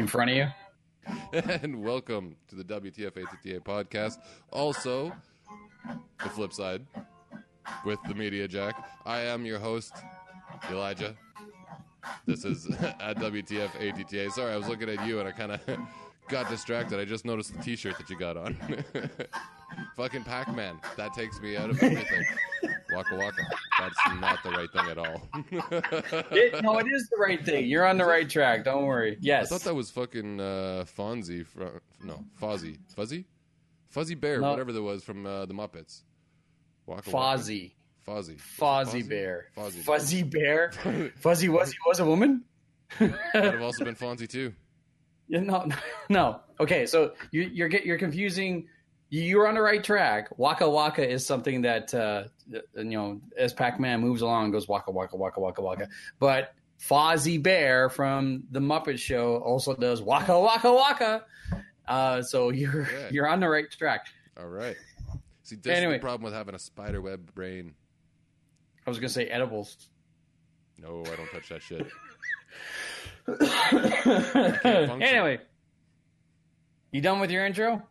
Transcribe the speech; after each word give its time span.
In 0.00 0.06
front 0.06 0.30
of 0.30 0.36
you. 0.38 0.46
and 1.62 1.84
welcome 1.84 2.34
to 2.48 2.56
the 2.56 2.64
WTF 2.64 3.22
ATTA 3.22 3.60
podcast. 3.60 4.16
Also, 4.50 5.12
the 6.22 6.30
flip 6.30 6.54
side 6.54 6.86
with 7.84 7.98
the 8.08 8.14
Media 8.14 8.48
Jack. 8.48 8.82
I 9.04 9.20
am 9.20 9.44
your 9.44 9.58
host, 9.58 9.92
Elijah. 10.70 11.14
This 12.24 12.46
is 12.46 12.66
at 12.80 13.18
WTF 13.18 13.68
ATTA. 13.78 14.30
Sorry, 14.30 14.54
I 14.54 14.56
was 14.56 14.68
looking 14.68 14.88
at 14.88 15.06
you 15.06 15.20
and 15.20 15.28
I 15.28 15.32
kind 15.32 15.52
of 15.52 15.60
got 16.30 16.48
distracted. 16.48 16.98
I 17.00 17.04
just 17.04 17.24
noticed 17.24 17.56
the 17.56 17.62
T-shirt 17.62 17.98
that 17.98 18.08
you 18.08 18.18
got 18.18 18.36
on. 18.36 18.56
Fucking 19.96 20.24
Pac-Man. 20.24 20.78
That 20.96 21.12
takes 21.14 21.40
me 21.40 21.56
out 21.56 21.70
of 21.70 21.82
everything. 21.82 22.24
Waka 22.92 23.16
waka. 23.16 23.42
That's 23.78 23.96
not 24.20 24.42
the 24.42 24.50
right 24.50 24.70
thing 24.72 24.90
at 24.90 24.98
all. 24.98 25.28
It, 26.32 26.62
no, 26.62 26.78
it 26.78 26.86
is 26.86 27.08
the 27.08 27.16
right 27.20 27.44
thing. 27.44 27.66
You're 27.66 27.86
on 27.86 27.98
the 27.98 28.04
right 28.04 28.28
track. 28.28 28.64
Don't 28.64 28.84
worry. 28.86 29.16
Yes. 29.20 29.46
I 29.46 29.48
thought 29.56 29.64
that 29.64 29.74
was 29.74 29.90
fucking 29.90 30.40
uh, 30.40 30.84
Fonzie 30.96 31.46
from 31.46 31.80
no 32.02 32.24
Fozzie 32.40 32.78
Fuzzy 32.94 33.24
Fuzzy 33.88 34.14
Bear 34.14 34.40
No. 34.40 34.50
whatever 34.50 34.72
that 34.72 34.82
was 34.82 35.02
from 35.02 35.26
uh, 35.26 35.46
the 35.46 35.54
Muppets. 35.54 36.02
Waka 36.86 37.10
waka. 37.10 37.38
Fozzie. 37.38 37.72
Fozzie 38.06 38.38
Fozzie 38.58 39.08
Bear. 39.08 39.46
Fozzie 39.56 39.82
Fuzzy 39.82 40.22
Bear. 40.22 40.72
Fuzzy 41.16 41.48
was 41.48 41.70
he 41.72 41.78
was 41.86 42.00
a 42.00 42.04
woman? 42.04 42.44
Might 42.98 43.12
have 43.34 43.62
also 43.62 43.84
been 43.84 43.94
Fonzie 43.96 44.28
too. 44.28 44.52
No, 45.30 45.66
no. 46.08 46.40
Okay, 46.58 46.84
so 46.86 47.12
you, 47.30 47.42
you're 47.42 47.68
get 47.68 47.86
you're 47.86 47.98
confusing. 47.98 48.66
You're 49.12 49.48
on 49.48 49.54
the 49.54 49.60
right 49.60 49.82
track. 49.82 50.28
Waka 50.38 50.68
Waka 50.68 51.08
is 51.08 51.26
something 51.26 51.62
that 51.62 51.92
uh, 51.94 52.24
you 52.76 52.84
know 52.84 53.20
as 53.36 53.52
Pac-Man 53.52 54.00
moves 54.00 54.22
along 54.22 54.52
goes 54.52 54.68
Waka 54.68 54.90
Waka 54.92 55.16
Waka 55.16 55.40
Waka 55.40 55.62
Waka. 55.62 55.88
But 56.18 56.54
Fozzie 56.80 57.42
Bear 57.42 57.88
from 57.88 58.44
the 58.50 58.60
Muppet 58.60 58.98
Show 58.98 59.36
also 59.38 59.74
does 59.74 60.00
Waka 60.02 60.38
Waka 60.38 60.72
Waka. 60.72 61.24
Uh, 61.88 62.22
so 62.22 62.50
you're 62.50 62.88
you're 63.10 63.26
on 63.28 63.40
the 63.40 63.48
right 63.48 63.70
track. 63.70 64.06
All 64.38 64.46
right. 64.46 64.76
See, 65.42 65.56
this 65.56 65.72
is 65.72 65.78
Anyway. 65.78 65.94
the 65.94 66.00
problem 66.00 66.22
with 66.24 66.34
having 66.34 66.54
a 66.54 66.58
spider 66.58 67.00
web 67.00 67.34
brain. 67.34 67.74
I 68.86 68.90
was 68.90 68.98
gonna 68.98 69.08
say 69.08 69.26
edibles. 69.26 69.88
No, 70.78 71.02
I 71.12 71.16
don't 71.16 71.30
touch 71.32 71.48
that 71.48 71.62
shit. 71.62 71.86
anyway, 75.00 75.38
you 76.92 77.00
done 77.00 77.20
with 77.20 77.30
your 77.30 77.46
intro? 77.46 77.82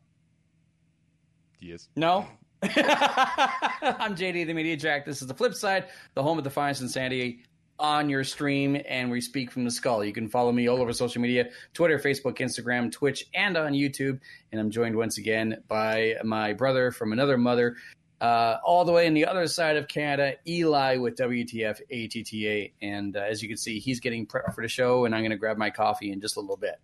Yes. 1.60 1.90
No. 1.96 2.28
I'm 2.64 4.16
JD, 4.16 4.48
the 4.48 4.54
Media 4.54 4.76
Jack. 4.76 5.06
This 5.06 5.22
is 5.22 5.28
the 5.28 5.34
flip 5.34 5.54
side, 5.54 5.86
the 6.14 6.24
home 6.24 6.38
of 6.38 6.44
the 6.44 6.50
finest 6.50 6.82
insanity 6.82 7.44
on 7.80 8.10
your 8.10 8.24
stream, 8.24 8.82
and 8.88 9.10
we 9.10 9.22
speak 9.22 9.52
from 9.52 9.64
the 9.64 9.72
skull. 9.72 10.04
You 10.04 10.12
can 10.12 10.28
follow 10.28 10.52
me 10.52 10.68
all 10.68 10.82
over 10.82 10.92
social 10.92 11.22
media 11.22 11.50
Twitter, 11.74 11.98
Facebook, 11.98 12.38
Instagram, 12.40 12.92
Twitch, 12.92 13.26
and 13.34 13.56
on 13.56 13.72
YouTube. 13.72 14.20
And 14.52 14.60
I'm 14.60 14.70
joined 14.70 14.96
once 14.96 15.18
again 15.18 15.64
by 15.68 16.16
my 16.24 16.54
brother 16.54 16.92
from 16.92 17.14
another 17.14 17.38
mother, 17.38 17.78
uh, 18.22 18.58
all 18.66 18.86
the 18.86 18.92
way 18.92 19.08
on 19.08 19.14
the 19.14 19.26
other 19.26 19.48
side 19.48 19.78
of 19.78 19.88
Canada, 19.88 20.34
Eli 20.48 20.98
with 20.98 21.16
WTF 21.18 21.80
ATTA. 21.92 22.74
And 22.82 23.16
uh, 23.16 23.22
as 23.22 23.42
you 23.42 23.48
can 23.48 23.58
see, 23.58 23.80
he's 23.80 24.00
getting 24.00 24.26
prepped 24.28 24.54
for 24.56 24.62
the 24.62 24.68
show, 24.68 25.06
and 25.06 25.16
I'm 25.16 25.22
going 25.22 25.32
to 25.32 25.38
grab 25.38 25.58
my 25.58 25.70
coffee 25.70 26.12
in 26.12 26.20
just 26.22 26.38
a 26.38 26.42
little 26.42 26.58
bit. 26.58 26.76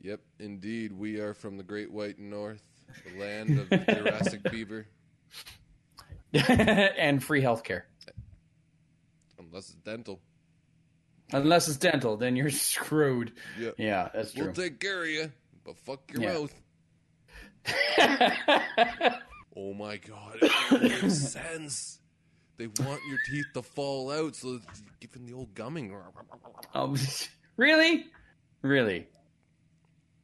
Yep, 0.00 0.20
indeed. 0.38 0.92
We 0.92 1.18
are 1.20 1.34
from 1.34 1.56
the 1.56 1.62
Great 1.62 1.90
White 1.90 2.18
North, 2.18 2.62
the 3.10 3.18
land 3.20 3.58
of 3.58 3.70
the 3.70 3.78
Jurassic 3.78 4.42
Beaver. 4.50 4.86
and 6.34 7.22
free 7.24 7.40
healthcare. 7.42 7.82
Unless 9.38 9.70
it's 9.70 9.78
dental. 9.84 10.20
Unless 11.32 11.68
it's 11.68 11.76
dental, 11.78 12.16
then 12.16 12.36
you're 12.36 12.50
screwed. 12.50 13.32
Yep. 13.58 13.74
Yeah, 13.78 14.08
that's 14.14 14.32
true. 14.32 14.44
We'll 14.44 14.52
take 14.54 14.78
care 14.80 15.02
of 15.02 15.08
you, 15.08 15.32
but 15.64 15.78
fuck 15.78 16.10
your 16.12 16.22
Yeah. 16.22 16.38
mouth. 16.38 16.54
Oh 19.58 19.74
my 19.74 19.96
god, 19.96 20.38
it 20.40 20.82
makes 20.82 21.18
sense. 21.32 21.98
They 22.58 22.68
want 22.68 23.00
your 23.08 23.18
teeth 23.28 23.46
to 23.54 23.62
fall 23.62 24.10
out, 24.12 24.36
so 24.36 24.60
it's 24.68 24.82
giving 25.00 25.26
the 25.26 25.32
old 25.32 25.52
gumming. 25.54 25.92
um, 26.74 26.96
really? 27.56 28.06
Really? 28.62 29.08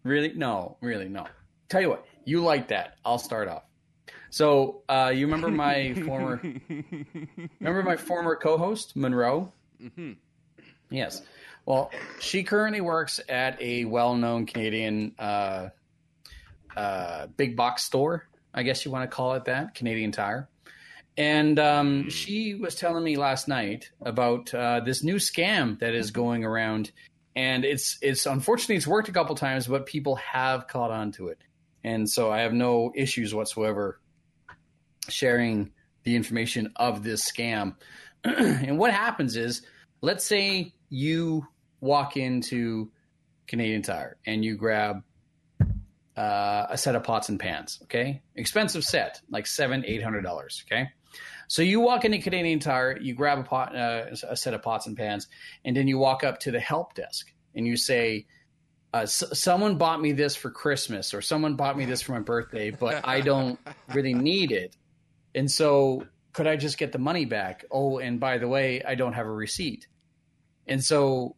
Really? 0.04 0.32
No, 0.34 0.76
really, 0.80 1.08
no. 1.08 1.26
Tell 1.68 1.80
you 1.80 1.88
what, 1.88 2.06
you 2.24 2.44
like 2.44 2.68
that. 2.68 2.96
I'll 3.04 3.18
start 3.18 3.48
off. 3.48 3.64
So, 4.30 4.82
uh, 4.88 5.12
you 5.14 5.26
remember 5.26 5.48
my 5.48 5.94
former 6.06 6.40
remember 7.60 7.82
my 7.82 7.96
former 7.96 8.36
co-host, 8.36 8.94
Monroe? 8.94 9.52
hmm 9.80 10.12
Yes. 10.90 11.22
Well, 11.66 11.90
she 12.20 12.44
currently 12.44 12.80
works 12.82 13.18
at 13.28 13.60
a 13.60 13.84
well-known 13.86 14.46
Canadian 14.46 15.14
uh, 15.18 15.70
uh, 16.76 17.26
big 17.36 17.56
box 17.56 17.82
store. 17.84 18.28
I 18.54 18.62
guess 18.62 18.84
you 18.84 18.90
want 18.90 19.08
to 19.10 19.14
call 19.14 19.34
it 19.34 19.46
that, 19.46 19.74
Canadian 19.74 20.12
Tire. 20.12 20.48
And 21.16 21.58
um, 21.58 22.10
she 22.10 22.54
was 22.54 22.74
telling 22.74 23.04
me 23.04 23.16
last 23.16 23.46
night 23.46 23.90
about 24.00 24.52
uh, 24.52 24.80
this 24.80 25.04
new 25.04 25.16
scam 25.16 25.78
that 25.78 25.94
is 25.94 26.10
going 26.10 26.44
around, 26.44 26.90
and 27.36 27.64
it's 27.64 27.98
it's 28.02 28.26
unfortunately 28.26 28.76
it's 28.76 28.86
worked 28.86 29.08
a 29.08 29.12
couple 29.12 29.34
times, 29.36 29.66
but 29.68 29.86
people 29.86 30.16
have 30.16 30.66
caught 30.66 30.90
on 30.90 31.12
to 31.12 31.28
it, 31.28 31.38
and 31.84 32.08
so 32.10 32.32
I 32.32 32.40
have 32.40 32.52
no 32.52 32.90
issues 32.96 33.32
whatsoever 33.32 34.00
sharing 35.08 35.70
the 36.02 36.16
information 36.16 36.72
of 36.76 37.04
this 37.04 37.30
scam. 37.30 37.76
and 38.24 38.78
what 38.78 38.92
happens 38.92 39.36
is, 39.36 39.62
let's 40.00 40.24
say 40.24 40.72
you 40.88 41.46
walk 41.80 42.16
into 42.16 42.90
Canadian 43.46 43.82
Tire 43.82 44.16
and 44.26 44.44
you 44.44 44.56
grab 44.56 45.02
uh, 46.16 46.66
a 46.70 46.78
set 46.78 46.94
of 46.94 47.02
pots 47.02 47.28
and 47.28 47.38
pans. 47.40 47.80
Okay, 47.84 48.22
expensive 48.36 48.84
set, 48.84 49.20
like 49.30 49.46
seven, 49.46 49.84
eight 49.86 50.02
hundred 50.02 50.22
dollars. 50.22 50.64
Okay, 50.70 50.88
so 51.48 51.62
you 51.62 51.80
walk 51.80 52.04
into 52.04 52.18
Canadian 52.18 52.58
Tire, 52.60 52.98
you 53.00 53.14
grab 53.14 53.38
a 53.38 53.42
pot, 53.44 53.74
uh, 53.76 54.06
a 54.28 54.36
set 54.36 54.54
of 54.54 54.62
pots 54.62 54.86
and 54.86 54.96
pans, 54.96 55.26
and 55.64 55.76
then 55.76 55.88
you 55.88 55.98
walk 55.98 56.24
up 56.24 56.40
to 56.40 56.50
the 56.50 56.60
help 56.60 56.94
desk 56.94 57.32
and 57.54 57.66
you 57.66 57.76
say. 57.76 58.26
Uh, 58.92 58.98
s- 58.98 59.24
someone 59.32 59.76
bought 59.76 60.00
me 60.00 60.12
this 60.12 60.36
for 60.36 60.52
Christmas, 60.52 61.12
or 61.14 61.20
someone 61.20 61.56
bought 61.56 61.76
me 61.76 61.84
this 61.84 62.00
for 62.00 62.12
my 62.12 62.20
birthday, 62.20 62.70
but 62.70 63.00
I 63.04 63.22
don't 63.22 63.58
really 63.92 64.14
need 64.14 64.52
it. 64.52 64.76
And 65.34 65.50
so, 65.50 66.06
could 66.32 66.46
I 66.46 66.54
just 66.54 66.78
get 66.78 66.92
the 66.92 66.98
money 67.00 67.24
back? 67.24 67.64
Oh, 67.72 67.98
and 67.98 68.20
by 68.20 68.38
the 68.38 68.46
way, 68.46 68.84
I 68.84 68.94
don't 68.94 69.14
have 69.14 69.26
a 69.26 69.32
receipt. 69.32 69.88
And 70.68 70.80
so, 70.80 71.34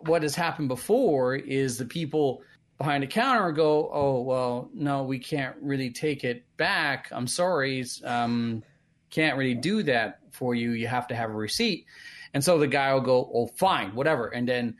what 0.00 0.22
has 0.22 0.34
happened 0.34 0.68
before 0.68 1.34
is 1.34 1.78
the 1.78 1.86
people 1.86 2.42
behind 2.80 3.02
the 3.02 3.06
counter 3.06 3.48
and 3.48 3.54
go, 3.54 3.90
"Oh, 3.92 4.22
well, 4.22 4.70
no, 4.72 5.02
we 5.02 5.18
can't 5.18 5.54
really 5.60 5.90
take 5.90 6.24
it 6.24 6.44
back. 6.56 7.08
I'm 7.12 7.26
sorry, 7.26 7.84
um, 8.04 8.62
can't 9.10 9.36
really 9.36 9.54
do 9.54 9.82
that 9.82 10.20
for 10.30 10.54
you. 10.54 10.70
You 10.70 10.86
have 10.86 11.06
to 11.08 11.14
have 11.14 11.28
a 11.28 11.34
receipt." 11.34 11.84
And 12.32 12.42
so 12.42 12.58
the 12.58 12.66
guy 12.66 12.94
will 12.94 13.02
go, 13.02 13.30
"Oh, 13.34 13.48
fine, 13.48 13.94
whatever," 13.94 14.28
and 14.28 14.48
then 14.48 14.78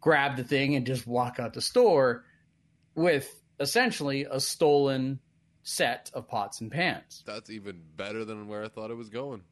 grab 0.00 0.36
the 0.36 0.44
thing 0.44 0.74
and 0.74 0.86
just 0.86 1.06
walk 1.06 1.38
out 1.38 1.52
the 1.52 1.60
store 1.60 2.24
with 2.94 3.42
essentially 3.60 4.24
a 4.30 4.40
stolen 4.40 5.20
set 5.64 6.10
of 6.14 6.26
pots 6.28 6.62
and 6.62 6.72
pans. 6.72 7.22
That's 7.26 7.50
even 7.50 7.82
better 7.94 8.24
than 8.24 8.48
where 8.48 8.64
I 8.64 8.68
thought 8.68 8.90
it 8.90 8.96
was 8.96 9.10
going. 9.10 9.42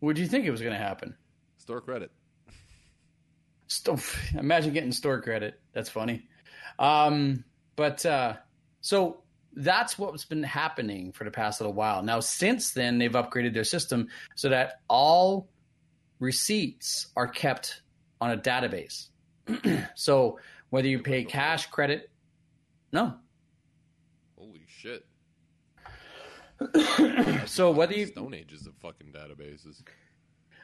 What 0.00 0.16
do 0.16 0.22
you 0.22 0.28
think 0.28 0.44
it 0.44 0.50
was 0.50 0.60
going 0.60 0.72
to 0.72 0.78
happen? 0.78 1.14
Store 1.58 1.80
credit. 1.80 2.10
Sto- 3.68 4.00
imagine 4.36 4.72
getting 4.72 4.90
store 4.90 5.22
credit. 5.22 5.60
That's 5.72 5.88
funny. 5.88 6.26
Um, 6.82 7.44
but 7.76 8.04
uh, 8.04 8.34
so 8.80 9.22
that's 9.54 9.98
what's 9.98 10.24
been 10.24 10.42
happening 10.42 11.12
for 11.12 11.24
the 11.24 11.30
past 11.30 11.60
little 11.60 11.72
while. 11.72 12.02
Now, 12.02 12.20
since 12.20 12.72
then, 12.72 12.98
they've 12.98 13.12
upgraded 13.12 13.54
their 13.54 13.64
system 13.64 14.08
so 14.34 14.48
that 14.50 14.80
all 14.88 15.48
receipts 16.18 17.06
are 17.16 17.28
kept 17.28 17.82
on 18.20 18.32
a 18.32 18.36
database. 18.36 19.08
so 19.94 20.38
whether 20.70 20.88
you 20.88 20.98
pay 20.98 21.24
cash, 21.24 21.66
credit, 21.66 22.10
no. 22.92 23.14
Holy 24.36 24.64
shit. 24.66 25.06
So 27.46 27.70
whether 27.72 27.92
you 27.92 28.06
Stone 28.06 28.34
Ages 28.34 28.66
of 28.66 28.74
fucking 28.76 29.08
databases. 29.08 29.82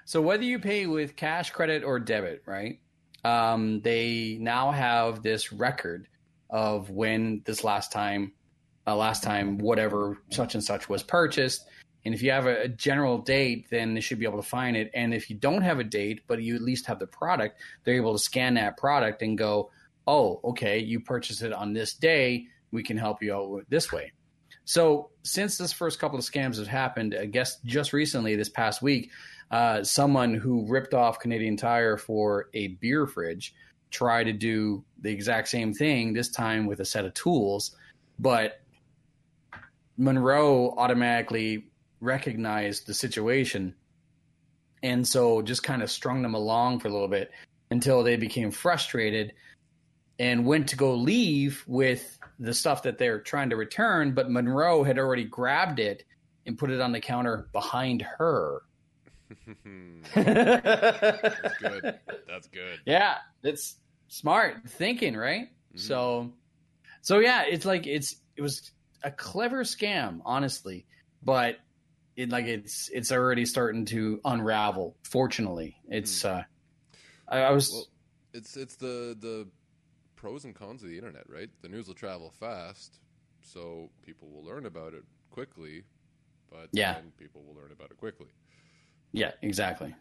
So 0.04 0.22
whether 0.22 0.44
you 0.44 0.58
pay 0.58 0.86
with 0.86 1.16
cash, 1.16 1.50
credit, 1.50 1.82
or 1.82 1.98
debit, 1.98 2.42
right? 2.46 2.80
Um, 3.24 3.80
they 3.80 4.38
now 4.40 4.70
have 4.70 5.22
this 5.22 5.52
record 5.52 6.08
of 6.50 6.90
when 6.90 7.42
this 7.44 7.64
last 7.64 7.92
time, 7.92 8.32
uh, 8.86 8.96
last 8.96 9.22
time 9.22 9.58
whatever 9.58 10.18
such 10.30 10.54
and 10.54 10.64
such 10.64 10.88
was 10.88 11.02
purchased. 11.02 11.66
And 12.04 12.14
if 12.14 12.22
you 12.22 12.30
have 12.30 12.46
a, 12.46 12.62
a 12.62 12.68
general 12.68 13.18
date, 13.18 13.66
then 13.70 13.92
they 13.92 14.00
should 14.00 14.18
be 14.18 14.24
able 14.24 14.40
to 14.40 14.48
find 14.48 14.76
it. 14.76 14.90
And 14.94 15.12
if 15.12 15.28
you 15.28 15.36
don't 15.36 15.62
have 15.62 15.78
a 15.78 15.84
date, 15.84 16.22
but 16.26 16.40
you 16.40 16.54
at 16.54 16.62
least 16.62 16.86
have 16.86 16.98
the 16.98 17.06
product, 17.06 17.60
they're 17.84 17.96
able 17.96 18.12
to 18.12 18.18
scan 18.18 18.54
that 18.54 18.76
product 18.76 19.20
and 19.22 19.36
go, 19.36 19.70
"Oh, 20.06 20.40
okay, 20.44 20.78
you 20.78 21.00
purchased 21.00 21.42
it 21.42 21.52
on 21.52 21.72
this 21.72 21.94
day. 21.94 22.46
We 22.70 22.82
can 22.82 22.96
help 22.96 23.22
you 23.22 23.34
out 23.34 23.64
this 23.68 23.92
way." 23.92 24.12
So 24.64 25.10
since 25.22 25.58
this 25.58 25.72
first 25.72 25.98
couple 25.98 26.18
of 26.18 26.24
scams 26.24 26.58
have 26.58 26.68
happened, 26.68 27.16
I 27.18 27.24
guess 27.24 27.58
just 27.64 27.92
recently, 27.92 28.36
this 28.36 28.50
past 28.50 28.82
week, 28.82 29.10
uh, 29.50 29.82
someone 29.82 30.34
who 30.34 30.66
ripped 30.66 30.94
off 30.94 31.20
Canadian 31.20 31.56
Tire 31.56 31.96
for 31.96 32.48
a 32.54 32.68
beer 32.68 33.06
fridge 33.06 33.54
try 33.90 34.22
to 34.22 34.32
do 34.32 34.84
the 35.00 35.10
exact 35.10 35.48
same 35.48 35.72
thing 35.72 36.12
this 36.12 36.28
time 36.28 36.66
with 36.66 36.80
a 36.80 36.84
set 36.84 37.04
of 37.04 37.14
tools, 37.14 37.74
but 38.18 38.60
Monroe 39.96 40.74
automatically 40.76 41.70
recognized 42.00 42.86
the 42.86 42.94
situation 42.94 43.74
and 44.82 45.06
so 45.06 45.42
just 45.42 45.62
kind 45.62 45.82
of 45.82 45.90
strung 45.90 46.22
them 46.22 46.34
along 46.34 46.78
for 46.78 46.88
a 46.88 46.92
little 46.92 47.08
bit 47.08 47.32
until 47.70 48.02
they 48.02 48.16
became 48.16 48.50
frustrated 48.50 49.32
and 50.20 50.46
went 50.46 50.68
to 50.68 50.76
go 50.76 50.94
leave 50.94 51.64
with 51.66 52.18
the 52.38 52.54
stuff 52.54 52.84
that 52.84 52.98
they're 52.98 53.20
trying 53.20 53.50
to 53.50 53.56
return 53.56 54.12
but 54.14 54.30
monroe 54.30 54.84
had 54.84 54.98
already 54.98 55.24
grabbed 55.24 55.80
it 55.80 56.04
and 56.46 56.56
put 56.56 56.70
it 56.70 56.80
on 56.80 56.92
the 56.92 57.00
counter 57.00 57.48
behind 57.52 58.02
her 58.02 58.62
That's 60.14 61.54
good. 61.54 61.84
That's 62.26 62.48
good. 62.48 62.80
yeah 62.86 63.16
it's 63.42 63.78
smart 64.08 64.56
thinking 64.68 65.16
right 65.16 65.48
Mhm. 65.74 65.80
so 65.80 66.32
so 67.02 67.18
yeah 67.18 67.44
it's 67.48 67.64
like 67.64 67.86
it's 67.86 68.16
it 68.36 68.42
was 68.42 68.72
a 69.04 69.10
clever 69.10 69.64
scam 69.64 70.20
honestly 70.24 70.86
but 71.22 71.56
it 72.16 72.30
like 72.30 72.46
it's 72.46 72.88
it's 72.92 73.12
already 73.12 73.44
starting 73.46 73.84
to 73.86 74.20
unravel 74.24 74.96
fortunately 75.04 75.76
it's 75.88 76.24
uh 76.24 76.42
I, 77.28 77.38
I 77.40 77.50
was 77.52 77.70
Well, 77.72 77.88
it's 78.32 78.56
it's 78.56 78.76
the 78.76 79.16
the 79.18 79.48
pros 80.16 80.44
and 80.44 80.54
cons 80.54 80.82
of 80.82 80.88
the 80.90 80.96
internet, 80.98 81.28
right? 81.28 81.50
The 81.62 81.68
news 81.68 81.86
will 81.88 81.94
travel 81.94 82.30
fast, 82.30 83.00
so 83.42 83.90
people 84.02 84.30
will 84.30 84.44
learn 84.44 84.66
about 84.66 84.94
it 84.94 85.04
quickly, 85.30 85.84
but 86.50 86.70
Yeah. 86.72 86.96
then 86.96 87.12
people 87.18 87.44
will 87.44 87.54
learn 87.54 87.72
about 87.72 87.90
it 87.90 87.96
quickly. 87.98 88.28
Yeah 89.12 89.32
exactly. 89.42 89.94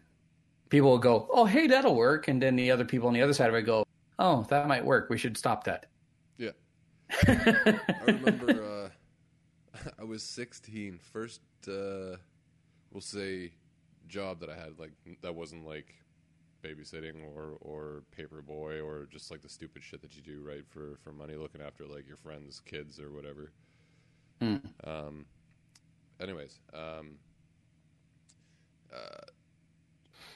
People 0.70 0.90
will 0.90 0.98
go 0.98 1.28
oh 1.32 1.44
hey 1.44 1.66
that'll 1.66 1.94
work. 1.94 2.28
And 2.28 2.40
then 2.40 2.56
the 2.56 2.70
other 2.70 2.84
people 2.84 3.08
on 3.08 3.14
the 3.14 3.22
other 3.22 3.32
side 3.32 3.48
of 3.48 3.54
it 3.54 3.62
go 3.62 3.84
oh 4.18 4.46
that 4.50 4.68
might 4.68 4.84
work. 4.84 5.10
We 5.10 5.18
should 5.18 5.36
stop 5.36 5.64
that. 5.64 5.86
Yeah. 6.36 6.50
I 7.26 7.78
remember 8.06 8.62
uh, 8.62 9.88
I 9.98 10.04
was 10.04 10.22
16, 10.22 10.98
first 11.12 11.40
uh, 11.66 12.16
we'll 12.90 13.00
say 13.00 13.52
job 14.06 14.40
that 14.40 14.50
I 14.50 14.54
had 14.54 14.78
like 14.78 14.92
that 15.22 15.34
wasn't 15.34 15.66
like 15.66 15.94
babysitting 16.64 17.22
or 17.36 17.56
or 17.60 18.02
paper 18.10 18.42
boy 18.42 18.80
or 18.80 19.06
just 19.10 19.30
like 19.30 19.42
the 19.42 19.48
stupid 19.48 19.84
shit 19.84 20.02
that 20.02 20.16
you 20.16 20.22
do 20.22 20.42
right 20.42 20.64
for 20.68 20.98
for 21.02 21.12
money 21.12 21.34
looking 21.34 21.60
after 21.60 21.84
like 21.86 22.06
your 22.06 22.16
friends 22.16 22.60
kids 22.64 22.98
or 22.98 23.12
whatever. 23.12 23.52
Hmm. 24.40 24.56
um 24.84 25.26
anyways 26.20 26.60
um 26.72 27.18
uh 28.94 29.26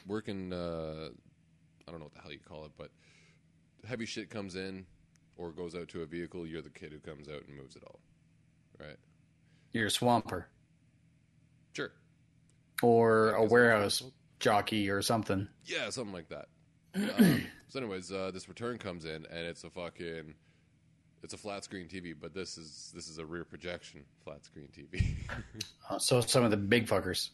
working 0.06 0.52
uh 0.52 1.08
i 1.86 1.90
don't 1.90 2.00
know 2.00 2.06
what 2.06 2.14
the 2.14 2.20
hell 2.20 2.32
you 2.32 2.38
call 2.38 2.64
it 2.64 2.72
but 2.76 2.90
heavy 3.86 4.06
shit 4.06 4.30
comes 4.30 4.56
in 4.56 4.84
or 5.36 5.50
goes 5.50 5.74
out 5.74 5.88
to 5.88 6.02
a 6.02 6.06
vehicle 6.06 6.46
you're 6.46 6.62
the 6.62 6.70
kid 6.70 6.92
who 6.92 6.98
comes 6.98 7.28
out 7.28 7.42
and 7.46 7.56
moves 7.56 7.76
it 7.76 7.82
all 7.86 8.00
right? 8.82 8.96
You're 9.72 9.86
a 9.86 9.90
swamper. 9.90 10.48
Sure. 11.72 11.92
Or 12.82 13.30
a 13.30 13.44
warehouse 13.44 14.02
jockey 14.38 14.90
or 14.90 15.02
something. 15.02 15.48
Yeah, 15.64 15.90
something 15.90 16.12
like 16.12 16.28
that. 16.28 16.46
Um, 17.18 17.46
so, 17.68 17.78
anyways, 17.78 18.12
uh, 18.12 18.30
this 18.34 18.50
return 18.50 18.76
comes 18.76 19.06
in, 19.06 19.24
and 19.30 19.46
it's 19.46 19.64
a 19.64 19.70
fucking, 19.70 20.34
it's 21.22 21.32
a 21.32 21.38
flat 21.38 21.64
screen 21.64 21.88
TV, 21.88 22.14
but 22.18 22.34
this 22.34 22.58
is 22.58 22.92
this 22.94 23.08
is 23.08 23.16
a 23.16 23.24
rear 23.24 23.46
projection 23.46 24.04
flat 24.22 24.44
screen 24.44 24.68
TV. 24.76 25.02
Uh, 25.90 25.98
so 25.98 26.20
some 26.20 26.44
of 26.44 26.50
the 26.50 26.56
big 26.56 26.86
fuckers 26.86 27.30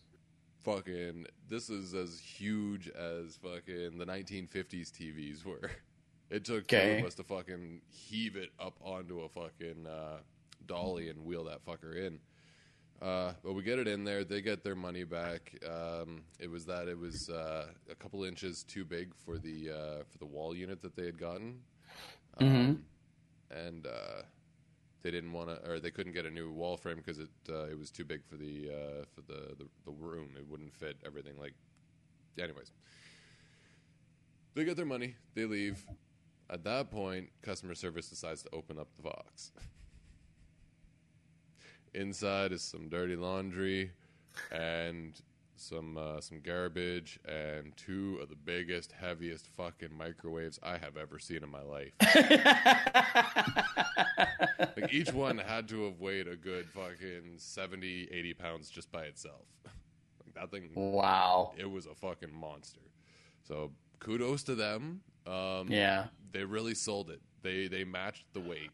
fucking, 0.65 1.27
this 1.49 1.71
is 1.71 1.95
as 1.95 2.19
huge 2.19 2.89
as 2.89 3.37
fucking 3.37 3.99
the 3.99 4.07
1950s 4.07 4.91
TVs 4.93 5.45
were. 5.45 5.71
It 6.31 6.45
took 6.45 6.67
two 6.67 6.77
of 6.77 7.07
us 7.07 7.15
to 7.15 7.25
fucking 7.25 7.81
heave 7.89 8.37
it 8.37 8.51
up 8.61 8.77
onto 8.83 9.21
a 9.21 9.31
fucking 9.31 9.87
uh, 9.87 10.19
dolly 10.67 11.09
and 11.09 11.25
wheel 11.25 11.45
that 11.45 11.65
fucker 11.65 11.97
in. 11.97 12.19
Uh, 13.01 13.33
but 13.43 13.55
we 13.55 13.63
get 13.63 13.79
it 13.79 13.89
in 13.89 14.05
there. 14.05 14.25
They 14.25 14.43
get 14.43 14.63
their 14.63 14.75
money 14.75 15.05
back. 15.05 15.55
Um, 15.65 16.23
it 16.39 16.51
was 16.51 16.67
that 16.67 16.89
it 16.89 16.99
was 16.99 17.31
uh, 17.31 17.69
a 17.91 17.95
couple 17.95 18.25
inches 18.25 18.63
too 18.65 18.85
big 18.85 19.15
for 19.25 19.39
the 19.39 19.71
uh, 19.71 20.03
for 20.11 20.19
the 20.19 20.27
wall 20.27 20.55
unit 20.55 20.83
that 20.83 20.97
they 20.97 21.07
had 21.07 21.19
gotten, 21.19 21.61
um, 22.39 22.85
and 23.51 23.87
uh, 23.87 24.23
they 25.03 25.11
didn't 25.11 25.33
want 25.33 25.49
to, 25.49 25.71
or 25.71 25.79
they 25.79 25.91
couldn't 25.91 26.13
get 26.13 26.27
a 26.27 26.31
new 26.31 26.51
wall 26.51 26.77
frame 26.77 26.97
because 26.97 27.19
it 27.19 27.31
uh, 27.49 27.65
it 27.65 27.79
was 27.79 27.91
too 27.91 28.05
big 28.05 28.25
for 28.25 28.37
the 28.37 28.71
uh, 28.71 29.05
for 29.15 29.21
the, 29.23 29.55
the 29.57 29.67
the 29.85 29.93
room. 29.93 30.31
It 30.37 30.47
wouldn't 30.49 30.75
fit 30.75 30.97
everything. 31.05 31.35
Like, 31.39 31.55
anyways, 32.41 32.73
they 34.55 34.65
get 34.65 34.77
their 34.77 34.87
money. 34.87 35.17
They 35.35 35.45
leave. 35.45 35.85
At 36.51 36.65
that 36.65 36.91
point, 36.91 37.29
customer 37.43 37.75
service 37.75 38.09
decides 38.09 38.43
to 38.43 38.49
open 38.55 38.79
up 38.79 38.89
the 38.97 39.03
box. 39.03 39.53
Inside 41.95 42.53
is 42.53 42.63
some 42.63 42.89
dirty 42.89 43.17
laundry 43.17 43.93
and 44.51 45.21
some 45.61 45.97
uh, 45.97 46.21
some 46.21 46.41
garbage 46.41 47.19
and 47.27 47.77
two 47.77 48.19
of 48.23 48.29
the 48.29 48.37
biggest, 48.37 48.93
heaviest 48.93 49.47
fucking 49.47 49.97
microwaves 49.97 50.59
I 50.63 50.79
have 50.79 50.97
ever 50.97 51.19
seen 51.19 51.43
in 51.43 51.51
my 51.51 51.63
life. 51.63 51.93
like 54.77 54.93
each 54.93 55.13
one 55.13 55.39
had 55.39 55.69
to 55.69 55.85
have 55.85 56.01
weighed 56.01 56.29
a 56.29 56.37
good 56.37 56.69
fucking 56.71 57.35
70, 57.37 58.09
80 58.11 58.35
pounds 58.35 58.71
just 58.71 58.91
by 58.91 59.05
itself. 59.05 59.47
like 60.25 60.35
that 60.35 60.51
thing, 60.51 60.71
wow 60.75 61.53
it 61.57 61.71
was 61.71 61.87
a 61.87 61.95
fucking 61.95 62.33
monster. 62.33 62.81
So 63.43 63.73
kudos 63.99 64.43
to 64.45 64.55
them. 64.55 65.01
Um, 65.27 65.69
yeah 65.69 66.07
they 66.33 66.45
really 66.45 66.75
sold 66.75 67.11
it. 67.11 67.21
They 67.43 67.69
they 67.69 67.85
matched 67.85 68.25
the 68.33 68.41
weight. 68.41 68.71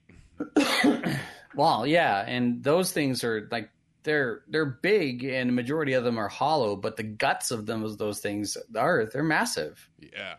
Well, 1.56 1.86
yeah, 1.86 2.24
and 2.26 2.62
those 2.62 2.92
things 2.92 3.22
are 3.22 3.48
like 3.50 3.70
they're 4.04 4.42
they're 4.48 4.64
big, 4.66 5.24
and 5.24 5.48
the 5.48 5.54
majority 5.54 5.94
of 5.94 6.04
them 6.04 6.18
are 6.18 6.28
hollow, 6.28 6.76
but 6.76 6.96
the 6.96 7.02
guts 7.02 7.50
of 7.50 7.66
them 7.66 7.82
of 7.82 7.98
those 7.98 8.20
things 8.20 8.56
are 8.76 9.06
they're 9.06 9.22
massive. 9.24 9.88
Yeah. 9.98 10.36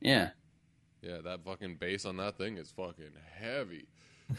Yeah, 0.00 0.30
Yeah, 1.00 1.18
that 1.24 1.44
fucking 1.44 1.76
base 1.76 2.04
on 2.04 2.16
that 2.16 2.36
thing 2.36 2.58
is 2.58 2.72
fucking 2.72 3.12
heavy. 3.38 3.86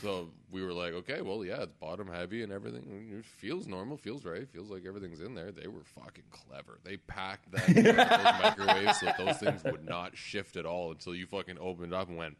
So 0.02 0.32
we 0.52 0.62
were 0.62 0.74
like, 0.74 0.92
okay, 0.94 1.22
well, 1.22 1.46
yeah, 1.46 1.62
it's 1.62 1.72
bottom 1.74 2.08
heavy 2.08 2.44
and 2.44 2.52
everything. 2.52 3.14
It 3.18 3.26
feels 3.26 3.66
normal, 3.66 3.96
feels 3.96 4.26
right, 4.26 4.46
feels 4.50 4.70
like 4.70 4.86
everything's 4.86 5.22
in 5.22 5.36
there. 5.36 5.52
They 5.52 5.68
were 5.68 5.86
fucking 5.86 6.26
clever. 6.32 6.80
They 6.84 6.98
packed 6.98 7.50
that 7.54 7.68
those 8.58 8.58
microwaves 8.58 9.00
so 9.00 9.06
that 9.06 9.18
those 9.18 9.38
things 9.38 9.64
would 9.64 9.88
not 9.88 10.18
shift 10.18 10.58
at 10.58 10.66
all 10.66 10.92
until 10.92 11.16
you 11.16 11.28
fucking 11.28 11.58
opened 11.62 11.94
it 11.94 11.96
up 11.96 12.10
and 12.10 12.18
went, 12.18 12.36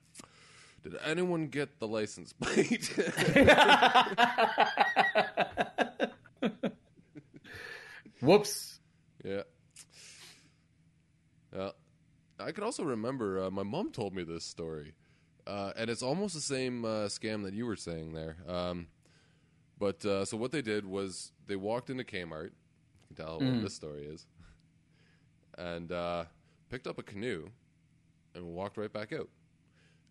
did 0.84 0.96
anyone 1.06 1.48
get 1.48 1.80
the 1.80 1.88
license 1.88 2.34
plate? 2.34 2.94
Whoops. 8.22 8.80
Yeah. 9.24 9.44
Yeah. 11.56 11.70
I 12.40 12.52
could 12.52 12.64
also 12.64 12.84
remember 12.84 13.44
uh, 13.44 13.52
my 13.52 13.64
mom 13.64 13.92
told 13.92 14.14
me 14.14 14.24
this 14.24 14.44
story, 14.44 14.94
uh, 15.48 15.72
and 15.78 15.90
it's 15.90 16.04
almost 16.04 16.36
the 16.36 16.42
same 16.42 16.84
uh, 16.84 17.08
scam 17.08 17.44
that 17.44 17.54
you 17.54 17.66
were 17.66 17.78
saying 17.78 18.14
there. 18.14 18.36
Um, 18.48 18.88
but 19.80 20.04
uh, 20.06 20.26
so 20.26 20.36
what 20.36 20.52
they 20.52 20.62
did 20.62 20.86
was 20.86 21.32
they 21.48 21.56
walked 21.56 21.90
into 21.90 22.04
Kmart. 22.04 22.52
You 22.52 23.16
can 23.16 23.26
tell 23.26 23.40
what 23.40 23.62
this 23.62 23.74
story 23.74 24.06
is, 24.06 24.26
and 25.58 25.92
uh, 25.92 26.26
picked 26.70 26.88
up 26.88 26.98
a 26.98 27.04
canoe 27.04 27.50
and 28.36 28.46
walked 28.46 28.78
right 28.78 28.92
back 28.92 29.14
out. 29.14 29.30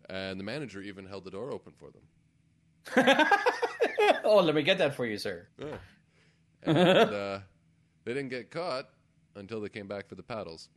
And 0.09 0.39
the 0.39 0.43
manager 0.43 0.81
even 0.81 1.05
held 1.05 1.23
the 1.23 1.31
door 1.31 1.51
open 1.51 1.73
for 1.77 1.89
them. 1.91 2.01
oh, 4.23 4.41
let 4.43 4.53
me 4.53 4.63
get 4.63 4.77
that 4.77 4.95
for 4.95 5.05
you, 5.05 5.17
sir. 5.17 5.47
Yeah. 5.57 5.77
And 6.63 6.77
uh, 6.77 7.39
they 8.05 8.13
didn't 8.13 8.29
get 8.29 8.51
caught 8.51 8.89
until 9.35 9.61
they 9.61 9.69
came 9.69 9.87
back 9.87 10.07
for 10.07 10.15
the 10.15 10.23
paddles. 10.23 10.69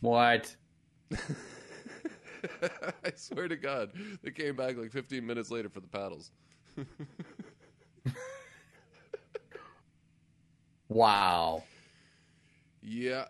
What? 0.00 0.54
I 2.62 3.12
swear 3.16 3.48
to 3.48 3.56
God, 3.56 3.90
they 4.22 4.30
came 4.30 4.54
back 4.54 4.76
like 4.76 4.92
15 4.92 5.26
minutes 5.26 5.50
later 5.50 5.68
for 5.68 5.80
the 5.80 5.88
paddles. 5.88 6.30
Wow. 10.88 11.64
Yeah, 12.82 13.24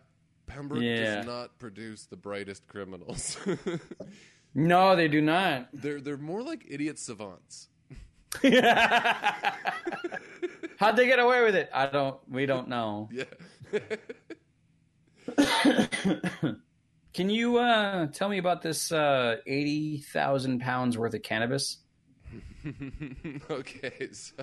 Pembroke 0.46 0.82
Yeah. 0.82 1.16
does 1.16 1.26
not 1.26 1.58
produce 1.58 2.06
the 2.06 2.16
brightest 2.16 2.66
criminals. 2.66 3.36
No, 4.58 4.96
they 4.96 5.06
do 5.08 5.20
not. 5.20 5.68
they're 5.74 6.00
they're 6.00 6.16
more 6.16 6.42
like 6.42 6.64
idiot 6.66 6.98
savants. 6.98 7.68
How'd 8.42 8.54
they 10.96 11.04
get 11.06 11.18
away 11.18 11.42
with 11.44 11.54
it? 11.54 11.68
I 11.74 11.84
don't. 11.88 12.16
We 12.26 12.46
don't 12.46 12.68
know. 12.68 13.10
Yeah. 13.12 13.24
Can 17.12 17.30
you 17.30 17.58
uh, 17.58 18.06
tell 18.08 18.28
me 18.28 18.38
about 18.38 18.62
this 18.62 18.92
uh, 18.92 19.36
eighty 19.46 19.98
thousand 19.98 20.60
pounds 20.60 20.98
worth 20.98 21.14
of 21.14 21.22
cannabis? 21.22 21.78
okay, 23.50 24.08
so 24.12 24.34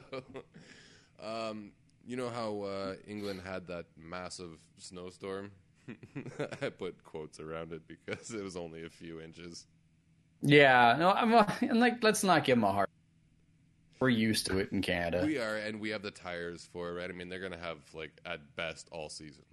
um, 1.22 1.72
you 2.06 2.16
know 2.18 2.30
how 2.30 2.62
uh, 2.62 2.96
England 3.08 3.42
had 3.46 3.68
that 3.68 3.86
massive 3.98 4.58
snowstorm 4.78 5.52
I 6.62 6.70
put 6.70 7.04
quotes 7.04 7.40
around 7.40 7.74
it 7.74 7.82
because 7.88 8.32
it 8.32 8.44
was 8.44 8.56
only 8.56 8.86
a 8.86 8.90
few 8.90 9.20
inches. 9.22 9.66
Yeah, 10.42 10.96
no, 11.00 11.12
I'm 11.12 11.34
uh, 11.34 11.46
and 11.62 11.80
like 11.80 12.04
let's 12.04 12.24
not 12.24 12.44
give 12.44 12.58
them 12.58 12.64
a 12.66 12.72
hard. 12.72 12.88
We're 14.00 14.10
used 14.10 14.48
to 14.48 14.58
it 14.60 14.72
in 14.74 14.82
Canada. 14.82 15.26
We 15.26 15.38
are, 15.38 15.56
and 15.56 15.80
we 15.80 15.90
have 15.92 16.02
the 16.02 16.12
tires 16.12 16.68
for 16.74 16.90
it, 16.90 16.94
right? 17.00 17.10
I 17.10 17.14
mean, 17.14 17.30
they're 17.30 17.40
going 17.40 17.54
to 17.54 17.58
have, 17.58 17.78
like, 17.94 18.12
at 18.26 18.54
best, 18.58 18.90
all 18.92 19.08
season. 19.08 19.46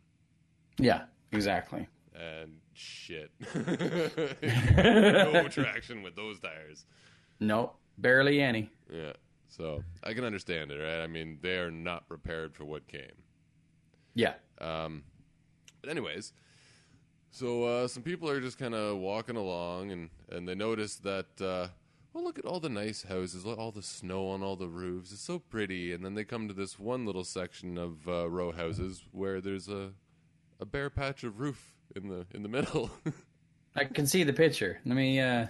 yeah, 0.76 1.02
exactly. 1.30 1.86
And 2.16 2.56
shit. 2.72 3.30
no 3.54 5.46
traction 5.48 6.02
with 6.02 6.16
those 6.16 6.40
tires. 6.40 6.84
Nope, 7.38 7.76
barely 7.98 8.42
any. 8.42 8.70
Yeah. 8.92 9.12
So 9.48 9.84
I 10.02 10.14
can 10.14 10.24
understand 10.24 10.72
it, 10.72 10.78
right? 10.82 11.00
I 11.00 11.06
mean, 11.06 11.38
they 11.42 11.58
are 11.58 11.70
not 11.70 12.08
prepared 12.08 12.52
for 12.56 12.64
what 12.64 12.88
came. 12.88 13.22
Yeah, 14.14 14.34
Um, 14.60 15.04
but 15.80 15.90
anyways, 15.90 16.32
so 17.30 17.64
uh, 17.64 17.88
some 17.88 18.02
people 18.02 18.28
are 18.28 18.40
just 18.40 18.58
kind 18.58 18.74
of 18.74 18.98
walking 18.98 19.36
along, 19.36 19.90
and 19.92 20.10
and 20.30 20.48
they 20.48 20.54
notice 20.54 20.96
that. 20.96 21.40
Uh, 21.40 21.68
well, 22.12 22.24
look 22.24 22.40
at 22.40 22.44
all 22.44 22.58
the 22.58 22.68
nice 22.68 23.04
houses, 23.04 23.46
all 23.46 23.70
the 23.70 23.82
snow 23.82 24.30
on 24.30 24.42
all 24.42 24.56
the 24.56 24.66
roofs. 24.66 25.12
It's 25.12 25.20
so 25.22 25.38
pretty. 25.38 25.92
And 25.92 26.04
then 26.04 26.14
they 26.14 26.24
come 26.24 26.48
to 26.48 26.54
this 26.54 26.76
one 26.76 27.06
little 27.06 27.22
section 27.22 27.78
of 27.78 28.08
uh, 28.08 28.28
row 28.28 28.50
houses 28.50 29.04
where 29.12 29.40
there's 29.40 29.68
a 29.68 29.90
a 30.58 30.66
bare 30.66 30.90
patch 30.90 31.22
of 31.22 31.38
roof 31.38 31.74
in 31.94 32.08
the 32.08 32.26
in 32.34 32.42
the 32.42 32.48
middle. 32.56 32.90
I 33.76 33.84
can 33.84 34.06
see 34.08 34.24
the 34.24 34.32
picture. 34.32 34.80
Let 34.84 34.96
me 34.96 35.20
uh, 35.20 35.46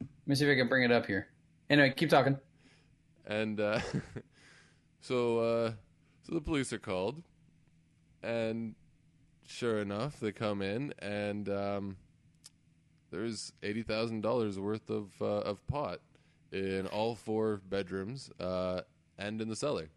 let 0.00 0.26
me 0.26 0.34
see 0.34 0.44
if 0.44 0.50
I 0.50 0.54
can 0.56 0.68
bring 0.68 0.82
it 0.84 0.92
up 0.92 1.06
here. 1.06 1.28
Anyway, 1.70 1.94
keep 1.96 2.10
talking. 2.10 2.38
and 3.26 3.58
uh, 3.58 3.80
so 5.00 5.38
uh, 5.38 5.72
so 6.24 6.34
the 6.34 6.40
police 6.42 6.72
are 6.74 6.78
called, 6.78 7.22
and 8.22 8.74
sure 9.46 9.78
enough, 9.78 10.20
they 10.20 10.32
come 10.32 10.62
in, 10.62 10.94
and 10.98 11.48
um, 11.48 11.96
there's 13.10 13.52
eighty 13.62 13.82
thousand 13.82 14.22
dollars 14.22 14.58
worth 14.58 14.88
of 14.90 15.10
uh, 15.20 15.24
of 15.24 15.66
pot 15.66 16.00
in 16.50 16.86
all 16.86 17.14
four 17.14 17.60
bedrooms 17.68 18.30
uh, 18.40 18.82
and 19.18 19.40
in 19.40 19.48
the 19.48 19.56
cellar. 19.56 19.88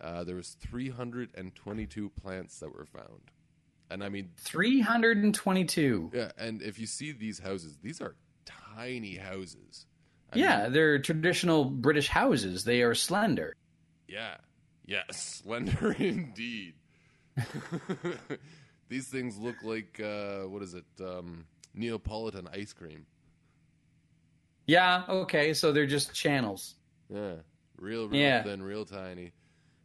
Uh, 0.00 0.24
there 0.24 0.36
was 0.36 0.50
three 0.60 0.90
hundred 0.90 1.30
and 1.34 1.54
twenty-two 1.54 2.10
plants 2.10 2.58
that 2.60 2.72
were 2.74 2.86
found, 2.86 3.30
and 3.90 4.04
I 4.04 4.08
mean, 4.10 4.30
Three 4.36 4.80
hundred 4.80 5.18
and 5.18 5.34
twenty-two. 5.34 6.10
yeah. 6.14 6.32
And 6.36 6.60
if 6.62 6.78
you 6.78 6.86
see 6.86 7.12
these 7.12 7.38
houses, 7.38 7.78
these 7.82 8.00
are 8.02 8.14
tiny 8.76 9.16
houses. 9.16 9.86
I 10.32 10.38
Yeah, 10.38 10.62
mean, 10.64 10.72
they're 10.72 10.98
traditional 10.98 11.64
British 11.64 12.08
houses. 12.08 12.64
They 12.64 12.82
are 12.82 12.94
slender. 12.94 13.54
Yeah. 14.08 14.36
Yes. 14.84 15.40
Slender 15.44 15.92
indeed. 15.92 16.74
These 18.88 19.08
things 19.08 19.36
look 19.38 19.56
like 19.62 20.00
uh, 20.00 20.42
what 20.42 20.62
is 20.62 20.74
it? 20.74 20.84
Um, 21.00 21.44
Neapolitan 21.74 22.48
ice 22.52 22.72
cream. 22.72 23.06
Yeah, 24.66 25.04
okay, 25.08 25.54
so 25.54 25.72
they're 25.72 25.86
just 25.86 26.14
channels. 26.14 26.74
Yeah. 27.12 27.34
Real, 27.78 28.08
real 28.08 28.20
Yeah. 28.20 28.42
thin, 28.42 28.62
real 28.62 28.84
tiny. 28.84 29.32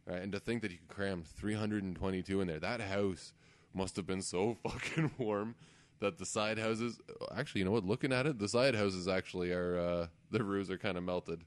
Right, 0.06 0.20
and 0.20 0.32
to 0.32 0.40
think 0.40 0.62
that 0.62 0.72
you 0.72 0.78
could 0.78 0.88
cram 0.96 1.22
322 1.22 2.40
in 2.40 2.48
there, 2.48 2.58
that 2.58 2.80
house 2.80 3.32
must 3.74 3.94
have 3.96 4.06
been 4.06 4.22
so 4.22 4.56
fucking 4.68 5.12
warm 5.18 5.54
that 6.00 6.18
the 6.18 6.26
side 6.26 6.58
houses. 6.58 6.98
Actually, 7.36 7.60
you 7.60 7.64
know 7.64 7.70
what? 7.70 7.84
Looking 7.84 8.12
at 8.12 8.26
it, 8.26 8.38
the 8.38 8.48
side 8.48 8.74
houses 8.74 9.06
actually 9.06 9.52
are 9.52 9.78
uh, 9.78 10.06
the 10.30 10.42
roofs 10.42 10.70
are 10.70 10.78
kind 10.78 10.98
of 10.98 11.04
melted. 11.04 11.42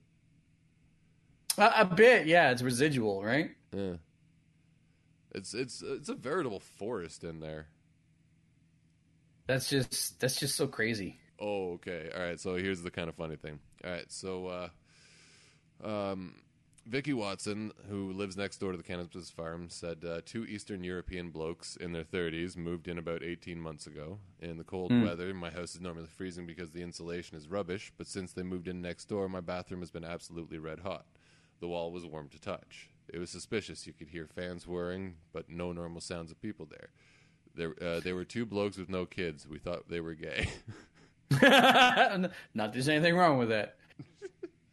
A, 1.57 1.71
a 1.81 1.85
bit, 1.85 2.27
yeah, 2.27 2.51
it's 2.51 2.61
residual, 2.61 3.23
right? 3.23 3.51
Yeah. 3.73 3.95
It's 5.35 5.53
it's 5.53 5.81
it's 5.81 6.09
a 6.09 6.15
veritable 6.15 6.61
forest 6.61 7.23
in 7.23 7.41
there. 7.41 7.67
That's 9.47 9.69
just 9.69 10.19
that's 10.19 10.39
just 10.39 10.55
so 10.55 10.67
crazy. 10.67 11.19
Oh, 11.39 11.73
okay. 11.73 12.09
All 12.15 12.23
right. 12.23 12.39
So 12.39 12.55
here's 12.55 12.81
the 12.81 12.91
kind 12.91 13.09
of 13.09 13.15
funny 13.15 13.35
thing. 13.35 13.59
All 13.83 13.91
right. 13.91 14.09
So, 14.09 14.47
uh, 15.83 15.87
um, 15.87 16.35
Vicky 16.85 17.13
Watson, 17.13 17.71
who 17.89 18.13
lives 18.13 18.37
next 18.37 18.59
door 18.59 18.71
to 18.71 18.77
the 18.77 18.83
cannabis 18.83 19.29
farm, 19.29 19.69
said 19.69 20.05
uh, 20.05 20.21
two 20.25 20.45
Eastern 20.45 20.83
European 20.83 21.31
blokes 21.31 21.75
in 21.75 21.91
their 21.91 22.03
30s 22.03 22.55
moved 22.55 22.87
in 22.87 22.97
about 22.97 23.21
18 23.23 23.59
months 23.59 23.87
ago. 23.87 24.19
In 24.39 24.57
the 24.57 24.63
cold 24.63 24.91
weather, 25.03 25.33
my 25.33 25.49
house 25.49 25.75
is 25.75 25.81
normally 25.81 26.07
freezing 26.07 26.45
because 26.45 26.71
the 26.71 26.83
insulation 26.83 27.35
is 27.35 27.49
rubbish, 27.49 27.91
but 27.97 28.07
since 28.07 28.31
they 28.33 28.43
moved 28.43 28.67
in 28.67 28.81
next 28.81 29.05
door, 29.05 29.27
my 29.27 29.41
bathroom 29.41 29.81
has 29.81 29.91
been 29.91 30.05
absolutely 30.05 30.59
red 30.59 30.79
hot. 30.79 31.05
The 31.59 31.67
wall 31.67 31.91
was 31.91 32.05
warm 32.05 32.29
to 32.29 32.39
touch. 32.39 32.89
It 33.13 33.19
was 33.19 33.29
suspicious. 33.29 33.85
You 33.87 33.93
could 33.93 34.09
hear 34.09 34.27
fans 34.27 34.67
whirring, 34.67 35.15
but 35.33 35.49
no 35.49 35.71
normal 35.71 36.01
sounds 36.01 36.31
of 36.31 36.41
people 36.41 36.67
there. 36.69 36.89
There, 37.55 37.75
uh, 37.81 37.99
there 38.01 38.15
were 38.15 38.25
two 38.25 38.45
blokes 38.45 38.77
with 38.77 38.89
no 38.89 39.05
kids. 39.05 39.47
We 39.47 39.59
thought 39.59 39.87
they 39.89 40.01
were 40.01 40.15
gay. 40.15 40.49
Not 41.41 41.41
that 42.55 42.73
there's 42.73 42.89
anything 42.89 43.15
wrong 43.15 43.37
with 43.37 43.49
that. 43.49 43.77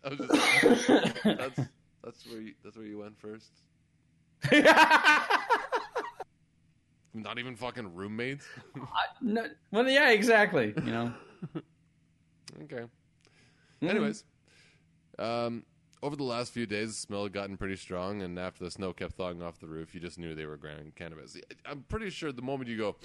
Just, 0.16 0.88
that's 1.24 1.60
that's 2.02 2.26
where 2.26 2.40
you, 2.40 2.54
that's 2.64 2.76
where 2.76 2.86
you 2.86 2.98
went 2.98 3.16
first. 3.20 3.52
Not 7.14 7.38
even 7.38 7.54
fucking 7.54 7.94
roommates. 7.94 8.44
no, 9.20 9.46
well, 9.70 9.88
yeah, 9.88 10.10
exactly. 10.10 10.74
You 10.84 10.90
know. 10.90 11.12
okay. 12.64 12.84
Anyways, 13.80 14.24
um, 15.18 15.64
over 16.02 16.16
the 16.16 16.24
last 16.24 16.52
few 16.52 16.66
days, 16.66 16.88
the 16.88 16.94
smell 16.94 17.22
had 17.24 17.32
gotten 17.32 17.56
pretty 17.56 17.76
strong, 17.76 18.22
and 18.22 18.38
after 18.38 18.64
the 18.64 18.70
snow 18.70 18.92
kept 18.92 19.14
thawing 19.14 19.40
off 19.42 19.60
the 19.60 19.68
roof, 19.68 19.94
you 19.94 20.00
just 20.00 20.18
knew 20.18 20.34
they 20.34 20.46
were 20.46 20.56
growing 20.56 20.92
cannabis. 20.96 21.36
I'm 21.64 21.84
pretty 21.88 22.10
sure 22.10 22.32
the 22.32 22.42
moment 22.42 22.68
you 22.68 22.76
go, 22.76 22.96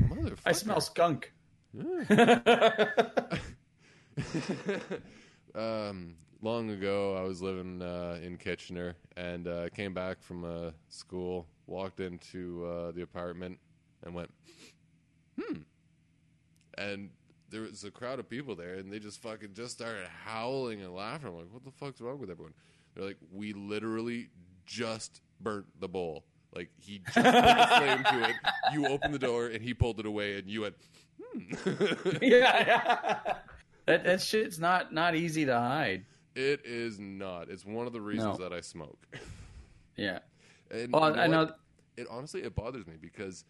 motherfucker, 0.00 0.38
I 0.44 0.52
smell 0.52 0.80
skunk. 0.80 1.32
um, 5.54 6.16
long 6.42 6.70
ago, 6.70 7.16
I 7.16 7.22
was 7.22 7.40
living 7.40 7.80
uh, 7.80 8.18
in 8.22 8.36
Kitchener 8.36 8.96
and 9.16 9.46
uh, 9.46 9.68
came 9.70 9.94
back 9.94 10.20
from 10.20 10.44
uh, 10.44 10.70
school, 10.88 11.46
walked 11.66 12.00
into 12.00 12.66
uh, 12.66 12.90
the 12.90 13.02
apartment, 13.02 13.58
and 14.02 14.14
went, 14.14 14.32
hmm. 15.40 15.60
And 16.76 17.10
there 17.50 17.62
was 17.62 17.84
a 17.84 17.90
crowd 17.90 18.18
of 18.18 18.28
people 18.28 18.54
there, 18.54 18.74
and 18.74 18.92
they 18.92 18.98
just 18.98 19.20
fucking 19.22 19.50
just 19.54 19.72
started 19.72 20.06
howling 20.24 20.80
and 20.82 20.94
laughing. 20.94 21.28
I'm 21.28 21.36
like, 21.36 21.52
what 21.52 21.64
the 21.64 21.70
fuck's 21.70 22.00
wrong 22.00 22.18
with 22.20 22.30
everyone? 22.30 22.54
They're 22.94 23.04
like, 23.04 23.18
we 23.32 23.52
literally 23.52 24.28
just 24.66 25.20
burnt 25.40 25.66
the 25.80 25.88
bowl. 25.88 26.24
Like, 26.54 26.70
he 26.78 26.98
just 26.98 27.14
put 27.14 27.24
a 27.26 27.76
flame 27.78 28.04
to 28.04 28.28
it. 28.30 28.36
You 28.72 28.86
opened 28.88 29.14
the 29.14 29.18
door, 29.18 29.46
and 29.48 29.62
he 29.62 29.74
pulled 29.74 30.00
it 30.00 30.06
away, 30.06 30.38
and 30.38 30.48
you 30.48 30.62
went, 30.62 30.74
hmm. 31.20 31.54
yeah, 32.22 32.64
yeah. 32.66 33.18
That 33.86 34.04
that 34.04 34.20
shit's 34.20 34.58
not 34.58 34.92
not 34.92 35.14
easy 35.16 35.44
to 35.46 35.58
hide. 35.58 36.04
It 36.36 36.60
is 36.64 36.98
not. 37.00 37.48
It's 37.48 37.64
one 37.64 37.86
of 37.88 37.92
the 37.92 38.00
reasons 38.00 38.38
No. 38.38 38.44
that 38.48 38.52
I 38.52 38.60
smoke. 38.60 39.06
Yeah. 39.96 40.20
And 40.70 40.92
Well, 40.92 41.10
you 41.10 41.16
know 41.16 41.22
I 41.22 41.26
know. 41.26 41.38
what? 41.46 41.58
It 41.96 42.06
honestly 42.08 42.42
it 42.42 42.54
bothers 42.54 42.86
me 42.86 42.94
because 43.00 43.44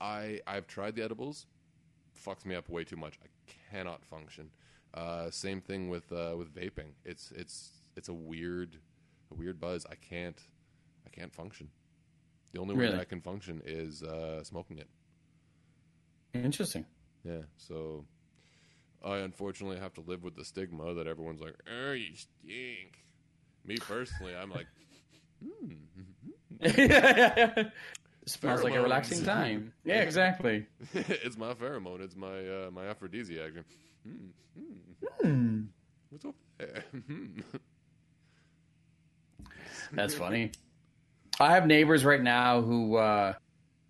I 0.00 0.40
I've 0.46 0.66
tried 0.68 0.94
the 0.94 1.02
edibles, 1.02 1.46
fucks 2.24 2.44
me 2.46 2.54
up 2.54 2.68
way 2.68 2.84
too 2.84 2.96
much. 2.96 3.18
I 3.22 3.26
cannot 3.70 4.04
function. 4.04 4.50
Uh, 4.94 5.30
same 5.30 5.60
thing 5.60 5.88
with 5.88 6.10
uh, 6.12 6.34
with 6.36 6.54
vaping. 6.54 6.92
It's 7.04 7.32
it's 7.32 7.82
it's 7.96 8.08
a 8.08 8.14
weird 8.14 8.76
a 9.30 9.34
weird 9.34 9.60
buzz. 9.60 9.86
I 9.90 9.94
can't 9.94 10.40
I 11.06 11.10
can't 11.10 11.32
function. 11.32 11.68
The 12.52 12.60
only 12.60 12.74
way 12.74 12.82
Really? 12.82 12.94
that 12.96 13.00
I 13.00 13.04
can 13.04 13.20
function 13.20 13.62
is 13.64 14.02
uh, 14.02 14.42
smoking 14.42 14.78
it. 14.78 14.88
Interesting. 16.34 16.84
Yeah. 17.24 17.42
So 17.56 18.04
I 19.04 19.18
unfortunately 19.18 19.78
have 19.78 19.94
to 19.94 20.00
live 20.00 20.22
with 20.24 20.36
the 20.36 20.44
stigma 20.44 20.94
that 20.94 21.06
everyone's 21.06 21.40
like, 21.40 21.54
"Oh, 21.70 21.92
you 21.92 22.16
stink." 22.16 23.04
Me 23.64 23.76
personally, 23.76 24.34
I'm 24.34 24.50
like, 24.50 24.66
Smells 28.26 28.62
like 28.62 28.74
a 28.74 28.82
relaxing 28.82 29.24
time. 29.24 29.72
Yeah, 29.84 30.02
exactly. 30.02 30.66
it's 30.94 31.36
my 31.38 31.54
pheromone. 31.54 32.00
It's 32.00 32.16
my 32.16 32.38
uh, 32.46 32.70
my 32.70 32.86
aphrodisiac. 32.86 33.52
Hmm, 34.04 34.28
hmm. 34.56 35.28
Hmm. 35.28 35.60
What's 36.10 36.24
up 36.24 36.34
there? 36.58 36.84
That's 39.92 40.14
funny. 40.14 40.52
I 41.38 41.52
have 41.52 41.66
neighbors 41.66 42.04
right 42.04 42.22
now 42.22 42.60
who 42.60 42.96
uh, 42.96 43.32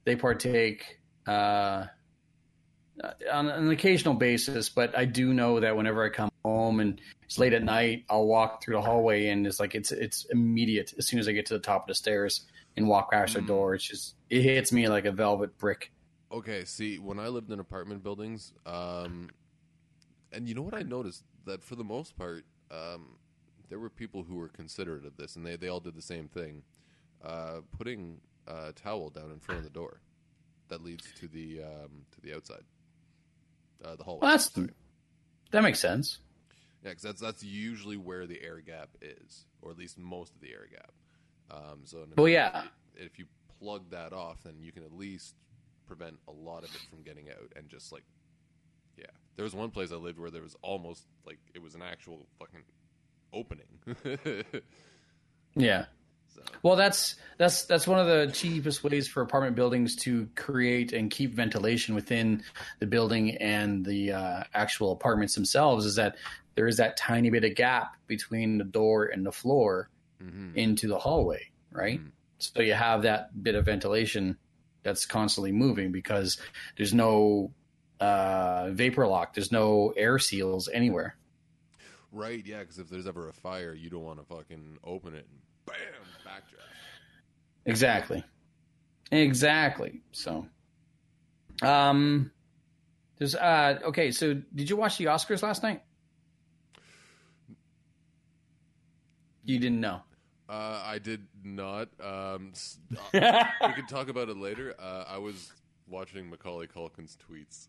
they 0.05 0.17
partake 0.17 1.01
uh, 1.27 1.87
on 3.33 3.49
an 3.49 3.71
occasional 3.71 4.15
basis, 4.15 4.69
but 4.69 4.97
I 4.97 5.05
do 5.05 5.35
know 5.35 5.61
that 5.61 5.77
whenever 5.77 6.05
I 6.05 6.11
come 6.11 6.31
home 6.45 6.81
and 6.81 7.01
it's 7.25 7.39
late 7.39 7.53
at 7.53 7.63
night, 7.63 8.05
I'll 8.09 8.27
walk 8.27 8.63
through 8.63 8.77
the 8.77 8.83
hallway 8.83 9.29
and 9.29 9.47
it's 9.47 9.61
like 9.61 9.75
it's 9.75 9.93
it's 9.93 10.25
immediate 10.27 10.95
as 10.99 11.09
soon 11.09 11.19
as 11.19 11.29
I 11.29 11.33
get 11.33 11.47
to 11.47 11.55
the 11.55 11.61
top 11.61 11.83
of 11.83 11.89
the 11.89 11.95
stairs 11.95 12.47
and 12.77 12.89
walk 12.89 13.11
past 13.11 13.35
their 13.35 13.43
door. 13.43 13.75
It's 13.75 13.85
just 13.85 14.15
it 14.31 14.43
hits 14.43 14.73
me 14.73 14.89
like 14.89 15.05
a 15.05 15.13
velvet 15.13 15.59
brick. 15.59 15.93
okay, 16.33 16.65
see, 16.65 16.99
when 16.99 17.19
I 17.19 17.29
lived 17.29 17.51
in 17.51 17.59
apartment 17.61 18.03
buildings, 18.03 18.53
um, 18.67 19.31
and 20.33 20.49
you 20.49 20.55
know 20.55 20.63
what 20.63 20.75
I 20.75 20.83
noticed 20.83 21.25
that 21.45 21.63
for 21.63 21.75
the 21.77 21.85
most 21.85 22.17
part, 22.17 22.45
um, 22.71 23.17
there 23.69 23.79
were 23.81 23.91
people 23.91 24.23
who 24.23 24.37
were 24.37 24.49
considerate 24.49 25.05
of 25.05 25.17
this, 25.17 25.37
and 25.37 25.45
they 25.45 25.57
they 25.57 25.69
all 25.69 25.81
did 25.81 25.95
the 25.97 26.03
same 26.03 26.29
thing, 26.29 26.63
uh, 27.25 27.61
putting 27.77 28.21
a 28.47 28.73
towel 28.73 29.11
down 29.11 29.31
in 29.31 29.41
front 29.41 29.59
of 29.59 29.65
the 29.65 29.71
door. 29.71 30.01
that 30.69 30.85
leads 30.85 31.11
to 31.19 31.27
the 31.29 31.63
um, 31.63 32.07
to 32.13 32.21
the 32.23 32.35
outside, 32.35 32.63
uh, 33.85 33.97
the 33.97 34.05
hallway. 34.05 34.21
Well, 34.23 34.31
that's 34.31 34.49
that 35.51 35.63
makes 35.65 35.81
sense. 35.81 36.19
Yeah, 36.85 36.91
because 36.91 37.03
that's 37.03 37.21
that's 37.21 37.43
usually 37.43 37.97
where 37.97 38.27
the 38.27 38.41
air 38.43 38.61
gap 38.61 38.91
is, 39.03 39.47
or 39.63 39.71
at 39.73 39.79
least 39.79 39.99
most 39.99 40.35
of 40.35 40.41
the 40.41 40.51
air 40.51 40.67
gap. 40.71 40.93
Um, 41.51 41.81
so, 41.85 42.07
Well, 42.17 42.29
yeah. 42.29 42.63
if 42.95 43.19
you 43.19 43.27
plug 43.61 43.91
that 43.91 44.13
off, 44.13 44.43
then 44.45 44.55
you 44.61 44.73
can 44.73 44.83
at 44.83 44.93
least 44.93 45.35
prevent 45.87 46.19
a 46.29 46.33
lot 46.33 46.65
of 46.65 46.75
it 46.75 46.81
from 46.89 47.03
getting 47.03 47.29
out, 47.31 47.53
and 47.57 47.69
just 47.69 47.93
like, 47.93 48.05
yeah, 48.97 49.07
there 49.37 49.45
was 49.45 49.55
one 49.55 49.71
place 49.71 49.93
I 49.93 49.97
lived 49.97 50.19
where 50.19 50.31
there 50.31 50.43
was 50.43 50.57
almost 50.63 51.05
like 51.27 51.39
it 51.55 51.63
was 51.63 51.75
an 51.75 51.83
actual 51.83 52.27
fucking 52.39 52.63
opening. 53.33 53.67
Yeah. 55.57 55.87
so, 56.35 56.43
Well, 56.63 56.77
that's 56.77 57.17
that's 57.37 57.65
that's 57.65 57.87
one 57.87 57.99
of 57.99 58.07
the 58.07 58.33
cheapest 58.33 58.85
ways 58.85 59.09
for 59.09 59.23
apartment 59.23 59.57
buildings 59.57 59.97
to 59.97 60.29
create 60.37 60.93
and 60.93 61.11
keep 61.11 61.35
ventilation 61.35 61.95
within 61.95 62.43
the 62.79 62.87
building 62.87 63.37
and 63.39 63.85
the 63.85 64.13
uh, 64.13 64.45
actual 64.55 64.93
apartments 64.93 65.35
themselves. 65.35 65.87
Is 65.87 65.97
that 65.97 66.17
there 66.55 66.69
is 66.69 66.77
that 66.77 66.97
tiny 66.97 67.31
bit 67.31 67.45
of 67.45 67.55
gap 67.55 67.97
between 68.07 68.59
the 68.59 68.65
door 68.65 69.07
and 69.07 69.25
the 69.25 69.33
floor 69.33 69.89
mhm. 70.23 70.55
into 70.55 70.87
the 70.87 70.99
hallway, 70.99 71.51
right? 71.73 72.01
Mhm. 72.01 72.13
So 72.41 72.63
you 72.63 72.75
have 72.75 73.03
that 73.03 73.43
bit 73.43 73.55
of 73.55 73.67
ventilation 73.67 74.39
that's 74.83 75.07
constantly 75.07 75.53
moving 75.53 75.93
because 75.93 76.39
there's 76.77 76.95
no 76.95 77.53
uh, 78.01 78.71
vapor 78.71 79.07
lock, 79.07 79.35
there's 79.35 79.53
no 79.53 79.93
air 79.97 80.19
seals 80.19 80.69
anywhere. 80.69 81.17
Right, 82.13 82.45
yeah, 82.45 82.61
because 82.61 82.79
if 82.79 82.89
there's 82.89 83.07
ever 83.07 83.29
a 83.29 83.33
fire, 83.33 83.75
you 83.75 83.91
don't 83.91 84.03
want 84.03 84.19
to 84.19 84.25
fucking 84.25 84.79
open 84.83 85.15
it 85.15 85.27
and 85.31 85.41
bam, 85.67 85.77
backdraft. 86.27 87.67
Exactly. 87.67 88.25
Exactly. 89.13 90.01
So, 90.13 90.47
um, 91.63 92.31
there's 93.19 93.35
uh 93.35 93.79
okay. 93.85 94.11
So, 94.13 94.35
did 94.55 94.71
you 94.71 94.77
watch 94.77 94.99
the 94.99 95.07
Oscars 95.07 95.43
last 95.43 95.63
night? 95.63 95.83
You 99.45 99.59
didn't 99.59 99.81
know. 99.81 100.01
Uh, 100.51 100.83
I 100.85 100.99
did 100.99 101.29
not. 101.45 101.89
Um, 102.03 102.53
uh, 103.15 103.45
we 103.69 103.73
can 103.73 103.87
talk 103.89 104.09
about 104.09 104.29
it 104.29 104.37
later. 104.37 104.75
Uh, 104.81 105.05
I 105.07 105.17
was 105.17 105.53
watching 105.87 106.29
Macaulay 106.29 106.67
Culkin's 106.67 107.17
tweets. 107.17 107.69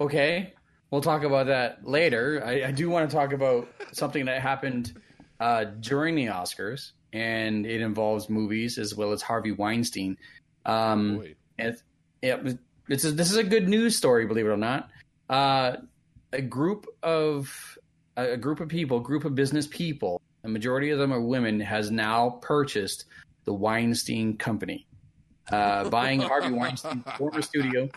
Okay, 0.00 0.54
we'll 0.90 1.02
talk 1.02 1.24
about 1.24 1.46
that 1.48 1.86
later. 1.86 2.42
I, 2.46 2.68
I 2.68 2.70
do 2.70 2.88
want 2.88 3.10
to 3.10 3.14
talk 3.14 3.34
about 3.34 3.68
something 3.92 4.24
that 4.24 4.40
happened 4.40 4.98
uh, 5.38 5.64
during 5.80 6.14
the 6.14 6.26
Oscars, 6.26 6.92
and 7.12 7.66
it 7.66 7.82
involves 7.82 8.30
movies 8.30 8.78
as 8.78 8.94
well 8.94 9.12
as 9.12 9.20
Harvey 9.20 9.52
Weinstein. 9.52 10.16
Um, 10.64 11.18
Boy, 11.18 11.34
It, 11.58 11.82
it 12.22 12.42
was, 12.42 12.54
it's 12.88 13.04
a, 13.04 13.12
this 13.12 13.30
is 13.30 13.36
a 13.36 13.44
good 13.44 13.68
news 13.68 13.96
story, 13.96 14.24
believe 14.24 14.46
it 14.46 14.50
or 14.50 14.56
not. 14.56 14.88
Uh, 15.28 15.76
a 16.32 16.40
group 16.40 16.86
of 17.02 17.76
a 18.16 18.36
group 18.38 18.60
of 18.60 18.68
people, 18.68 19.00
group 19.00 19.24
of 19.24 19.34
business 19.34 19.66
people, 19.66 20.21
a 20.44 20.48
majority 20.48 20.90
of 20.90 20.98
them 20.98 21.12
are 21.12 21.20
women, 21.20 21.60
has 21.60 21.90
now 21.90 22.38
purchased 22.42 23.04
the 23.44 23.52
Weinstein 23.52 24.36
Company, 24.36 24.86
uh, 25.50 25.88
buying 25.88 26.20
Harvey 26.20 26.52
Weinstein's 26.52 27.04
former 27.16 27.42
studio. 27.42 27.88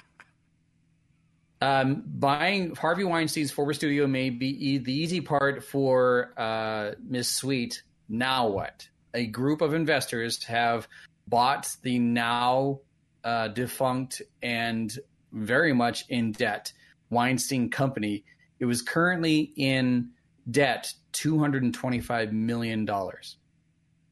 Um, 1.62 2.03
buying 2.05 2.75
Harvey 2.75 3.03
Weinstein's 3.03 3.51
former 3.51 3.73
studio 3.73 4.05
may 4.08 4.29
be 4.29 4.73
e- 4.73 4.77
the 4.77 4.93
easy 4.93 5.21
part 5.21 5.63
for 5.63 6.34
uh, 6.38 6.91
Miss 7.01 7.29
Sweet. 7.29 7.81
Now 8.10 8.47
what? 8.47 8.88
A 9.13 9.25
group 9.27 9.62
of 9.62 9.73
investors 9.73 10.43
have 10.43 10.88
bought 11.27 11.67
the 11.81 11.97
now 11.97 12.81
uh, 13.23 13.47
defunct 13.47 14.21
and 14.43 14.95
very 15.31 15.73
much 15.73 16.05
in 16.10 16.34
debt 16.34 16.71
Weinstein 17.10 17.69
Company. 17.69 18.25
It 18.60 18.65
was 18.65 18.81
currently 18.81 19.53
in 19.55 20.10
debt 20.49 20.93
$225 21.15 22.32
million. 22.32 22.89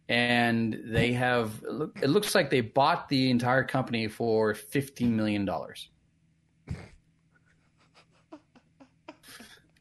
And 0.10 0.82
they 0.86 1.14
have, 1.14 1.64
it 2.02 2.10
looks 2.10 2.36
like 2.36 2.50
they 2.50 2.62
bought 2.62 3.10
the 3.10 3.30
entire 3.30 3.64
company 3.64 4.08
for 4.08 4.54
$15 4.54 5.10
million. 5.12 5.50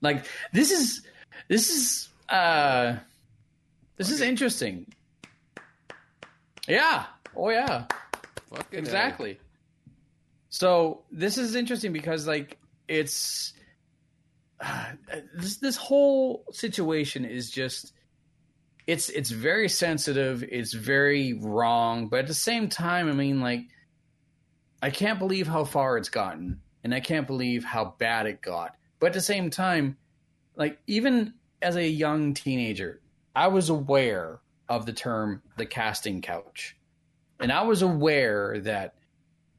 like, 0.00 0.26
this 0.52 0.70
is, 0.70 1.02
this 1.48 1.70
is, 1.70 2.08
uh, 2.28 2.96
this 3.96 4.10
is 4.10 4.20
interesting. 4.20 4.86
Yeah. 6.68 7.06
Oh, 7.36 7.50
yeah. 7.50 7.86
fucking 8.50 8.78
A. 8.78 8.82
Exactly. 8.82 9.38
So 10.52 11.00
this 11.10 11.38
is 11.38 11.54
interesting 11.54 11.94
because 11.94 12.26
like 12.26 12.58
it's 12.86 13.54
this 15.34 15.56
this 15.58 15.76
whole 15.76 16.44
situation 16.52 17.24
is 17.24 17.50
just 17.50 17.92
it's 18.86 19.08
it's 19.10 19.30
very 19.30 19.68
sensitive, 19.68 20.42
it's 20.42 20.72
very 20.72 21.34
wrong, 21.34 22.08
but 22.08 22.20
at 22.20 22.26
the 22.26 22.34
same 22.34 22.68
time, 22.68 23.08
I 23.08 23.12
mean 23.12 23.40
like 23.40 23.64
I 24.80 24.90
can't 24.90 25.18
believe 25.18 25.46
how 25.46 25.64
far 25.64 25.96
it's 25.96 26.08
gotten 26.08 26.60
and 26.82 26.94
I 26.94 27.00
can't 27.00 27.26
believe 27.26 27.64
how 27.64 27.94
bad 27.98 28.26
it 28.26 28.42
got. 28.42 28.76
But 28.98 29.08
at 29.08 29.12
the 29.12 29.20
same 29.20 29.50
time, 29.50 29.96
like 30.56 30.78
even 30.86 31.34
as 31.60 31.76
a 31.76 31.88
young 31.88 32.34
teenager, 32.34 33.00
I 33.34 33.48
was 33.48 33.68
aware 33.68 34.40
of 34.68 34.86
the 34.86 34.92
term 34.92 35.42
the 35.56 35.66
casting 35.66 36.20
couch. 36.22 36.76
And 37.40 37.52
I 37.52 37.62
was 37.62 37.82
aware 37.82 38.60
that 38.60 38.94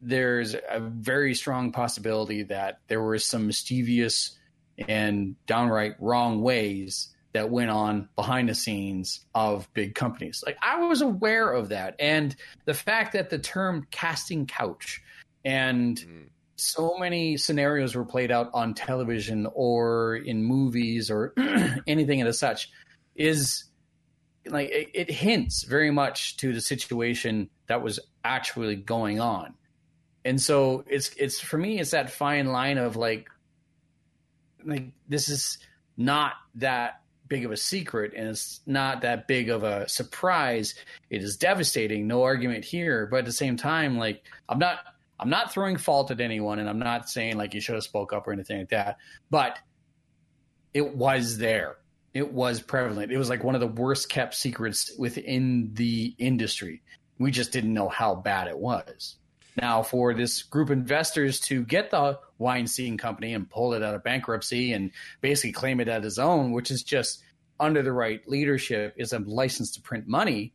there's 0.02 0.54
a 0.54 0.80
very 0.80 1.34
strong 1.34 1.72
possibility 1.72 2.44
that 2.44 2.80
there 2.88 3.02
were 3.02 3.18
some 3.20 3.48
mischievous 3.48 4.38
and 4.88 5.36
downright 5.45 5.95
wrong 5.99 6.41
ways 6.41 7.09
that 7.33 7.49
went 7.49 7.71
on 7.71 8.07
behind 8.15 8.47
the 8.49 8.55
scenes 8.55 9.25
of 9.33 9.67
big 9.73 9.95
companies. 9.95 10.43
Like 10.45 10.57
I 10.62 10.86
was 10.86 11.01
aware 11.01 11.51
of 11.51 11.69
that. 11.69 11.95
And 11.99 12.36
the 12.65 12.73
fact 12.75 13.13
that 13.13 13.29
the 13.31 13.39
term 13.39 13.88
casting 13.91 14.45
couch 14.45 15.01
and 15.43 15.97
Mm. 15.97 16.29
so 16.55 16.97
many 16.97 17.36
scenarios 17.38 17.95
were 17.95 18.05
played 18.05 18.31
out 18.31 18.49
on 18.53 18.73
television 18.75 19.47
or 19.53 20.17
in 20.17 20.43
movies 20.43 21.09
or 21.09 21.33
anything 21.88 22.21
of 22.21 22.27
the 22.27 22.33
such 22.33 22.69
is 23.15 23.65
like 24.45 24.69
it, 24.69 24.89
it 24.93 25.09
hints 25.09 25.63
very 25.63 25.89
much 25.91 26.38
to 26.38 26.53
the 26.53 26.62
situation 26.62 27.49
that 27.67 27.81
was 27.81 27.99
actually 28.23 28.75
going 28.75 29.19
on 29.19 29.53
and 30.25 30.41
so 30.41 30.83
it's 30.88 31.09
it's 31.17 31.39
for 31.39 31.57
me 31.57 31.79
it's 31.79 31.91
that 31.91 32.09
fine 32.09 32.47
line 32.47 32.77
of 32.77 32.95
like 32.95 33.27
like 34.65 34.91
this 35.08 35.30
is 35.30 35.58
not 35.97 36.34
that 36.56 37.02
big 37.28 37.45
of 37.45 37.52
a 37.52 37.58
secret 37.58 38.13
and 38.15 38.28
it's 38.28 38.62
not 38.65 39.02
that 39.02 39.28
big 39.28 39.49
of 39.49 39.63
a 39.63 39.88
surprise. 39.88 40.76
It 41.10 41.23
is 41.23 41.38
devastating 41.38 42.08
no 42.08 42.23
argument 42.23 42.65
here. 42.65 43.08
But 43.08 43.17
at 43.17 43.26
the 43.26 43.32
same 43.32 43.58
time 43.58 43.97
like 43.97 44.23
i'm 44.49 44.60
not 44.60 44.80
i'm 45.19 45.30
not 45.30 45.52
throwing 45.52 45.78
fault 45.78 46.12
at 46.12 46.19
anyone 46.19 46.60
and 46.60 46.69
i'm 46.69 46.80
not 46.80 47.10
saying 47.10 47.38
like 47.38 47.54
you 47.54 47.62
should 47.62 47.76
have 47.76 47.84
spoke 47.84 48.13
up 48.13 48.28
or 48.28 48.34
anything 48.34 48.60
like 48.60 48.69
that. 48.69 48.97
But 49.30 49.58
it 50.73 50.95
was 50.95 51.38
there. 51.38 51.78
It 52.13 52.32
was 52.32 52.62
prevalent. 52.62 53.12
It 53.12 53.17
was 53.17 53.30
like 53.30 53.43
one 53.43 53.56
of 53.56 53.62
the 53.62 53.67
worst 53.67 54.10
kept 54.10 54.36
secrets 54.36 54.91
within 54.97 55.71
the 55.73 56.13
industry. 56.17 56.84
We 57.17 57.32
just 57.32 57.52
didn't 57.52 57.73
know 57.73 57.89
how 57.89 58.15
bad 58.15 58.47
it 58.47 58.58
was 58.58 59.15
now 59.58 59.84
for 59.84 60.13
this 60.13 60.44
group 60.44 60.70
of 60.70 60.78
investors 60.78 61.39
to 61.42 61.63
get 61.63 61.92
the 61.92 62.20
Weinstein 62.38 62.98
company 62.98 63.34
and 63.34 63.50
pull 63.50 63.74
it 63.74 63.84
out 63.84 63.96
of 63.96 64.04
bankruptcy 64.04 64.74
and 64.74 64.92
basically 65.22 65.52
claim 65.52 65.80
it 65.80 65.88
as 65.88 66.04
his 66.04 66.20
own, 66.20 66.52
which 66.52 66.72
is 66.72 66.84
just 66.84 67.24
under 67.60 67.82
the 67.82 67.92
right 67.92 68.28
leadership, 68.28 68.94
is 68.98 69.13
a 69.13 69.20
license 69.20 69.72
to 69.74 69.82
print 69.82 70.08
money, 70.08 70.54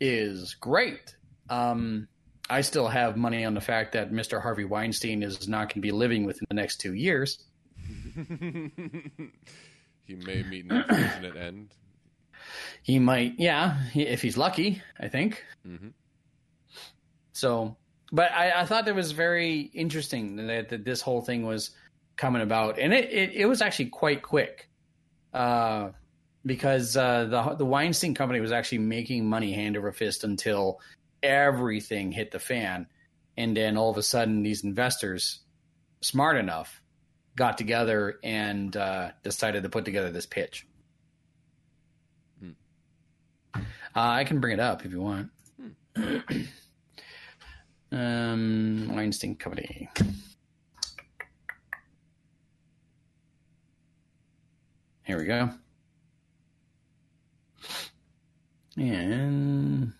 is 0.00 0.54
great. 0.54 1.16
Um, 1.50 2.08
I 2.48 2.60
still 2.60 2.88
have 2.88 3.16
money 3.16 3.44
on 3.44 3.54
the 3.54 3.60
fact 3.60 3.92
that 3.92 4.12
Mr. 4.12 4.40
Harvey 4.40 4.64
Weinstein 4.64 5.22
is 5.22 5.48
not 5.48 5.68
going 5.68 5.74
to 5.74 5.80
be 5.80 5.90
living 5.90 6.24
within 6.24 6.46
the 6.48 6.54
next 6.54 6.76
two 6.80 6.94
years. 6.94 7.44
he 8.16 10.14
may 10.14 10.42
meet 10.44 10.64
an 10.66 10.72
unfortunate 10.72 11.36
end. 11.36 11.74
He 12.82 12.98
might, 12.98 13.34
yeah, 13.38 13.78
if 13.94 14.22
he's 14.22 14.36
lucky, 14.36 14.80
I 14.98 15.08
think. 15.08 15.44
hmm 15.64 15.88
So, 17.32 17.76
but 18.12 18.32
I, 18.32 18.62
I 18.62 18.64
thought 18.66 18.84
that 18.84 18.94
was 18.94 19.12
very 19.12 19.70
interesting 19.74 20.36
that, 20.36 20.68
that 20.68 20.84
this 20.84 21.00
whole 21.00 21.22
thing 21.22 21.44
was 21.44 21.70
coming 22.16 22.42
about, 22.42 22.78
and 22.78 22.94
it, 22.94 23.10
it, 23.10 23.32
it 23.32 23.46
was 23.46 23.60
actually 23.60 23.86
quite 23.86 24.22
quick, 24.22 24.68
uh, 25.34 25.90
because 26.44 26.96
uh, 26.96 27.24
the 27.24 27.56
the 27.56 27.64
Weinstein 27.64 28.14
Company 28.14 28.40
was 28.40 28.52
actually 28.52 28.78
making 28.78 29.28
money 29.28 29.52
hand 29.52 29.76
over 29.76 29.90
fist 29.92 30.24
until 30.24 30.80
everything 31.22 32.12
hit 32.12 32.30
the 32.30 32.38
fan, 32.38 32.86
and 33.36 33.56
then 33.56 33.76
all 33.76 33.90
of 33.90 33.96
a 33.96 34.02
sudden 34.02 34.42
these 34.42 34.62
investors, 34.62 35.40
smart 36.00 36.36
enough, 36.36 36.80
got 37.34 37.58
together 37.58 38.18
and 38.22 38.76
uh, 38.76 39.10
decided 39.24 39.64
to 39.64 39.68
put 39.68 39.84
together 39.84 40.10
this 40.10 40.26
pitch. 40.26 40.66
Hmm. 42.40 42.50
Uh, 43.54 43.60
I 43.94 44.24
can 44.24 44.40
bring 44.40 44.54
it 44.54 44.60
up 44.60 44.84
if 44.84 44.92
you 44.92 45.00
want. 45.00 45.30
Um, 47.92 48.90
Weinstein 48.92 49.36
Company. 49.36 49.88
Here 55.04 55.18
we 55.18 55.24
go. 55.24 55.50
And 58.76 59.92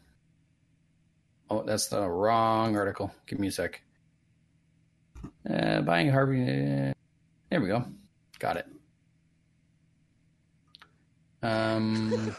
oh, 1.49 1.63
that's 1.63 1.89
the 1.89 2.07
wrong 2.09 2.77
article. 2.77 3.13
Give 3.27 3.39
me 3.39 3.49
a 3.49 3.53
sec. 3.53 3.83
Uh, 5.49 5.81
buying 5.83 6.11
Harvey. 6.11 6.43
Uh, 6.43 6.93
there 7.51 7.61
we 7.61 7.69
go. 7.69 7.85
Got 8.39 8.57
it. 8.59 8.67
Um, 11.43 12.35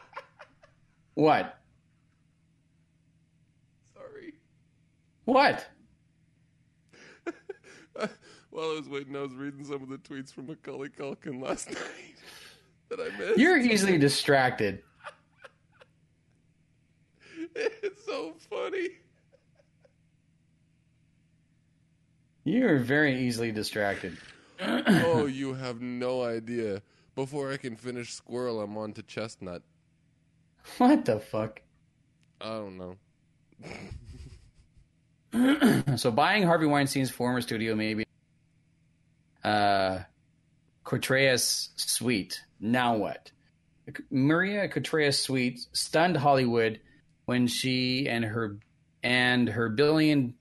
what? 1.14 1.58
Sorry. 3.94 4.34
What? 5.26 5.66
While 8.50 8.70
I 8.70 8.78
was 8.78 8.88
waiting, 8.88 9.16
I 9.16 9.22
was 9.22 9.34
reading 9.34 9.64
some 9.64 9.82
of 9.82 9.88
the 9.88 9.98
tweets 9.98 10.32
from 10.32 10.46
Macaulay 10.46 10.88
Culkin 10.88 11.42
last 11.42 11.68
night 11.72 12.14
that 12.88 13.00
I 13.00 13.18
missed. 13.18 13.38
You're 13.38 13.58
easily 13.58 13.98
distracted. 13.98 14.82
It's 17.58 18.04
so 18.04 18.34
funny. 18.50 18.88
You're 22.44 22.78
very 22.78 23.18
easily 23.18 23.50
distracted. 23.50 24.18
oh, 24.60 25.24
you 25.32 25.54
have 25.54 25.80
no 25.80 26.22
idea. 26.22 26.82
Before 27.14 27.50
I 27.50 27.56
can 27.56 27.74
finish 27.74 28.12
Squirrel, 28.12 28.60
I'm 28.60 28.76
on 28.76 28.92
to 28.92 29.02
Chestnut. 29.02 29.62
What 30.76 31.06
the 31.06 31.18
fuck? 31.18 31.62
I 32.42 32.50
don't 32.56 32.76
know. 32.76 32.96
so 35.96 36.10
buying 36.10 36.42
Harvey 36.42 36.66
Weinstein's 36.66 37.10
former 37.10 37.40
studio, 37.40 37.74
maybe. 37.74 38.04
Uh, 39.42 40.00
Contreras 40.84 41.70
Sweet. 41.76 42.40
Now 42.60 42.96
what? 42.96 43.30
Maria 44.10 44.68
Contreras 44.68 45.18
Sweet 45.18 45.60
stunned 45.72 46.16
Hollywood 46.16 46.80
when 47.26 47.46
she 47.46 48.08
and 48.08 48.24
her 48.24 48.58
and 49.02 49.48
her 49.48 49.68
billion 49.68 50.34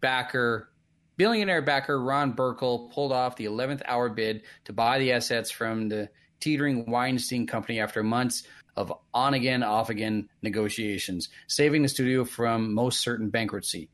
backer 0.00 0.68
billionaire 1.16 1.62
backer 1.62 2.02
Ron 2.02 2.34
Burkle 2.34 2.92
pulled 2.92 3.12
off 3.12 3.36
the 3.36 3.44
11th 3.44 3.82
hour 3.86 4.08
bid 4.08 4.42
to 4.64 4.72
buy 4.72 4.98
the 4.98 5.12
assets 5.12 5.50
from 5.50 5.88
the 5.88 6.08
teetering 6.40 6.90
Weinstein 6.90 7.46
company 7.46 7.80
after 7.80 8.02
months 8.02 8.42
of 8.76 8.92
on 9.14 9.34
again 9.34 9.62
off 9.62 9.88
again 9.88 10.28
negotiations, 10.42 11.28
saving 11.46 11.82
the 11.82 11.88
studio 11.88 12.24
from 12.24 12.74
most 12.74 13.00
certain 13.00 13.30
bankruptcy. 13.30 13.88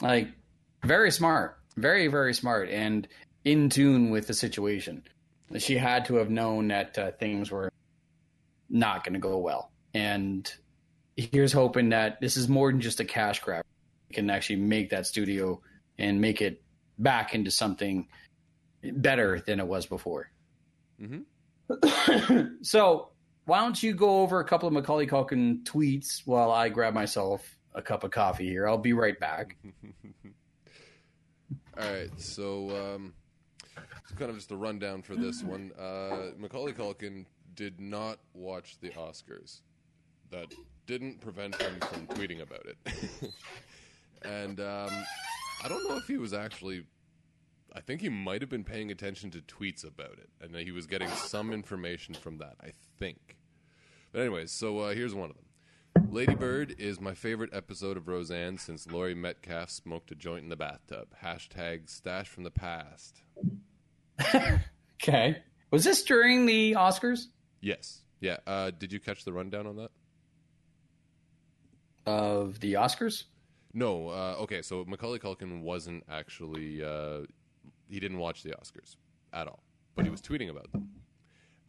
Like 0.00 0.28
very 0.84 1.10
smart, 1.10 1.58
very 1.76 2.08
very 2.08 2.34
smart, 2.34 2.68
and 2.68 3.06
in 3.44 3.70
tune 3.70 4.10
with 4.10 4.26
the 4.26 4.34
situation. 4.34 5.02
She 5.58 5.76
had 5.76 6.04
to 6.04 6.16
have 6.16 6.30
known 6.30 6.68
that 6.68 6.96
uh, 6.96 7.10
things 7.12 7.50
were 7.50 7.72
not 8.68 9.02
going 9.04 9.14
to 9.14 9.20
go 9.20 9.38
well, 9.38 9.72
and 9.94 10.50
here's 11.16 11.52
hoping 11.52 11.90
that 11.90 12.20
this 12.20 12.36
is 12.36 12.48
more 12.48 12.70
than 12.70 12.80
just 12.80 13.00
a 13.00 13.04
cash 13.04 13.40
grab. 13.40 13.64
We 14.08 14.14
can 14.14 14.30
actually 14.30 14.56
make 14.56 14.90
that 14.90 15.06
studio 15.06 15.60
and 15.98 16.20
make 16.20 16.40
it 16.40 16.62
back 16.98 17.34
into 17.34 17.50
something 17.50 18.08
better 18.82 19.40
than 19.40 19.60
it 19.60 19.66
was 19.66 19.86
before. 19.86 20.30
Mm-hmm. 21.00 22.46
so 22.62 23.10
why 23.44 23.60
don't 23.60 23.82
you 23.82 23.94
go 23.94 24.20
over 24.20 24.40
a 24.40 24.44
couple 24.44 24.66
of 24.66 24.72
Macaulay 24.72 25.06
Culkin 25.06 25.62
tweets 25.64 26.22
while 26.24 26.50
I 26.50 26.68
grab 26.68 26.94
myself 26.94 27.58
a 27.74 27.82
cup 27.82 28.04
of 28.04 28.10
coffee 28.10 28.48
here? 28.48 28.68
I'll 28.68 28.78
be 28.78 28.92
right 28.92 29.18
back. 29.18 29.56
All 31.78 31.92
right, 31.92 32.10
so 32.16 32.94
um, 32.94 33.14
kind 34.18 34.30
of 34.30 34.36
just 34.36 34.50
a 34.50 34.56
rundown 34.56 35.02
for 35.02 35.16
this 35.16 35.42
one. 35.42 35.72
Uh, 35.78 36.32
Macaulay 36.38 36.72
Culkin 36.72 37.24
did 37.54 37.80
not 37.80 38.18
watch 38.34 38.78
the 38.80 38.90
Oscars. 38.90 39.60
That 40.30 40.46
didn't 40.86 41.20
prevent 41.20 41.60
him 41.60 41.80
from 41.80 42.06
tweeting 42.06 42.42
about 42.42 42.66
it. 42.66 43.32
and 44.22 44.60
um, 44.60 44.90
I 45.64 45.68
don't 45.68 45.88
know 45.88 45.96
if 45.96 46.06
he 46.06 46.18
was 46.18 46.32
actually. 46.32 46.84
I 47.72 47.80
think 47.80 48.00
he 48.00 48.08
might 48.08 48.40
have 48.40 48.50
been 48.50 48.64
paying 48.64 48.90
attention 48.90 49.30
to 49.30 49.38
tweets 49.38 49.84
about 49.84 50.18
it, 50.18 50.28
and 50.40 50.54
he 50.56 50.72
was 50.72 50.86
getting 50.86 51.08
some 51.08 51.52
information 51.52 52.14
from 52.14 52.38
that. 52.38 52.54
I 52.62 52.72
think. 52.98 53.36
But 54.12 54.20
anyways, 54.20 54.50
so 54.50 54.78
uh, 54.78 54.94
here's 54.94 55.14
one 55.14 55.30
of 55.30 55.36
them. 55.36 55.44
Lady 56.10 56.34
Bird 56.34 56.74
is 56.76 57.00
my 57.00 57.14
favorite 57.14 57.50
episode 57.52 57.96
of 57.96 58.08
Roseanne 58.08 58.58
since 58.58 58.90
Laurie 58.90 59.14
Metcalf 59.14 59.70
smoked 59.70 60.10
a 60.10 60.16
joint 60.16 60.42
in 60.42 60.48
the 60.48 60.56
bathtub. 60.56 61.06
Hashtag 61.22 61.88
stash 61.88 62.26
from 62.26 62.42
the 62.42 62.50
past. 62.50 63.22
okay. 65.00 65.36
Was 65.70 65.84
this 65.84 66.02
during 66.02 66.46
the 66.46 66.72
Oscars? 66.72 67.26
Yes. 67.60 68.00
Yeah. 68.20 68.38
Uh, 68.44 68.72
did 68.76 68.92
you 68.92 68.98
catch 68.98 69.24
the 69.24 69.32
rundown 69.32 69.68
on 69.68 69.76
that? 69.76 69.90
Of 72.06 72.58
the 72.58 72.72
Oscars? 72.72 73.24
No. 73.72 74.08
Uh, 74.08 74.34
okay, 74.40 74.62
so 74.62 74.84
Macaulay 74.88 75.20
Culkin 75.20 75.62
wasn't 75.62 76.02
actually. 76.10 76.82
Uh, 76.82 77.20
he 77.88 78.00
didn't 78.00 78.18
watch 78.18 78.42
the 78.42 78.50
Oscars 78.50 78.96
at 79.32 79.46
all, 79.46 79.62
but 79.94 80.04
he 80.04 80.10
was 80.10 80.20
tweeting 80.20 80.50
about 80.50 80.72
them. 80.72 80.88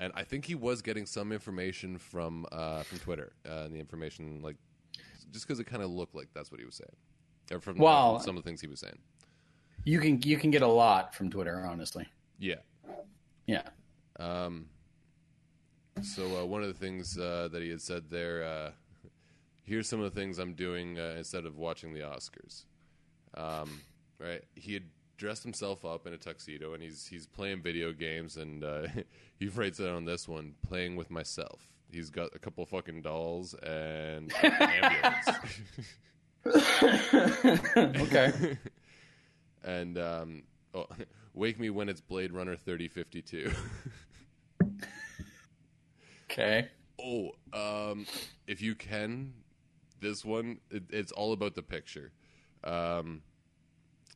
And 0.02 0.12
I 0.16 0.24
think 0.24 0.46
he 0.46 0.56
was 0.56 0.82
getting 0.82 1.06
some 1.06 1.32
information 1.32 2.00
from 2.00 2.48
uh, 2.52 2.82
from 2.82 2.98
Twitter, 2.98 3.34
uh, 3.48 3.66
and 3.66 3.74
the 3.76 3.80
information 3.80 4.42
like 4.42 4.56
just 5.32 5.48
because 5.48 5.60
it 5.60 5.66
kind 5.66 5.84
of 5.84 5.92
looked 5.92 6.16
like 6.16 6.28
that's 6.34 6.52
what 6.52 6.60
he 6.60 6.66
was 6.66 6.76
saying, 6.76 6.96
or 7.52 7.62
from 7.62 7.78
Well- 7.78 8.20
some 8.20 8.36
of 8.36 8.44
the 8.44 8.50
things 8.50 8.60
he 8.60 8.68
was 8.68 8.80
saying. 8.80 8.98
You 9.86 10.00
can 10.00 10.20
you 10.24 10.38
can 10.38 10.50
get 10.50 10.64
a 10.64 10.68
lot 10.68 11.14
from 11.14 11.30
Twitter, 11.30 11.66
honestly. 11.66 12.08
Yeah. 12.40 12.56
Yeah. 13.46 13.64
Um, 14.20 14.66
so 16.02 16.42
uh, 16.42 16.46
one 16.46 16.64
of 16.64 16.68
the 16.68 16.74
things 16.74 17.18
uh, 17.18 17.50
that 17.52 17.62
he 17.62 17.70
had 17.70 17.82
said 17.82 18.10
there, 18.10 18.44
uh, 18.44 18.72
here's 19.64 19.88
some 19.88 20.00
of 20.02 20.12
the 20.12 20.20
things 20.20 20.40
I'm 20.40 20.54
doing 20.56 21.00
uh, 21.00 21.14
instead 21.18 21.46
of 21.46 21.58
watching 21.58 21.94
the 21.94 22.02
Oscars. 22.02 22.64
Um, 23.36 23.82
right, 24.20 24.44
he 24.56 24.74
had 24.74 24.84
dressed 25.22 25.44
himself 25.44 25.86
up 25.86 26.08
in 26.08 26.14
a 26.14 26.18
tuxedo 26.18 26.74
and 26.74 26.82
he's 26.82 27.06
he's 27.06 27.28
playing 27.28 27.62
video 27.62 27.94
games 27.94 28.38
and 28.38 28.64
uh, 28.64 28.88
he 29.40 29.48
writes 29.50 29.80
it 29.80 29.88
on 29.88 30.04
this 30.04 30.28
one, 30.28 30.56
playing 30.68 30.96
with 30.96 31.12
myself. 31.12 31.68
He's 31.92 32.10
got 32.10 32.36
a 32.36 32.40
couple 32.40 32.66
fucking 32.66 33.04
dolls 33.04 33.54
and 33.54 34.34
an 34.42 34.52
ambulance. 34.84 35.30
okay. 38.02 38.58
and 39.64 40.00
um, 40.00 40.44
oh, 40.74 40.88
wake 41.36 41.60
me 41.60 41.70
when 41.70 41.88
it's 41.88 42.02
Blade 42.02 42.32
Runner 42.32 42.56
3052. 42.56 43.52
Okay. 46.32 46.68
Oh, 47.00 47.30
um, 47.54 48.08
if 48.48 48.60
you 48.64 48.74
can, 48.74 49.34
this 50.00 50.26
one, 50.26 50.62
it, 50.72 50.86
it's 50.90 51.12
all 51.12 51.32
about 51.32 51.54
the 51.54 51.62
picture. 51.62 52.12
Um, 52.64 53.22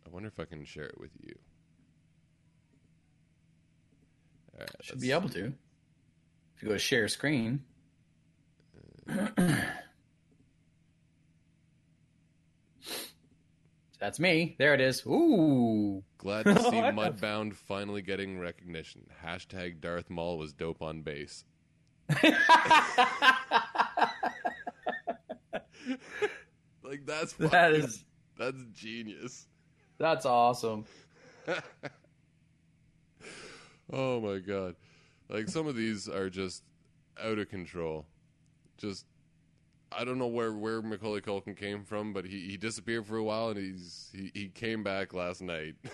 I 0.05 0.09
wonder 0.09 0.27
if 0.27 0.39
I 0.39 0.45
can 0.45 0.63
share 0.65 0.85
it 0.85 0.99
with 0.99 1.11
you. 1.21 1.35
All 4.53 4.59
right, 4.61 4.69
Should 4.81 5.01
be 5.01 5.11
able 5.11 5.29
to. 5.29 5.53
If 6.55 6.63
you 6.63 6.69
go 6.69 6.73
to 6.75 6.79
share 6.79 7.07
screen. 7.07 7.63
Uh, 9.09 9.27
that's 13.99 14.19
me. 14.19 14.55
There 14.57 14.73
it 14.73 14.81
is. 14.81 15.05
Ooh. 15.05 16.03
Glad 16.17 16.45
to 16.45 16.59
see 16.59 16.69
Mudbound 16.69 17.55
finally 17.55 18.01
getting 18.01 18.39
recognition. 18.39 19.07
Hashtag 19.23 19.81
Darth 19.81 20.09
Maul 20.09 20.37
was 20.37 20.53
dope 20.53 20.81
on 20.81 21.01
bass. 21.01 21.43
Like 26.83 27.05
that's 27.05 27.33
that 27.33 27.73
is 27.73 28.05
that's 28.37 28.63
genius. 28.73 29.47
That's 29.97 30.25
awesome. 30.25 30.85
Oh 33.91 34.19
my 34.19 34.39
god. 34.39 34.75
Like 35.29 35.47
some 35.47 35.67
of 35.67 35.75
these 35.75 36.07
are 36.07 36.29
just 36.29 36.63
out 37.21 37.39
of 37.39 37.49
control. 37.49 38.05
Just 38.77 39.05
I 39.91 40.03
don't 40.03 40.17
know 40.17 40.27
where 40.27 40.53
where 40.53 40.81
Macaulay 40.81 41.21
Culkin 41.21 41.55
came 41.55 41.83
from, 41.83 42.13
but 42.13 42.25
he, 42.25 42.41
he 42.41 42.57
disappeared 42.57 43.05
for 43.05 43.17
a 43.17 43.23
while 43.23 43.49
and 43.49 43.57
he's 43.57 44.09
he, 44.13 44.31
he 44.33 44.47
came 44.47 44.83
back 44.83 45.13
last 45.13 45.41
night. 45.41 45.75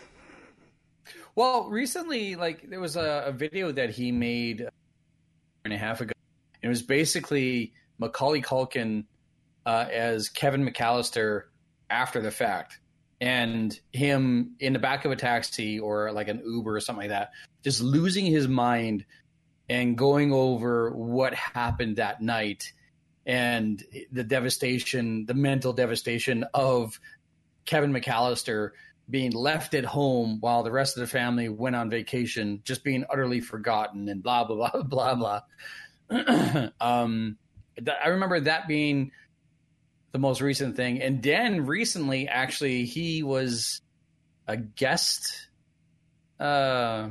Well, 1.33 1.67
recently, 1.67 2.35
like 2.35 2.69
there 2.69 2.79
was 2.79 2.95
a, 2.95 3.23
a 3.25 3.31
video 3.31 3.71
that 3.71 3.89
he 3.89 4.11
made 4.11 4.61
a 4.61 4.63
year 4.65 4.71
and 5.65 5.73
a 5.73 5.77
half 5.77 5.99
ago. 5.99 6.13
It 6.61 6.67
was 6.67 6.83
basically 6.83 7.73
Macaulay 7.97 8.41
Culkin 8.41 9.05
uh, 9.65 9.87
as 9.91 10.29
Kevin 10.29 10.63
McAllister 10.63 11.45
after 11.89 12.21
the 12.21 12.31
fact, 12.31 12.79
and 13.21 13.79
him 13.93 14.55
in 14.59 14.73
the 14.73 14.79
back 14.79 15.05
of 15.05 15.11
a 15.11 15.15
taxi 15.15 15.79
or 15.79 16.11
like 16.11 16.27
an 16.27 16.41
Uber 16.43 16.75
or 16.75 16.79
something 16.79 17.03
like 17.03 17.09
that, 17.09 17.31
just 17.63 17.79
losing 17.79 18.25
his 18.25 18.47
mind 18.47 19.05
and 19.69 19.95
going 19.95 20.33
over 20.33 20.89
what 20.89 21.35
happened 21.35 21.97
that 21.97 22.19
night 22.19 22.73
and 23.27 23.83
the 24.11 24.23
devastation, 24.23 25.27
the 25.27 25.35
mental 25.35 25.71
devastation 25.71 26.43
of 26.55 26.99
Kevin 27.65 27.93
McAllister 27.93 28.71
being 29.07 29.31
left 29.31 29.75
at 29.75 29.85
home 29.85 30.39
while 30.39 30.63
the 30.63 30.71
rest 30.71 30.97
of 30.97 31.01
the 31.01 31.07
family 31.07 31.47
went 31.47 31.75
on 31.75 31.91
vacation, 31.91 32.61
just 32.63 32.83
being 32.83 33.05
utterly 33.07 33.39
forgotten 33.39 34.09
and 34.09 34.23
blah 34.23 34.43
blah 34.45 34.71
blah 34.71 35.15
blah 35.15 35.41
blah. 36.09 36.69
um, 36.81 37.37
I 38.03 38.07
remember 38.07 38.39
that 38.39 38.67
being 38.67 39.11
the 40.11 40.19
most 40.19 40.41
recent 40.41 40.75
thing, 40.75 41.01
and 41.01 41.23
then 41.23 41.65
recently, 41.65 42.27
actually, 42.27 42.85
he 42.85 43.23
was 43.23 43.81
a 44.47 44.57
guest. 44.57 45.47
Uh, 46.39 47.09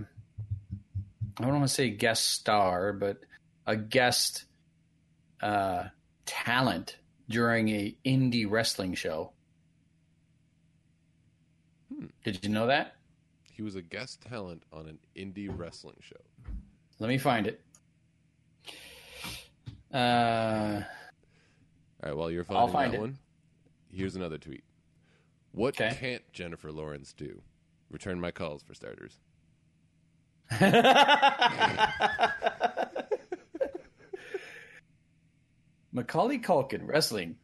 I 1.38 1.42
don't 1.42 1.52
want 1.52 1.62
to 1.62 1.68
say 1.68 1.90
guest 1.90 2.28
star, 2.28 2.92
but 2.92 3.18
a 3.66 3.76
guest 3.76 4.44
uh, 5.40 5.84
talent 6.26 6.96
during 7.28 7.68
a 7.68 7.96
indie 8.04 8.46
wrestling 8.48 8.94
show. 8.94 9.32
Hmm. 11.92 12.06
Did 12.24 12.44
you 12.44 12.50
know 12.50 12.66
that? 12.66 12.96
He 13.52 13.62
was 13.62 13.76
a 13.76 13.82
guest 13.82 14.22
talent 14.28 14.62
on 14.72 14.88
an 14.88 14.98
indie 15.16 15.50
wrestling 15.50 15.96
show. 16.00 16.16
Let 16.98 17.08
me 17.08 17.18
find 17.18 17.46
it. 17.46 17.60
Uh, 19.92 20.82
All 22.02 22.08
right, 22.10 22.16
while 22.16 22.30
you're 22.30 22.46
I'll 22.50 22.66
finding 22.68 22.72
find 22.72 22.92
that 22.92 22.96
it. 22.96 23.00
one, 23.00 23.18
here's 23.92 24.16
another 24.16 24.38
tweet. 24.38 24.64
What 25.52 25.80
Okay. 25.80 25.94
can't 25.98 26.32
Jennifer 26.32 26.70
Lawrence 26.72 27.12
do? 27.12 27.42
Return 27.90 28.20
my 28.20 28.30
calls 28.30 28.62
for 28.62 28.72
starters. 28.74 29.18
Macaulay 35.92 36.38
Culkin 36.38 36.86
wrestling. 36.86 37.36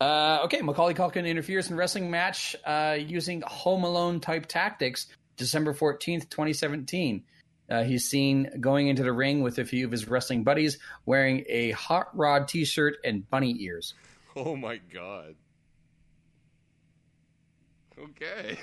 Uh, 0.00 0.40
okay, 0.44 0.60
Macaulay 0.60 0.94
Culkin 0.94 1.26
interferes 1.26 1.70
in 1.70 1.76
wrestling 1.76 2.10
match 2.10 2.54
uh, 2.66 2.96
using 2.98 3.42
Home 3.46 3.84
Alone 3.84 4.20
type 4.20 4.46
tactics. 4.46 5.06
December 5.36 5.72
fourteenth, 5.74 6.28
twenty 6.30 6.52
seventeen. 6.52 7.24
Uh, 7.68 7.82
he's 7.82 8.08
seen 8.08 8.48
going 8.60 8.88
into 8.88 9.02
the 9.02 9.12
ring 9.12 9.42
with 9.42 9.58
a 9.58 9.64
few 9.64 9.84
of 9.84 9.90
his 9.90 10.06
wrestling 10.08 10.44
buddies, 10.44 10.78
wearing 11.04 11.44
a 11.48 11.72
hot 11.72 12.16
rod 12.16 12.48
T-shirt 12.48 12.98
and 13.04 13.28
bunny 13.28 13.56
ears. 13.60 13.94
Oh 14.36 14.54
my 14.54 14.76
god. 14.92 15.34
Okay. 17.98 18.58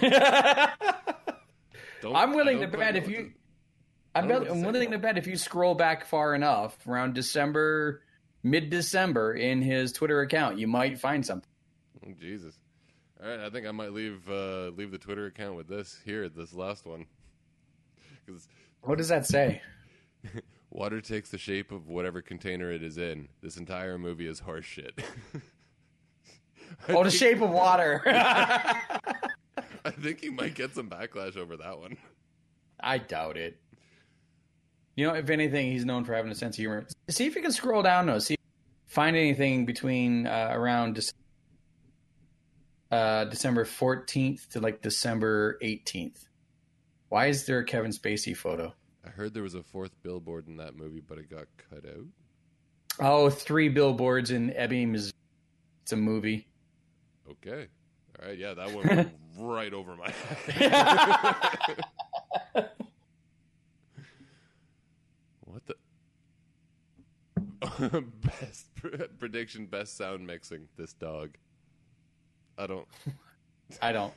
I'm 2.14 2.34
willing 2.34 2.60
to 2.60 2.68
bet 2.68 2.94
if 2.96 3.08
you, 3.08 3.32
I'm, 4.14 4.28
bet, 4.28 4.48
I'm 4.48 4.62
willing 4.62 4.90
to 4.90 4.98
bet 4.98 5.18
if 5.18 5.26
you 5.26 5.36
scroll 5.36 5.74
back 5.74 6.04
far 6.04 6.34
enough, 6.34 6.76
around 6.86 7.14
December, 7.14 8.02
mid-December, 8.42 9.34
in 9.34 9.62
his 9.62 9.92
Twitter 9.92 10.20
account, 10.20 10.58
you 10.58 10.66
might 10.66 10.98
find 10.98 11.24
something. 11.24 11.50
Oh, 12.06 12.12
Jesus. 12.20 12.54
All 13.22 13.28
right, 13.28 13.40
I 13.40 13.50
think 13.50 13.66
I 13.66 13.72
might 13.72 13.92
leave 13.92 14.28
uh, 14.30 14.70
leave 14.76 14.92
the 14.92 14.98
Twitter 14.98 15.26
account 15.26 15.56
with 15.56 15.66
this 15.66 15.98
here, 16.04 16.28
this 16.28 16.52
last 16.52 16.86
one, 16.86 17.06
because 18.28 18.48
What 18.82 18.98
does 18.98 19.08
that 19.08 19.26
say? 19.26 19.62
water 20.70 21.00
takes 21.00 21.30
the 21.30 21.38
shape 21.38 21.72
of 21.72 21.88
whatever 21.88 22.22
container 22.22 22.70
it 22.70 22.82
is 22.82 22.98
in. 22.98 23.28
This 23.42 23.56
entire 23.56 23.98
movie 23.98 24.26
is 24.26 24.40
horse 24.40 24.64
shit. 24.64 25.00
Oh, 26.90 27.02
the 27.02 27.10
shape 27.10 27.40
of 27.40 27.48
water. 27.48 28.02
I 28.06 29.90
think 29.98 30.20
he 30.20 30.28
might 30.28 30.54
get 30.54 30.74
some 30.74 30.90
backlash 30.90 31.34
over 31.34 31.56
that 31.56 31.78
one. 31.78 31.96
I 32.78 32.98
doubt 32.98 33.38
it. 33.38 33.58
You 34.94 35.06
know, 35.06 35.14
if 35.14 35.30
anything, 35.30 35.72
he's 35.72 35.86
known 35.86 36.04
for 36.04 36.12
having 36.12 36.30
a 36.30 36.34
sense 36.34 36.56
of 36.56 36.60
humor. 36.60 36.86
See 37.08 37.24
if 37.24 37.34
you 37.34 37.40
can 37.40 37.52
scroll 37.52 37.80
down 37.80 38.04
though. 38.04 38.18
See, 38.18 38.36
find 38.86 39.16
anything 39.16 39.64
between 39.64 40.26
uh, 40.26 40.50
around 40.52 41.00
uh, 42.90 43.24
December 43.24 43.64
fourteenth 43.64 44.50
to 44.50 44.60
like 44.60 44.82
December 44.82 45.56
eighteenth. 45.62 46.27
Why 47.08 47.26
is 47.26 47.46
there 47.46 47.58
a 47.58 47.64
Kevin 47.64 47.90
Spacey 47.90 48.36
photo? 48.36 48.74
I 49.06 49.10
heard 49.10 49.32
there 49.32 49.42
was 49.42 49.54
a 49.54 49.62
fourth 49.62 49.92
billboard 50.02 50.48
in 50.48 50.56
that 50.58 50.76
movie, 50.76 51.00
but 51.00 51.18
it 51.18 51.30
got 51.30 51.46
cut 51.70 51.84
out. 51.88 52.04
Oh, 53.00 53.30
three 53.30 53.68
billboards 53.68 54.30
in 54.30 54.52
Ebbing, 54.54 54.92
Missouri. 54.92 55.12
It's 55.82 55.92
a 55.92 55.96
movie. 55.96 56.48
Okay. 57.30 57.68
All 58.20 58.28
right. 58.28 58.36
Yeah, 58.38 58.54
that 58.54 58.72
one 58.72 58.86
went 58.86 59.12
right 59.38 59.72
over 59.72 59.96
my 59.96 60.10
head. 60.52 61.80
what 65.44 65.62
the? 65.66 65.76
best 68.22 68.66
prediction, 69.18 69.66
best 69.66 69.96
sound 69.96 70.26
mixing. 70.26 70.68
This 70.76 70.92
dog. 70.92 71.36
I 72.58 72.66
don't. 72.66 72.86
I 73.80 73.92
don't. 73.92 74.12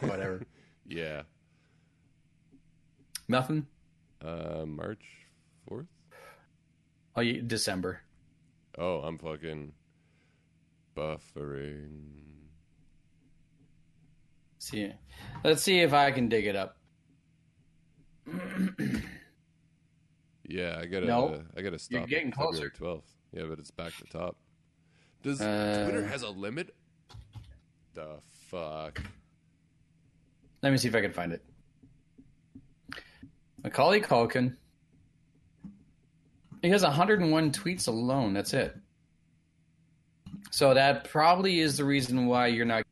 Whatever. 0.00 0.42
yeah. 0.86 1.22
Nothing. 3.28 3.66
Uh, 4.22 4.64
March 4.66 5.02
fourth. 5.68 5.86
Oh, 7.16 7.20
you, 7.20 7.42
December. 7.42 8.00
Oh, 8.78 8.98
I'm 9.00 9.18
fucking 9.18 9.72
buffering. 10.96 12.00
See, 14.58 14.92
let's 15.44 15.62
see 15.62 15.80
if 15.80 15.92
I 15.92 16.10
can 16.10 16.28
dig 16.28 16.46
it 16.46 16.56
up. 16.56 16.78
Yeah, 20.46 20.78
I 20.80 20.86
gotta. 20.86 21.06
No. 21.06 21.42
I 21.56 21.62
gotta 21.62 21.78
stop. 21.78 22.02
at 22.02 22.08
getting 22.08 22.30
closer. 22.30 22.68
Twelfth. 22.70 23.10
Yeah, 23.32 23.44
but 23.48 23.58
it's 23.58 23.70
back 23.70 23.92
to 23.96 24.04
top. 24.04 24.36
Does 25.22 25.40
Uh, 25.40 25.84
Twitter 25.88 26.06
has 26.06 26.22
a 26.22 26.30
limit? 26.30 26.74
The 27.94 28.18
fuck. 28.28 29.00
Let 30.62 30.70
me 30.72 30.78
see 30.78 30.88
if 30.88 30.94
I 30.94 31.00
can 31.00 31.12
find 31.12 31.32
it. 31.32 31.42
Macaulay 33.64 34.00
Culkin. 34.00 34.56
He 36.62 36.68
has 36.68 36.82
101 36.82 37.50
tweets 37.50 37.88
alone. 37.88 38.34
That's 38.34 38.54
it. 38.54 38.76
So 40.50 40.74
that 40.74 41.04
probably 41.04 41.60
is 41.60 41.76
the 41.76 41.84
reason 41.84 42.26
why 42.26 42.46
you're 42.46 42.66
not. 42.66 42.84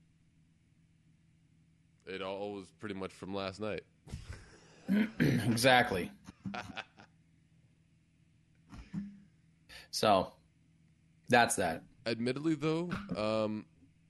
It 2.06 2.22
all 2.22 2.52
was 2.54 2.66
pretty 2.80 2.94
much 2.94 3.12
from 3.12 3.34
last 3.34 3.60
night. 3.60 3.82
exactly. 5.20 6.10
So 9.94 10.32
that's 11.28 11.56
that. 11.56 11.82
Admittedly, 12.06 12.54
though, 12.54 12.90
um, 13.14 13.66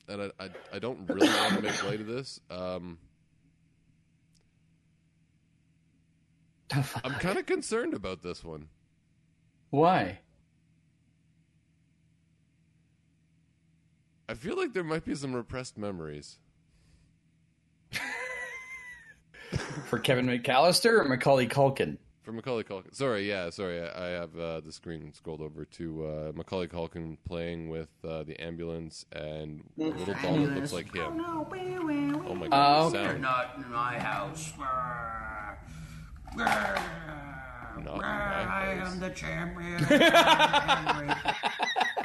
and 0.09 0.23
I, 0.23 0.45
I, 0.45 0.51
I 0.75 0.79
don't 0.79 0.99
really 1.09 1.29
want 1.29 1.57
to 1.57 1.61
make 1.61 1.85
light 1.85 2.01
of 2.01 2.07
this. 2.07 2.41
Um, 2.51 2.99
I'm 7.05 7.13
kind 7.15 7.39
of 7.39 7.47
concerned 7.47 7.95
about 7.95 8.23
this 8.23 8.43
one. 8.45 8.69
Why? 9.71 10.19
I 14.29 14.35
feel 14.35 14.57
like 14.57 14.73
there 14.73 14.85
might 14.85 15.05
be 15.05 15.15
some 15.15 15.35
repressed 15.35 15.77
memories. 15.77 16.39
For 19.87 19.99
Kevin 19.99 20.27
McAllister 20.27 21.01
or 21.01 21.05
Macaulay 21.05 21.47
Culkin? 21.47 21.99
For 22.23 22.33
Macaulay 22.33 22.63
Culkin. 22.63 22.95
Sorry, 22.95 23.29
yeah, 23.29 23.51
sorry. 23.51 23.83
I, 23.83 24.07
I 24.07 24.09
have 24.11 24.39
uh, 24.39 24.61
the 24.61 24.73
screen 24.73 25.13
scrolled 25.13 25.41
over 25.43 25.65
to 25.67 26.07
uh, 26.07 26.33
Macaulay 26.35 26.69
Culkin 26.69 27.19
playing 27.27 27.69
with 27.69 27.89
uh, 28.09 28.23
the 28.23 28.41
ambulance 28.41 29.05
and 29.13 29.65
a 29.79 29.83
little 29.83 30.15
doll 30.23 30.37
that 30.47 30.55
looks 30.55 30.73
like 30.73 30.95
him. 30.95 31.21
Oh 31.21 32.35
my 32.35 32.47
Oh, 32.47 32.49
god, 32.49 32.93
the 32.93 32.99
okay. 32.99 33.09
sound. 33.09 33.23
Not 33.23 33.55
in 33.57 33.71
my 33.71 33.99
house. 33.99 34.53
Not 36.37 38.03
I 38.05 38.77
house. 38.79 38.93
am 38.95 39.01
the 39.01 39.11
champion. 39.11 39.85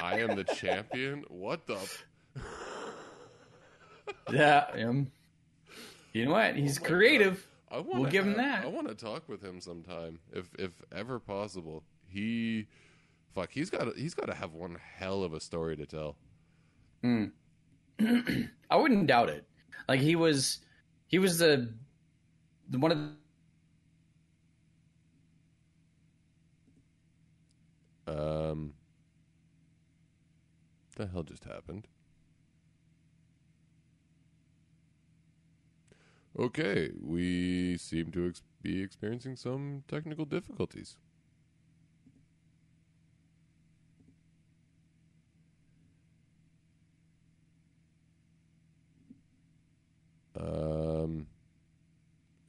I 0.01 0.15
am 0.19 0.35
the 0.35 0.43
champion? 0.43 1.23
What 1.29 1.65
the? 1.67 1.75
f- 1.75 2.05
Yeah. 4.31 4.65
Um, 4.85 5.11
you 6.13 6.25
know 6.25 6.31
what? 6.31 6.55
He's 6.55 6.79
creative. 6.79 7.45
I 7.69 7.79
wanna 7.79 8.01
We'll 8.01 8.09
give 8.11 8.25
him 8.25 8.35
that. 8.37 8.63
I 8.63 8.67
want 8.67 8.87
to 8.87 8.95
talk 8.95 9.27
with 9.27 9.41
him 9.43 9.59
sometime, 9.59 10.19
if 10.33 10.47
if 10.57 10.71
ever 10.95 11.19
possible. 11.19 11.83
He, 12.07 12.67
fuck, 13.35 13.51
he's 13.51 13.69
got 13.69 13.93
he's 13.97 14.13
got 14.13 14.27
to 14.27 14.33
have 14.33 14.53
one 14.53 14.77
hell 14.97 15.23
of 15.23 15.33
a 15.33 15.39
story 15.39 15.75
to 15.77 15.85
tell. 15.85 16.15
I 17.03 18.75
wouldn't 18.75 19.07
doubt 19.07 19.29
it. 19.29 19.45
Like 19.87 19.99
he 19.99 20.15
was, 20.15 20.59
he 21.07 21.19
was 21.19 21.37
the, 21.39 21.73
the 22.69 22.79
one 22.79 22.91
of 22.91 22.97
Um, 28.07 28.73
the 30.95 31.07
hell 31.07 31.23
just 31.23 31.43
happened? 31.43 31.87
Okay, 36.39 36.91
we 37.01 37.77
seem 37.77 38.11
to 38.11 38.27
ex- 38.29 38.43
be 38.61 38.81
experiencing 38.81 39.35
some 39.35 39.83
technical 39.87 40.25
difficulties. 40.25 40.97
Um, 50.39 51.27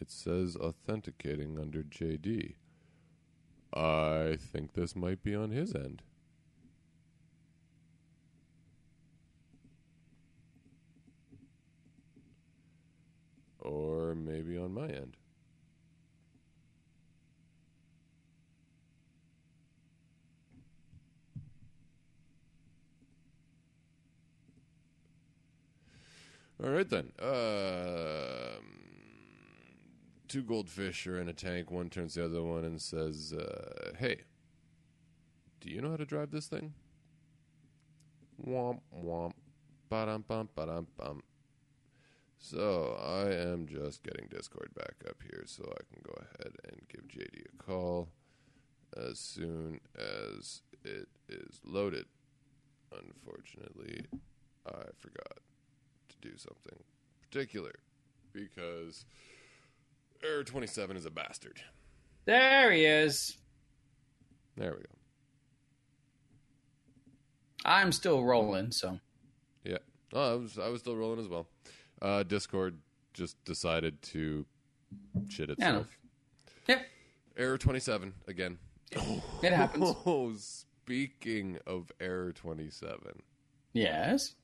it 0.00 0.10
says 0.10 0.56
authenticating 0.56 1.58
under 1.58 1.82
JD. 1.82 2.54
I 3.74 4.36
think 4.40 4.72
this 4.72 4.96
might 4.96 5.22
be 5.22 5.34
on 5.34 5.50
his 5.50 5.74
end. 5.74 6.02
Or 13.60 14.14
maybe 14.14 14.56
on 14.56 14.72
my 14.72 14.86
end. 14.86 15.16
All 26.62 26.70
right 26.70 26.88
then. 26.88 27.12
Um, 27.20 28.07
two 30.28 30.42
goldfish 30.42 31.06
are 31.06 31.20
in 31.20 31.28
a 31.28 31.32
tank. 31.32 31.70
One 31.70 31.90
turns 31.90 32.14
the 32.14 32.24
other 32.24 32.42
one 32.42 32.64
and 32.64 32.80
says, 32.80 33.32
uh, 33.32 33.92
"Hey, 33.98 34.24
do 35.60 35.70
you 35.70 35.80
know 35.80 35.90
how 35.90 35.96
to 35.96 36.04
drive 36.04 36.30
this 36.30 36.46
thing?" 36.46 36.74
Womp 38.46 38.80
womp, 38.94 39.32
ba 39.88 40.06
dum 40.06 40.24
bum 40.28 40.48
ba 40.54 40.66
dum 40.66 40.86
bum. 40.96 41.22
So 42.38 42.96
I 43.02 43.32
am 43.32 43.66
just 43.66 44.04
getting 44.04 44.28
Discord 44.28 44.72
back 44.74 44.94
up 45.08 45.16
here, 45.22 45.42
so 45.46 45.64
I 45.64 45.82
can 45.92 46.02
go 46.04 46.12
ahead 46.12 46.54
and 46.64 46.88
give 46.88 47.08
JD 47.08 47.46
a 47.52 47.62
call 47.62 48.10
as 48.96 49.18
soon 49.18 49.80
as 49.96 50.62
it 50.84 51.08
is 51.28 51.60
loaded. 51.64 52.06
Unfortunately, 52.92 54.06
I 54.66 54.84
forgot 54.96 55.40
to 56.08 56.16
do 56.20 56.36
something 56.36 56.84
particular 57.20 57.74
because 58.32 59.04
Error 60.24 60.44
27 60.44 60.96
is 60.96 61.06
a 61.06 61.10
bastard. 61.10 61.60
There 62.24 62.70
he 62.72 62.84
is. 62.84 63.36
There 64.56 64.72
we 64.72 64.78
go. 64.78 64.84
I'm 67.64 67.92
still 67.92 68.24
rolling, 68.24 68.70
so 68.72 68.98
Yeah. 69.64 69.78
Oh, 70.12 70.32
I 70.32 70.36
was 70.36 70.58
I 70.58 70.68
was 70.68 70.80
still 70.80 70.96
rolling 70.96 71.20
as 71.20 71.28
well. 71.28 71.46
Uh, 72.00 72.22
Discord 72.22 72.78
just 73.14 73.42
decided 73.44 74.00
to 74.02 74.46
shit 75.28 75.48
Yeah, 75.48 75.52
itself. 75.54 75.98
yeah, 76.68 76.82
Error 77.36 77.58
27 77.58 78.14
again. 78.26 78.58
it 79.42 79.52
happens. 79.52 79.94
Oh, 80.06 80.32
speaking 80.36 81.58
of 81.66 81.90
Error 82.00 82.32
27. 82.32 82.98
yes. 83.72 84.34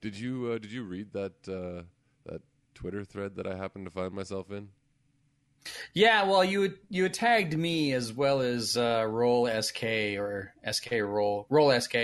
Did 0.00 0.16
you 0.16 0.52
uh, 0.52 0.58
did 0.58 0.72
you 0.72 0.84
read 0.84 1.12
that 1.12 1.32
uh, 1.46 1.82
that 2.24 2.40
Twitter 2.80 3.04
thread 3.04 3.36
that 3.36 3.46
I 3.46 3.56
happened 3.56 3.84
to 3.84 3.90
find 3.90 4.12
myself 4.14 4.50
in? 4.50 4.68
Yeah, 5.92 6.24
well, 6.24 6.42
you 6.42 6.78
you 6.88 7.10
tagged 7.10 7.54
me 7.56 7.92
as 7.92 8.10
well 8.12 8.40
as 8.40 8.74
uh, 8.78 9.04
Roll 9.06 9.46
SK 9.60 9.84
or 10.16 10.54
SK 10.70 10.92
Roll 11.02 11.46
Roll 11.50 11.78
SK 11.78 11.94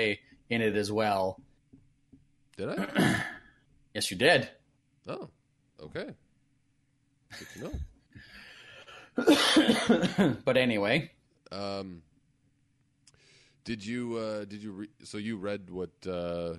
in 0.50 0.60
it 0.60 0.76
as 0.76 0.92
well. 0.92 1.40
Did 2.56 2.78
I? 2.78 3.22
Yes, 3.94 4.10
you 4.10 4.18
did. 4.18 4.50
oh, 5.08 5.30
okay. 5.82 6.10
Good 7.38 7.48
to 7.54 7.60
know. 9.16 10.34
but 10.44 10.58
anyway, 10.58 11.10
Um, 11.50 12.02
did 13.64 13.82
you 13.86 14.16
uh, 14.18 14.44
did 14.44 14.62
you 14.62 14.72
re- 14.72 14.90
so 15.02 15.16
you 15.16 15.38
read 15.38 15.70
what 15.70 15.88
uh, 16.06 16.56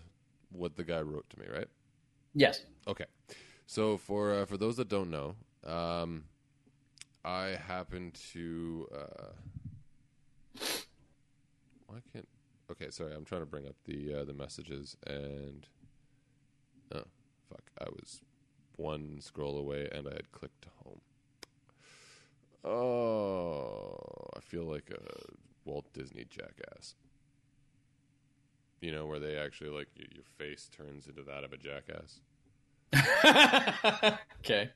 what 0.52 0.76
the 0.76 0.84
guy 0.84 1.00
wrote 1.02 1.30
to 1.30 1.40
me, 1.40 1.46
right? 1.54 1.68
yes. 2.34 2.64
Okay. 2.88 3.06
So 3.68 3.98
for 3.98 4.34
uh, 4.34 4.46
for 4.46 4.58
those 4.58 4.78
that 4.78 4.88
don't 4.88 5.12
know, 5.12 5.36
um, 5.66 6.24
I 7.26 7.58
happen 7.68 8.14
to 8.32 8.88
uh, 8.96 10.64
why 11.88 11.98
can't 12.14 12.28
okay 12.72 12.90
sorry 12.90 13.14
I'm 13.14 13.26
trying 13.26 13.42
to 13.42 13.46
bring 13.46 13.68
up 13.68 13.76
the 13.84 14.22
uh, 14.22 14.24
the 14.24 14.34
messages 14.34 14.96
and 15.06 15.68
oh 16.96 17.04
fuck 17.50 17.64
I 17.80 17.90
was 17.90 18.22
one 18.78 19.20
scroll 19.20 19.58
away 19.58 19.90
and 19.92 20.08
I 20.08 20.14
had 20.14 20.32
clicked 20.32 20.68
home. 20.86 21.02
Oh, 22.64 24.30
I 24.36 24.40
feel 24.40 24.64
like 24.64 24.92
a 24.92 25.34
Walt 25.66 25.92
Disney 25.92 26.26
jackass. 26.30 26.96
You 28.80 28.94
know 28.94 29.06
where 29.06 29.20
they 29.20 29.36
actually 29.38 29.72
like 29.72 29.90
your 29.98 30.24
face 30.38 30.70
turns 30.76 31.08
into 31.08 31.24
that 31.24 31.44
of 31.44 31.52
a 31.52 31.58
jackass. 31.58 32.22
okay. 34.40 34.70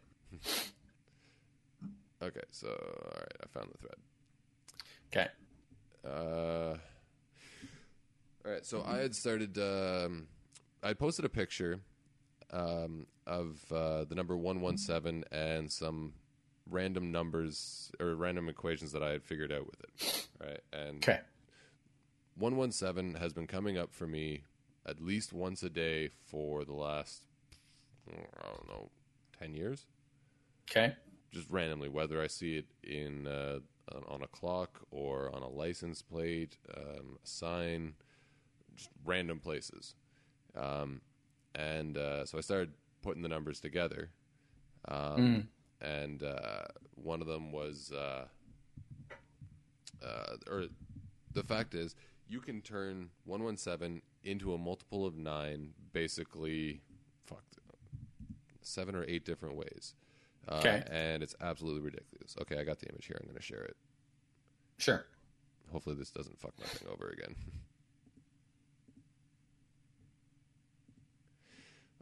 Okay, 2.24 2.42
so 2.52 2.68
all 2.68 3.20
right, 3.20 3.36
I 3.44 3.48
found 3.48 3.70
the 3.72 3.78
thread. 3.78 3.96
Okay. 5.12 5.28
Uh, 6.06 6.78
all 8.46 8.52
right, 8.52 8.66
so 8.66 8.84
I 8.88 8.98
had 8.98 9.16
started. 9.16 9.58
Um, 9.58 10.28
I 10.84 10.94
posted 10.94 11.26
a 11.26 11.30
picture 11.30 11.80
um, 12.52 13.08
of 13.28 13.60
uh, 13.72 14.06
the 14.06 14.16
number 14.16 14.36
one 14.38 14.62
one 14.62 14.78
seven 14.78 15.24
and 15.32 15.72
some 15.72 16.14
random 16.70 17.12
numbers 17.12 17.92
or 18.00 18.16
random 18.16 18.50
equations 18.50 18.92
that 18.92 19.04
I 19.04 19.10
had 19.12 19.24
figured 19.24 19.52
out 19.52 19.66
with 19.66 19.82
it. 19.82 20.28
Right, 20.40 20.60
and 20.74 20.98
Okay. 20.98 21.20
one 22.36 22.56
one 22.56 22.72
seven 22.72 23.16
has 23.16 23.34
been 23.34 23.48
coming 23.48 23.78
up 23.78 23.94
for 23.94 24.08
me 24.08 24.44
at 24.86 25.00
least 25.02 25.34
once 25.34 25.62
a 25.64 25.70
day 25.70 26.10
for 26.28 26.66
the 26.66 26.74
last 26.74 27.26
I 28.10 28.48
don't 28.48 28.68
know 28.68 28.90
ten 29.40 29.54
years. 29.54 29.86
Okay. 30.70 30.96
just 31.32 31.50
randomly, 31.50 31.90
whether 31.90 32.22
I 32.22 32.28
see 32.28 32.58
it 32.58 32.66
in 32.84 33.28
uh, 33.28 33.60
on- 34.10 34.22
a 34.22 34.28
clock 34.28 34.82
or 34.92 35.34
on 35.36 35.42
a 35.44 35.48
license 35.50 36.02
plate, 36.02 36.58
um, 36.78 37.18
a 37.24 37.28
sign, 37.28 37.94
just 38.76 38.90
random 39.06 39.40
places. 39.40 39.96
Um, 40.56 41.02
and 41.56 41.98
uh, 41.98 42.26
so 42.26 42.38
I 42.38 42.42
started 42.42 42.74
putting 43.02 43.22
the 43.22 43.30
numbers 43.30 43.60
together. 43.60 44.12
Um, 44.88 45.50
And 45.82 46.22
uh, 46.24 46.66
one 46.96 47.22
of 47.22 47.28
them 47.28 47.52
was, 47.52 47.92
uh, 47.92 48.28
uh, 50.04 50.36
or 50.50 50.66
the 51.34 51.44
fact 51.44 51.74
is, 51.74 51.96
you 52.28 52.40
can 52.40 52.62
turn 52.62 53.10
117 53.26 54.02
into 54.24 54.54
a 54.54 54.58
multiple 54.58 55.06
of 55.06 55.16
9 55.16 55.74
basically, 55.94 56.82
fuck, 57.26 57.44
seven 58.62 58.96
or 58.96 59.04
eight 59.08 59.26
different 59.26 59.56
ways. 59.56 59.94
Uh, 60.48 60.56
Okay. 60.60 60.84
And 60.90 61.22
it's 61.22 61.36
absolutely 61.42 61.82
ridiculous. 61.82 62.36
Okay, 62.42 62.58
I 62.60 62.64
got 62.64 62.80
the 62.80 62.88
image 62.90 63.06
here. 63.06 63.18
I'm 63.20 63.28
going 63.28 63.38
to 63.38 63.44
share 63.44 63.64
it. 63.64 63.76
Sure. 64.78 65.06
Hopefully, 65.72 65.96
this 65.96 66.10
doesn't 66.12 66.40
fuck 66.40 66.54
my 66.60 66.66
thing 66.66 66.88
over 66.92 67.10
again. 67.10 67.36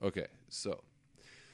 okay, 0.03 0.27
so 0.47 0.81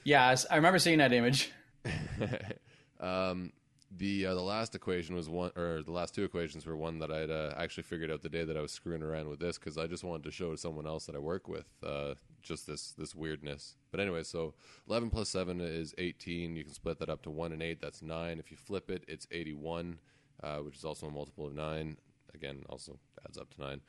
Yeah, 0.04 0.34
I 0.50 0.56
remember 0.56 0.78
seeing 0.78 0.98
that 0.98 1.12
image. 1.12 1.50
um, 3.00 3.52
the 3.96 4.26
uh, 4.26 4.34
the 4.34 4.42
last 4.42 4.74
equation 4.74 5.14
was 5.14 5.28
one, 5.28 5.50
or 5.56 5.82
the 5.82 5.92
last 5.92 6.14
two 6.14 6.24
equations 6.24 6.66
were 6.66 6.76
one 6.76 6.98
that 6.98 7.10
I'd 7.10 7.30
uh, 7.30 7.54
actually 7.56 7.84
figured 7.84 8.10
out 8.10 8.22
the 8.22 8.28
day 8.28 8.44
that 8.44 8.56
I 8.56 8.60
was 8.60 8.72
screwing 8.72 9.02
around 9.02 9.28
with 9.28 9.40
this 9.40 9.58
because 9.58 9.78
I 9.78 9.86
just 9.86 10.04
wanted 10.04 10.24
to 10.24 10.30
show 10.30 10.50
to 10.50 10.56
someone 10.56 10.86
else 10.86 11.06
that 11.06 11.16
I 11.16 11.18
work 11.18 11.48
with 11.48 11.66
uh, 11.84 12.14
just 12.42 12.66
this 12.66 12.92
this 12.92 13.14
weirdness. 13.14 13.76
But 13.90 14.00
anyway, 14.00 14.22
so 14.22 14.54
eleven 14.88 15.10
plus 15.10 15.28
seven 15.28 15.60
is 15.60 15.94
eighteen. 15.98 16.56
You 16.56 16.64
can 16.64 16.74
split 16.74 16.98
that 16.98 17.08
up 17.08 17.22
to 17.22 17.30
one 17.30 17.52
and 17.52 17.62
eight. 17.62 17.80
That's 17.80 18.02
nine. 18.02 18.38
If 18.38 18.50
you 18.50 18.56
flip 18.56 18.90
it, 18.90 19.04
it's 19.08 19.26
eighty-one, 19.30 19.98
uh, 20.42 20.58
which 20.58 20.76
is 20.76 20.84
also 20.84 21.06
a 21.06 21.10
multiple 21.10 21.46
of 21.46 21.54
nine. 21.54 21.96
Again, 22.34 22.64
also 22.68 22.98
adds 23.26 23.38
up 23.38 23.48
to 23.54 23.60
nine. 23.60 23.80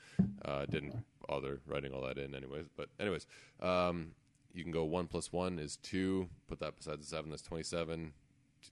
Uh, 0.45 0.65
didn't 0.65 0.95
bother 1.27 1.59
writing 1.67 1.91
all 1.91 2.01
that 2.03 2.17
in, 2.17 2.33
anyways. 2.33 2.67
But 2.77 2.87
anyways, 2.97 3.27
um, 3.61 4.11
you 4.53 4.63
can 4.63 4.71
go 4.71 4.85
one 4.85 5.07
plus 5.07 5.33
one 5.33 5.59
is 5.59 5.75
two. 5.77 6.29
Put 6.47 6.59
that 6.59 6.77
beside 6.77 7.01
the 7.01 7.05
seven. 7.05 7.29
That's 7.29 7.41
twenty-seven. 7.41 8.13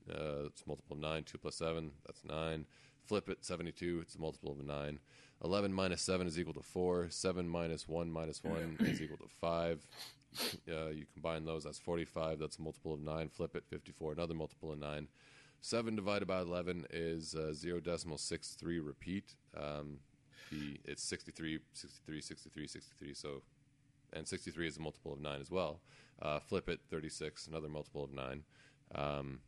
Uh, 0.08 0.46
it's 0.46 0.62
a 0.62 0.68
multiple 0.68 0.96
of 0.96 1.02
9. 1.02 1.24
2 1.24 1.38
plus 1.38 1.56
7, 1.56 1.90
that's 2.06 2.24
9. 2.24 2.66
Flip 3.04 3.28
it, 3.28 3.44
72, 3.44 4.00
it's 4.02 4.14
a 4.16 4.20
multiple 4.20 4.52
of 4.52 4.64
9. 4.64 4.98
11 5.44 5.72
minus 5.72 6.02
7 6.02 6.26
is 6.26 6.38
equal 6.38 6.54
to 6.54 6.62
4. 6.62 7.08
7 7.10 7.48
minus 7.48 7.86
1 7.86 8.10
minus 8.10 8.42
1 8.42 8.78
is 8.80 9.00
equal 9.00 9.18
to 9.18 9.28
5. 9.40 9.86
Uh, 10.68 10.88
you 10.88 11.06
combine 11.12 11.44
those, 11.44 11.64
that's 11.64 11.78
45. 11.78 12.38
That's 12.38 12.58
a 12.58 12.62
multiple 12.62 12.94
of 12.94 13.00
9. 13.00 13.28
Flip 13.28 13.54
it, 13.54 13.64
54, 13.68 14.12
another 14.12 14.34
multiple 14.34 14.72
of 14.72 14.78
9. 14.78 15.08
7 15.60 15.96
divided 15.96 16.26
by 16.26 16.40
11 16.40 16.86
is 16.90 17.34
uh, 17.34 17.52
0 17.52 17.80
decimal 17.80 18.18
63 18.18 18.78
repeat. 18.78 19.34
Um, 19.56 19.98
the, 20.50 20.78
it's 20.84 21.02
63, 21.02 21.60
63, 21.72 22.20
63, 22.20 22.66
63. 22.66 23.14
So, 23.14 23.42
and 24.12 24.26
63 24.26 24.68
is 24.68 24.76
a 24.76 24.80
multiple 24.80 25.12
of 25.12 25.20
9 25.20 25.40
as 25.40 25.50
well. 25.50 25.80
Uh, 26.20 26.38
flip 26.40 26.68
it, 26.68 26.80
36, 26.90 27.46
another 27.48 27.68
multiple 27.68 28.04
of 28.04 28.12
9. 28.12 28.42
Um, 28.94 29.40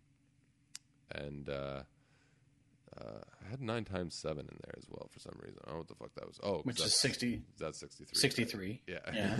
and 1.12 1.48
uh, 1.48 1.82
uh, 2.96 3.20
I 3.46 3.50
had 3.50 3.60
nine 3.60 3.84
times 3.84 4.14
seven 4.14 4.40
in 4.40 4.58
there 4.64 4.74
as 4.76 4.86
well 4.88 5.08
for 5.10 5.20
some 5.20 5.38
reason. 5.42 5.58
I 5.64 5.70
don't 5.70 5.74
know 5.74 5.78
what 5.78 5.88
the 5.88 5.94
fuck 5.94 6.14
that 6.16 6.26
was. 6.26 6.40
Oh, 6.42 6.60
Which 6.64 6.78
is 6.78 6.84
that's, 6.84 7.00
60, 7.00 7.42
that's 7.58 7.80
sixty-three. 7.80 8.18
63. 8.18 8.82
Yeah. 8.86 8.98
Yeah. 9.12 9.36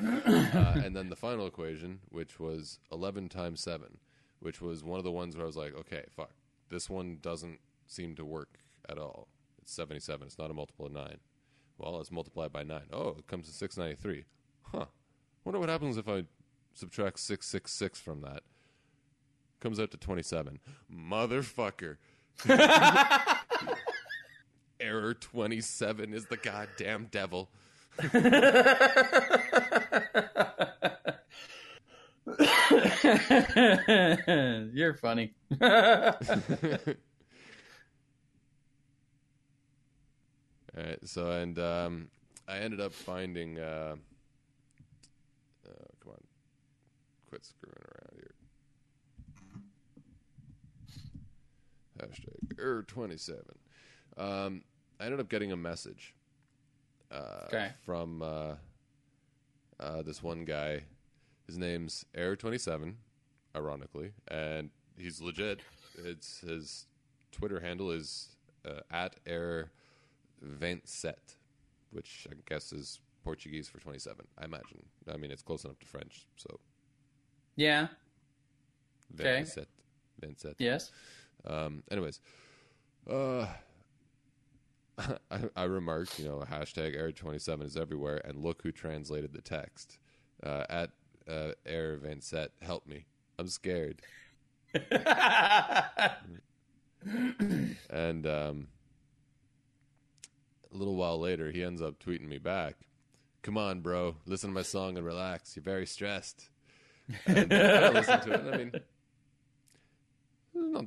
uh, 0.54 0.80
and 0.84 0.96
then 0.96 1.08
the 1.08 1.16
final 1.16 1.46
equation, 1.46 2.00
which 2.08 2.38
was 2.38 2.78
eleven 2.90 3.28
times 3.28 3.62
seven, 3.62 3.98
which 4.40 4.60
was 4.60 4.82
one 4.84 4.98
of 4.98 5.04
the 5.04 5.12
ones 5.12 5.36
where 5.36 5.44
I 5.44 5.46
was 5.46 5.56
like, 5.56 5.74
okay, 5.74 6.04
fuck, 6.14 6.30
this 6.70 6.88
one 6.90 7.18
doesn't 7.20 7.60
seem 7.86 8.14
to 8.16 8.24
work 8.24 8.58
at 8.88 8.98
all. 8.98 9.28
It's 9.60 9.72
77. 9.72 10.26
It's 10.26 10.38
not 10.38 10.50
a 10.50 10.54
multiple 10.54 10.86
of 10.86 10.92
9. 10.92 11.16
Well, 11.78 11.96
let's 11.96 12.10
multiply 12.10 12.48
by 12.48 12.62
9. 12.62 12.80
Oh, 12.92 13.16
it 13.18 13.26
comes 13.26 13.46
to 13.46 13.52
693. 13.52 14.24
Huh. 14.72 14.86
Wonder 15.44 15.60
what 15.60 15.68
happens 15.68 15.96
if 15.96 16.08
I 16.08 16.24
subtract 16.74 17.20
666 17.20 18.00
from 18.00 18.20
that. 18.22 18.42
Comes 19.60 19.80
out 19.80 19.90
to 19.90 19.96
27. 19.96 20.60
Motherfucker. 20.92 21.96
Error 24.80 25.14
27 25.14 26.14
is 26.14 26.26
the 26.26 26.36
goddamn 26.36 27.08
devil. 27.10 27.48
You're 34.72 34.94
funny. 34.94 35.34
All 35.60 36.14
right, 40.84 40.98
so 41.04 41.32
and 41.32 41.58
um, 41.58 42.08
I 42.46 42.58
ended 42.58 42.80
up 42.80 42.92
finding. 42.92 43.58
Uh, 43.58 43.96
uh, 45.66 45.70
come 46.00 46.12
on, 46.12 46.20
quit 47.28 47.44
screwing 47.44 47.74
around 47.74 48.14
here. 48.14 48.34
Hashtag 52.00 52.86
twenty 52.86 53.16
seven. 53.16 53.58
Um, 54.16 54.62
I 55.00 55.04
ended 55.04 55.20
up 55.20 55.28
getting 55.28 55.52
a 55.52 55.56
message 55.56 56.14
uh, 57.10 57.44
Okay. 57.46 57.70
from 57.84 58.22
uh, 58.22 58.54
uh, 59.80 60.02
this 60.02 60.22
one 60.22 60.44
guy. 60.44 60.82
His 61.46 61.56
name's 61.58 62.04
Error 62.14 62.36
twenty 62.36 62.58
seven, 62.58 62.96
ironically, 63.56 64.12
and 64.28 64.70
he's 64.96 65.20
legit. 65.20 65.60
It's 66.04 66.40
his 66.40 66.86
Twitter 67.32 67.60
handle 67.60 67.90
is 67.90 68.36
uh, 68.66 68.80
at 68.90 69.16
Error 69.26 69.70
Vingt-Sept, 70.40 71.36
which 71.90 72.26
I 72.30 72.34
guess 72.48 72.72
is 72.72 73.00
Portuguese 73.24 73.68
for 73.68 73.78
27. 73.80 74.24
I 74.38 74.44
imagine. 74.44 74.84
I 75.12 75.16
mean, 75.16 75.30
it's 75.32 75.42
close 75.42 75.64
enough 75.64 75.78
to 75.80 75.86
French, 75.86 76.26
so 76.36 76.58
yeah. 77.56 77.88
Okay. 79.18 79.24
Vingt-Sept. 79.42 79.66
Vingt-Sept. 80.20 80.54
Yes. 80.58 80.92
Um, 81.46 81.82
anyways, 81.90 82.20
uh, 83.10 83.46
I, 85.30 85.40
I 85.56 85.64
remarked, 85.64 86.18
you 86.18 86.26
know, 86.26 86.44
hashtag 86.50 86.96
Air 86.96 87.12
27 87.12 87.66
is 87.66 87.76
everywhere, 87.76 88.20
and 88.24 88.42
look 88.42 88.62
who 88.62 88.72
translated 88.72 89.32
the 89.32 89.42
text. 89.42 89.98
Uh, 90.42 90.64
at 90.68 90.90
uh, 91.28 91.52
Error 91.66 91.96
Vingt-Sept, 91.96 92.50
help 92.62 92.86
me. 92.86 93.06
I'm 93.38 93.48
scared. 93.48 94.02
And 97.90 98.26
um, 98.26 98.68
a 100.72 100.76
little 100.76 100.96
while 100.96 101.18
later, 101.18 101.50
he 101.50 101.62
ends 101.62 101.82
up 101.82 101.98
tweeting 101.98 102.28
me 102.28 102.38
back. 102.38 102.76
Come 103.42 103.56
on, 103.56 103.80
bro. 103.80 104.16
Listen 104.26 104.50
to 104.50 104.54
my 104.54 104.62
song 104.62 104.96
and 104.96 105.06
relax. 105.06 105.56
You're 105.56 105.62
very 105.62 105.86
stressed. 105.86 106.50
And 107.26 107.52
I 107.52 107.88
listened 107.90 108.22
to 108.22 108.32
it. 108.32 108.54
I 108.54 108.56
mean, 108.56 108.72
not 110.72 110.84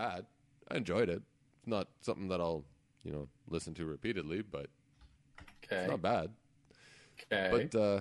bad. 0.00 0.26
I 0.70 0.76
enjoyed 0.76 1.08
it. 1.08 1.22
It's 1.58 1.66
not 1.66 1.88
something 2.00 2.28
that 2.28 2.40
I'll, 2.40 2.64
you 3.02 3.12
know, 3.12 3.28
listen 3.48 3.74
to 3.74 3.84
repeatedly, 3.84 4.42
but 4.42 4.68
okay. 5.64 5.82
it's 5.82 5.90
not 5.90 6.02
bad. 6.02 6.30
okay. 7.32 7.68
But 7.70 7.78
uh, 7.78 8.00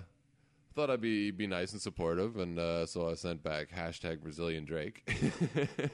thought 0.75 0.89
I'd 0.89 1.01
be 1.01 1.31
be 1.31 1.47
nice 1.47 1.73
and 1.73 1.81
supportive, 1.81 2.37
and 2.37 2.57
uh, 2.57 2.85
so 2.85 3.09
I 3.09 3.15
sent 3.15 3.43
back 3.43 3.69
hashtag 3.71 4.21
Brazilian 4.21 4.65
Drake. 4.65 5.09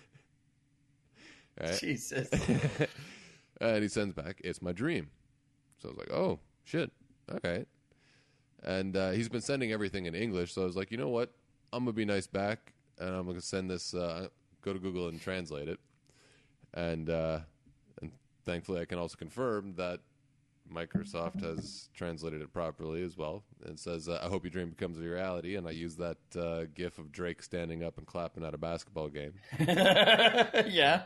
right? 1.59 1.79
Jesus. 1.79 2.29
and 3.61 3.81
he 3.81 3.87
sends 3.87 4.13
back, 4.13 4.41
"It's 4.43 4.61
my 4.61 4.73
dream." 4.73 5.09
So 5.81 5.89
I 5.89 5.91
was 5.91 5.97
like, 5.97 6.11
"Oh 6.11 6.39
shit, 6.63 6.91
okay." 7.31 7.65
And 8.63 8.97
uh, 8.97 9.11
he's 9.11 9.29
been 9.29 9.41
sending 9.41 9.71
everything 9.71 10.05
in 10.05 10.15
English, 10.15 10.53
so 10.53 10.61
I 10.61 10.65
was 10.65 10.75
like, 10.75 10.91
"You 10.91 10.97
know 10.97 11.09
what? 11.09 11.31
I'm 11.73 11.85
gonna 11.85 11.93
be 11.93 12.05
nice 12.05 12.27
back, 12.27 12.73
and 12.99 13.09
I'm 13.09 13.25
gonna 13.25 13.41
send 13.41 13.69
this. 13.69 13.93
Uh, 13.93 14.27
go 14.61 14.73
to 14.73 14.79
Google 14.79 15.07
and 15.07 15.19
translate 15.19 15.67
it." 15.67 15.79
And 16.75 17.09
uh, 17.09 17.39
and 18.01 18.11
thankfully, 18.45 18.81
I 18.81 18.85
can 18.85 18.99
also 18.99 19.15
confirm 19.15 19.75
that 19.75 20.01
Microsoft 20.71 21.41
has 21.41 21.89
translated 21.93 22.41
it 22.41 22.51
properly 22.51 23.03
as 23.03 23.17
well. 23.17 23.43
It 23.65 23.79
says, 23.79 24.09
uh, 24.09 24.19
"I 24.21 24.27
hope 24.27 24.43
your 24.43 24.51
dream 24.51 24.69
becomes 24.69 24.99
a 24.99 25.03
reality." 25.03 25.55
And 25.55 25.67
I 25.67 25.71
use 25.71 25.95
that 25.97 26.17
uh, 26.37 26.65
GIF 26.73 26.97
of 26.97 27.11
Drake 27.11 27.41
standing 27.41 27.83
up 27.83 27.97
and 27.97 28.05
clapping 28.05 28.43
at 28.43 28.53
a 28.53 28.57
basketball 28.57 29.09
game. 29.09 29.33
yeah. 29.59 31.03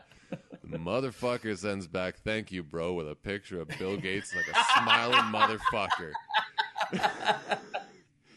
The 0.64 0.78
motherfucker 0.78 1.58
sends 1.58 1.88
back, 1.88 2.20
thank 2.20 2.52
you, 2.52 2.62
bro, 2.62 2.94
with 2.94 3.10
a 3.10 3.16
picture 3.16 3.60
of 3.60 3.68
Bill 3.80 3.98
Gates 3.98 4.36
like 4.36 4.46
a 4.48 4.80
smiling 4.80 5.34
motherfucker. 5.34 6.12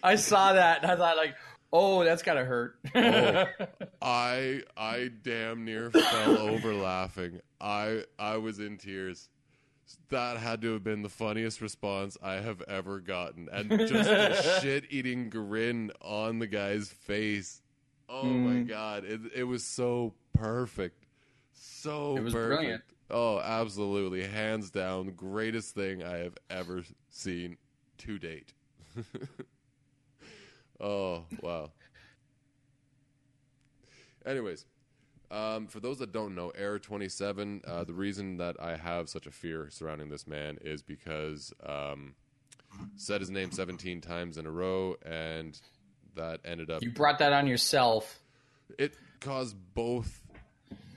I 0.03 0.16
saw 0.16 0.55
that 0.55 0.83
and 0.83 0.91
I 0.91 0.97
thought 0.97 1.16
like, 1.16 1.35
oh, 1.73 2.05
that's 2.05 2.23
gotta 2.23 2.45
hurt. 2.45 2.77
Oh. 2.95 3.47
I 4.03 4.62
I 4.77 5.11
damn 5.23 5.64
near 5.64 5.91
fell 5.91 6.37
over 6.37 6.75
laughing. 6.75 7.41
I 7.61 8.05
I 8.18 8.37
was 8.37 8.59
in 8.59 8.79
tears. 8.79 9.29
That 10.09 10.39
had 10.39 10.62
to 10.62 10.73
have 10.73 10.85
been 10.85 11.03
the 11.03 11.09
funniest 11.11 11.61
response 11.61 12.16
I 12.23 12.35
have 12.35 12.62
ever 12.62 13.01
gotten. 13.01 13.49
And 13.53 13.68
just 13.70 14.09
the 14.09 14.59
shit 14.61 14.85
eating 14.91 15.29
grin 15.29 15.91
on 16.01 16.39
the 16.39 16.47
guy's 16.47 16.89
face. 16.89 17.61
Oh 18.09 18.23
my 18.25 18.57
Mm. 18.57 18.68
god. 18.68 19.05
It 19.05 19.20
it 19.35 19.45
was 19.45 19.64
so 19.64 20.14
perfect. 20.33 21.05
So 21.53 22.16
It 22.16 22.23
was 22.23 22.33
perfect. 22.33 22.59
brilliant. 22.61 22.83
Oh, 23.11 23.41
absolutely. 23.41 24.27
Hands 24.27 24.70
down, 24.70 25.12
greatest 25.12 25.75
thing 25.75 26.03
I 26.03 26.18
have 26.18 26.37
ever 26.49 26.83
seen 27.11 27.57
to 27.99 28.18
date. 28.18 28.55
oh, 30.83 31.24
wow. 31.41 31.70
Anyways, 34.26 34.66
um, 35.30 35.66
for 35.66 35.80
those 35.80 35.99
that 35.99 36.12
don't 36.12 36.35
know, 36.35 36.51
Error 36.51 36.78
27, 36.78 37.62
uh, 37.66 37.85
the 37.85 37.95
reason 37.95 38.37
that 38.37 38.57
I 38.61 38.76
have 38.76 39.09
such 39.09 39.26
a 39.26 39.30
fear 39.30 39.68
surrounding 39.70 40.11
this 40.11 40.26
man 40.26 40.59
is 40.61 40.83
because 40.83 41.53
um, 41.64 42.14
said 42.97 43.20
his 43.20 43.30
name 43.30 43.51
17 43.51 44.01
times 44.01 44.37
in 44.37 44.47
a 44.47 44.51
row, 44.51 44.97
and 45.05 45.59
that 46.14 46.41
ended 46.45 46.70
up 46.70 46.83
you 46.83 46.91
brought 46.91 47.18
that 47.18 47.33
on 47.33 47.47
yourself. 47.47 48.20
it 48.78 48.95
caused 49.20 49.57
both 49.74 50.20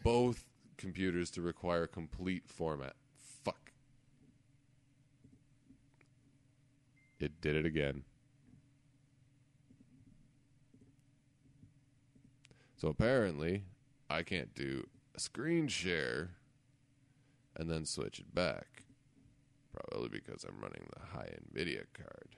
both 0.03 0.43
computers 0.77 1.31
to 1.31 1.41
require 1.41 1.87
complete 1.87 2.43
format. 2.47 2.93
Fuck. 3.43 3.71
It 7.19 7.39
did 7.41 7.55
it 7.55 7.65
again. 7.65 8.03
So 12.77 12.89
apparently, 12.89 13.63
I 14.09 14.23
can't 14.23 14.53
do 14.53 14.87
a 15.15 15.19
screen 15.19 15.67
share 15.67 16.31
and 17.55 17.69
then 17.69 17.85
switch 17.85 18.19
it 18.19 18.33
back. 18.33 18.83
Probably 19.73 20.09
because 20.09 20.45
I'm 20.45 20.59
running 20.61 20.87
the 20.93 21.17
high 21.17 21.29
NVIDIA 21.53 21.83
card. 21.93 22.29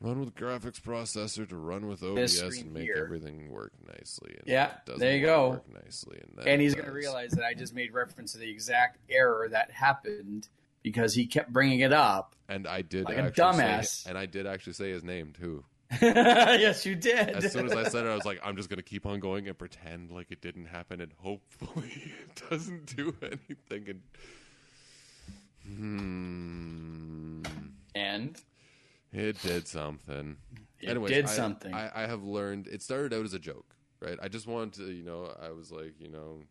Run 0.00 0.20
with 0.20 0.34
graphics 0.34 0.80
processor 0.80 1.48
to 1.48 1.56
run 1.56 1.86
with 1.86 2.02
OBS 2.02 2.40
and 2.60 2.72
make 2.72 2.84
here. 2.84 3.02
everything 3.02 3.50
work 3.50 3.72
nicely. 3.88 4.34
And 4.38 4.46
Yeah, 4.46 4.66
it 4.66 4.72
doesn't 4.84 5.00
there 5.00 5.16
you 5.16 5.24
go. 5.24 5.50
Work 5.50 5.84
nicely, 5.84 6.20
and, 6.20 6.46
And 6.46 6.60
he's 6.60 6.74
gonna 6.74 6.92
realize 6.92 7.30
that 7.32 7.44
I 7.44 7.54
just 7.54 7.74
made 7.74 7.94
reference 7.94 8.32
to 8.32 8.38
the 8.38 8.50
exact 8.50 8.98
error 9.08 9.48
that 9.50 9.70
happened 9.70 10.48
because 10.82 11.14
he 11.14 11.26
kept 11.26 11.50
bringing 11.50 11.80
it 11.80 11.94
up. 11.94 12.36
And 12.48 12.66
I 12.66 12.82
did 12.82 13.06
Like 13.06 13.16
a 13.16 13.30
dumbass. 13.30 14.02
Say, 14.02 14.10
and 14.10 14.18
I 14.18 14.26
did 14.26 14.46
actually 14.46 14.74
say 14.74 14.90
his 14.90 15.02
name 15.02 15.32
too. 15.32 15.64
yes, 16.02 16.84
you 16.84 16.94
did. 16.96 17.30
As 17.30 17.52
soon 17.52 17.66
as 17.66 17.72
I 17.72 17.84
said 17.88 18.06
it, 18.06 18.08
I 18.08 18.14
was 18.14 18.24
like, 18.24 18.40
I'm 18.44 18.56
just 18.56 18.68
gonna 18.68 18.82
keep 18.82 19.06
on 19.06 19.20
going 19.20 19.46
and 19.48 19.56
pretend 19.56 20.10
like 20.10 20.30
it 20.30 20.40
didn't 20.40 20.66
happen, 20.66 21.00
and 21.00 21.12
hopefully 21.18 21.92
it 22.28 22.42
doesn't 22.50 22.96
do 22.96 23.14
anything. 23.22 23.88
And 23.88 24.02
hmm, 25.66 27.42
and 27.94 28.40
it 29.12 29.40
did 29.42 29.66
something. 29.68 30.36
it 30.80 30.90
Anyways, 30.90 31.12
did 31.12 31.24
I- 31.26 31.28
something. 31.28 31.74
I, 31.74 31.90
I 32.04 32.06
have 32.06 32.22
learned. 32.22 32.66
It 32.68 32.82
started 32.82 33.12
out 33.14 33.24
as 33.24 33.34
a 33.34 33.38
joke, 33.38 33.74
right? 34.00 34.18
I 34.22 34.28
just 34.28 34.46
wanted 34.46 34.74
to, 34.84 34.92
you 34.92 35.04
know, 35.04 35.32
I 35.42 35.50
was 35.50 35.70
like, 35.72 35.94
you 36.00 36.08
know, 36.08 36.42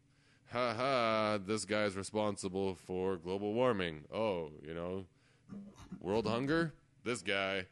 ha 0.52 0.74
ha, 0.74 1.40
this 1.46 1.66
guy's 1.66 1.96
responsible 1.96 2.76
for 2.76 3.18
global 3.18 3.54
warming. 3.54 4.06
Oh, 4.14 4.52
you 4.66 4.74
know, 4.74 5.06
world 6.02 6.28
hunger. 6.28 6.74
This 7.04 7.22
guy, 7.22 7.66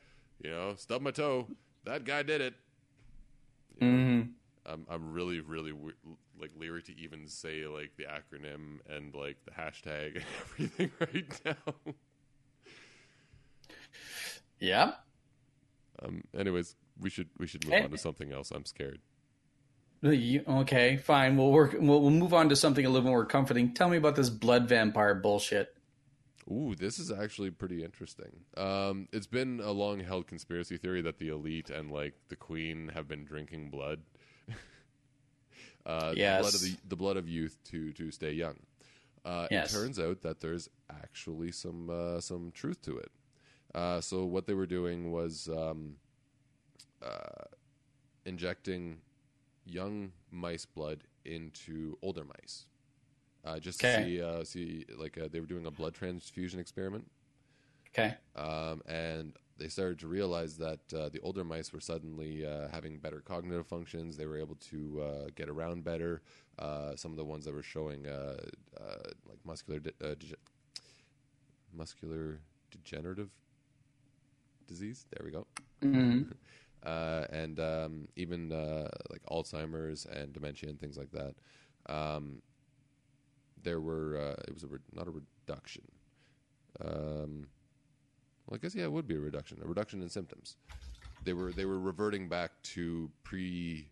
you 0.44 0.50
know, 0.52 0.76
stub 0.78 1.02
my 1.02 1.12
toe. 1.12 1.48
That 1.86 2.04
guy 2.06 2.22
did 2.24 2.42
it. 2.42 2.54
Mhm. 3.82 4.30
I'm 4.66 4.86
I'm 4.90 5.12
really 5.12 5.40
really 5.42 5.72
w- 5.72 5.94
like 6.40 6.52
leery 6.58 6.82
to 6.84 6.98
even 7.00 7.28
say 7.28 7.66
like 7.68 7.92
the 7.98 8.06
acronym 8.06 8.80
and 8.90 9.14
like 9.16 9.38
the 9.46 9.52
hashtag 9.52 10.16
and 10.16 10.26
everything 10.52 10.92
right 11.00 11.42
now. 11.46 11.74
Yeah. 14.60 14.94
Um, 16.02 16.24
anyways, 16.38 16.76
we 17.00 17.10
should 17.10 17.30
we 17.38 17.48
should 17.48 17.66
move 17.66 17.74
Eh. 17.74 17.84
on 17.84 17.92
to 17.92 17.98
something 17.98 18.32
else. 18.32 18.52
I'm 18.52 18.66
scared. 18.66 19.00
You- 20.02 20.44
okay, 20.48 20.98
fine. 20.98 21.38
We'll 21.38 21.52
work. 21.52 21.74
We'll, 21.80 22.02
we'll 22.02 22.10
move 22.12 22.34
on 22.34 22.50
to 22.50 22.56
something 22.56 22.86
a 22.86 22.90
little 22.90 23.10
more 23.10 23.26
comforting. 23.26 23.74
Tell 23.74 23.88
me 23.90 23.98
about 23.98 24.16
this 24.16 24.30
blood 24.30 24.68
vampire 24.68 25.16
bullshit. 25.16 25.76
Ooh, 26.52 26.76
this 26.76 27.00
is 27.00 27.12
actually 27.12 27.52
pretty 27.52 27.84
interesting. 27.84 28.42
Um, 28.58 29.08
it's 29.14 29.28
been 29.28 29.62
a 29.62 29.72
long 29.72 30.00
held 30.02 30.28
conspiracy 30.28 30.78
theory 30.78 31.02
that 31.02 31.18
the 31.18 31.30
elite 31.30 31.70
and 31.70 31.92
like 31.92 32.16
the 32.28 32.36
queen 32.36 32.90
have 32.94 33.08
been 33.08 33.24
drinking 33.24 33.70
blood. 33.70 34.02
uh, 35.86 36.14
Yes. 36.16 36.38
the 36.38 36.42
blood 36.42 36.54
of 36.56 36.62
the, 36.62 36.90
the 36.90 36.96
blood 36.96 37.18
of 37.18 37.28
youth 37.30 37.58
to 37.72 37.94
to 37.94 38.12
stay 38.12 38.34
young. 38.34 38.58
Uh, 39.24 39.48
Yes. 39.52 39.74
It 39.74 39.78
turns 39.78 40.00
out 40.00 40.22
that 40.22 40.42
there's 40.42 40.70
actually 40.90 41.52
some 41.52 41.90
uh, 41.90 42.20
some 42.20 42.52
truth 42.52 42.82
to 42.84 42.98
it. 42.98 43.12
Uh, 43.74 44.02
so 44.02 44.26
what 44.26 44.46
they 44.46 44.54
were 44.54 44.68
doing 44.68 45.12
was 45.12 45.48
um, 45.48 45.96
uh, 47.02 47.46
injecting 48.26 49.00
young 49.66 50.12
mice 50.30 50.66
blood 50.66 51.06
into 51.26 51.98
older 52.02 52.24
mice, 52.26 52.66
uh, 53.46 53.60
just 53.60 53.80
Okay. 53.82 53.98
to 53.98 54.04
see 54.04 54.22
uh, 54.22 54.44
see 54.44 54.86
like 54.98 55.18
uh, 55.18 55.28
they 55.32 55.40
were 55.40 55.46
doing 55.48 55.66
a 55.66 55.72
blood 55.72 55.94
transfusion 55.94 56.60
experiment, 56.60 57.10
Okay. 57.90 58.16
um, 58.36 58.82
and 58.88 59.34
they 59.58 59.68
started 59.68 60.00
to 60.00 60.08
realize 60.08 60.58
that 60.58 60.80
uh, 60.94 61.10
the 61.10 61.20
older 61.22 61.44
mice 61.44 61.72
were 61.72 61.80
suddenly 61.80 62.46
uh, 62.46 62.68
having 62.72 62.98
better 62.98 63.22
cognitive 63.22 63.68
functions. 63.68 64.18
They 64.18 64.26
were 64.26 64.38
able 64.38 64.56
to 64.72 65.02
uh, 65.02 65.28
get 65.36 65.50
around 65.50 65.84
better. 65.84 66.22
Uh, 66.60 66.96
some 66.96 67.12
of 67.12 67.18
the 67.18 67.24
ones 67.26 67.46
that 67.46 67.54
were 67.54 67.64
showing 67.64 68.08
uh, 68.08 68.38
uh, 68.80 69.10
like 69.28 69.40
muscular 69.46 69.80
de- 69.80 69.94
uh, 70.04 70.16
muscular 71.74 72.40
degenerative 72.72 73.30
disease. 74.68 75.06
There 75.12 75.26
we 75.26 75.32
go. 75.32 75.46
Mhm. 75.84 76.32
Uh, 76.86 77.26
and 77.30 77.62
um, 77.62 78.10
even 78.18 78.52
uh, 78.52 78.90
like 79.10 79.22
Alzheimer's 79.32 80.06
and 80.06 80.34
dementia 80.34 80.70
and 80.70 80.78
things 80.78 80.98
like 80.98 81.10
that. 81.12 81.34
Um, 81.88 82.42
there 83.64 83.80
were 83.80 84.18
uh, 84.18 84.44
it 84.48 84.54
was 84.54 84.64
a 84.64 84.68
re- 84.68 84.80
not 84.94 85.08
a 85.08 85.12
reduction. 85.12 85.84
Um, 86.84 87.48
well, 88.48 88.56
I 88.56 88.58
guess 88.58 88.76
yeah, 88.76 88.84
it 88.84 88.92
would 88.92 89.08
be 89.08 89.16
a 89.16 89.20
reduction. 89.20 89.60
A 89.64 89.68
reduction 89.68 90.02
in 90.02 90.10
symptoms. 90.10 90.58
They 91.24 91.34
were 91.34 91.52
they 91.52 91.66
were 91.66 91.80
reverting 91.80 92.28
back 92.30 92.52
to 92.64 93.10
pre. 93.24 93.90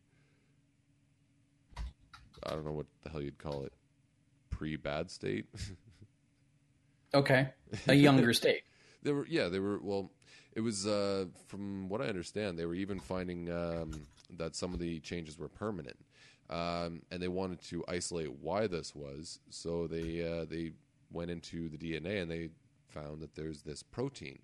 I 2.44 2.50
don't 2.52 2.66
know 2.66 2.72
what 2.72 2.88
the 3.04 3.10
hell 3.10 3.22
you'd 3.22 3.38
call 3.38 3.64
it. 3.64 3.74
Pre 4.50 4.76
bad 4.76 5.10
state. 5.12 5.46
Okay. 7.14 7.50
A 7.88 7.94
younger 7.94 8.34
state. 8.34 8.64
They 9.04 9.12
were, 9.12 9.26
yeah, 9.28 9.50
they 9.50 9.58
were. 9.58 9.80
Well, 9.82 10.12
it 10.54 10.62
was 10.62 10.86
uh, 10.86 11.26
from 11.48 11.90
what 11.90 12.02
I 12.02 12.06
understand, 12.06 12.60
they 12.60 12.68
were 12.68 12.76
even 12.76 13.00
finding 13.00 13.52
um, 13.52 14.04
that 14.38 14.56
some 14.56 14.76
of 14.76 14.80
the 14.80 15.00
changes 15.00 15.40
were 15.40 15.48
permanent, 15.48 15.98
um, 16.52 17.02
and 17.10 17.22
they 17.22 17.30
wanted 17.30 17.62
to 17.62 17.84
isolate 17.88 18.32
why 18.42 18.68
this 18.68 18.94
was. 18.94 19.40
So 19.50 19.88
they 19.88 20.24
uh, 20.24 20.46
they 20.46 20.74
went 21.12 21.32
into 21.32 21.70
the 21.70 21.78
DNA 21.78 22.22
and 22.22 22.30
they 22.30 22.50
found 22.90 23.22
that 23.22 23.36
there's 23.36 23.62
this 23.62 23.82
protein, 23.82 24.40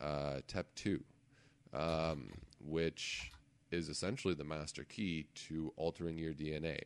uh, 0.00 0.40
TET2, 0.48 1.00
um, 1.72 2.30
which 2.60 3.30
is 3.70 3.88
essentially 3.88 4.34
the 4.34 4.44
master 4.44 4.84
key 4.84 5.26
to 5.34 5.72
altering 5.76 6.18
your 6.18 6.34
DNA. 6.34 6.80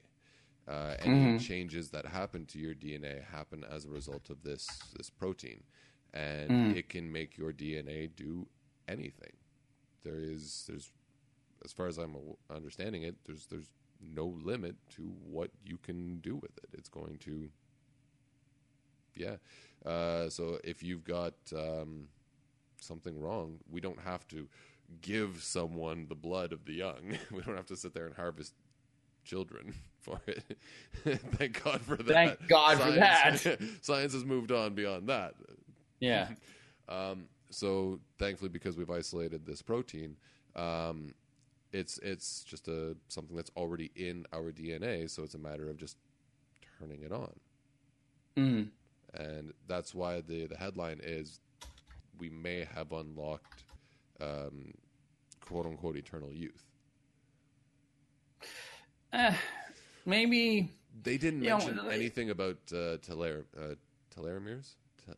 Uh, 0.68 0.94
any 0.98 1.38
changes 1.38 1.90
that 1.90 2.04
happen 2.04 2.44
to 2.44 2.58
your 2.58 2.74
DNA 2.74 3.24
happen 3.24 3.64
as 3.70 3.84
a 3.84 3.88
result 3.88 4.30
of 4.30 4.42
this 4.42 4.66
this 4.96 5.08
protein, 5.08 5.62
and 6.12 6.76
it 6.76 6.88
can 6.88 7.10
make 7.10 7.38
your 7.38 7.52
DNA 7.52 8.10
do 8.16 8.46
anything. 8.88 9.32
There 10.02 10.18
is 10.18 10.64
there's 10.68 10.90
as 11.64 11.72
far 11.72 11.86
as 11.86 11.98
I'm 11.98 12.16
understanding 12.54 13.04
it, 13.04 13.14
there's 13.24 13.46
there's 13.46 13.70
no 14.00 14.26
limit 14.42 14.76
to 14.96 15.02
what 15.24 15.50
you 15.64 15.78
can 15.78 16.18
do 16.18 16.36
with 16.36 16.56
it. 16.58 16.68
It's 16.72 16.88
going 16.88 17.18
to 17.18 17.48
yeah. 19.16 19.36
Uh, 19.84 20.28
so 20.28 20.58
if 20.62 20.82
you've 20.82 21.04
got 21.04 21.34
um, 21.54 22.08
something 22.80 23.18
wrong, 23.20 23.58
we 23.70 23.80
don't 23.80 24.00
have 24.00 24.26
to 24.28 24.48
give 25.00 25.42
someone 25.42 26.06
the 26.08 26.14
blood 26.14 26.52
of 26.52 26.64
the 26.64 26.74
young. 26.74 27.16
we 27.32 27.40
don't 27.42 27.56
have 27.56 27.66
to 27.66 27.76
sit 27.76 27.94
there 27.94 28.06
and 28.06 28.14
harvest 28.14 28.54
children 29.24 29.74
for 30.00 30.20
it. 30.26 30.58
Thank 31.36 31.62
God 31.64 31.80
for 31.80 31.96
that. 31.96 32.06
Thank 32.06 32.48
God 32.48 32.78
for 32.78 32.90
that. 32.92 33.58
Science 33.82 34.12
has 34.12 34.24
moved 34.24 34.52
on 34.52 34.74
beyond 34.74 35.08
that. 35.08 35.34
Yeah. 36.00 36.28
Um, 36.88 37.24
so 37.50 38.00
thankfully, 38.18 38.48
because 38.48 38.76
we've 38.76 38.90
isolated 38.90 39.46
this 39.46 39.62
protein, 39.62 40.16
um, 40.54 41.14
it's 41.72 41.98
it's 41.98 42.44
just 42.44 42.68
a 42.68 42.96
something 43.08 43.36
that's 43.36 43.50
already 43.56 43.90
in 43.96 44.26
our 44.32 44.52
DNA. 44.52 45.08
So 45.10 45.22
it's 45.22 45.34
a 45.34 45.38
matter 45.38 45.68
of 45.68 45.76
just 45.76 45.96
turning 46.78 47.02
it 47.02 47.12
on, 47.12 47.32
Mm. 48.36 48.68
and 49.14 49.52
that's 49.66 49.94
why 49.94 50.20
the 50.20 50.46
the 50.46 50.56
headline 50.56 51.00
is 51.02 51.40
we 52.18 52.30
may 52.30 52.64
have 52.74 52.92
unlocked 52.92 53.64
um, 54.20 54.72
quote 55.40 55.66
unquote 55.66 55.96
eternal 55.96 56.32
youth. 56.32 56.66
Eh, 59.12 59.34
maybe. 60.04 60.70
They 61.02 61.18
didn't 61.18 61.42
Yeah, 61.42 61.58
mention 61.58 61.76
well, 61.76 61.90
anything 61.90 62.30
about 62.30 62.56
uh, 62.72 62.96
teler, 62.98 63.44
uh, 63.58 63.74
telomeres, 64.14 64.76
Te- 65.04 65.12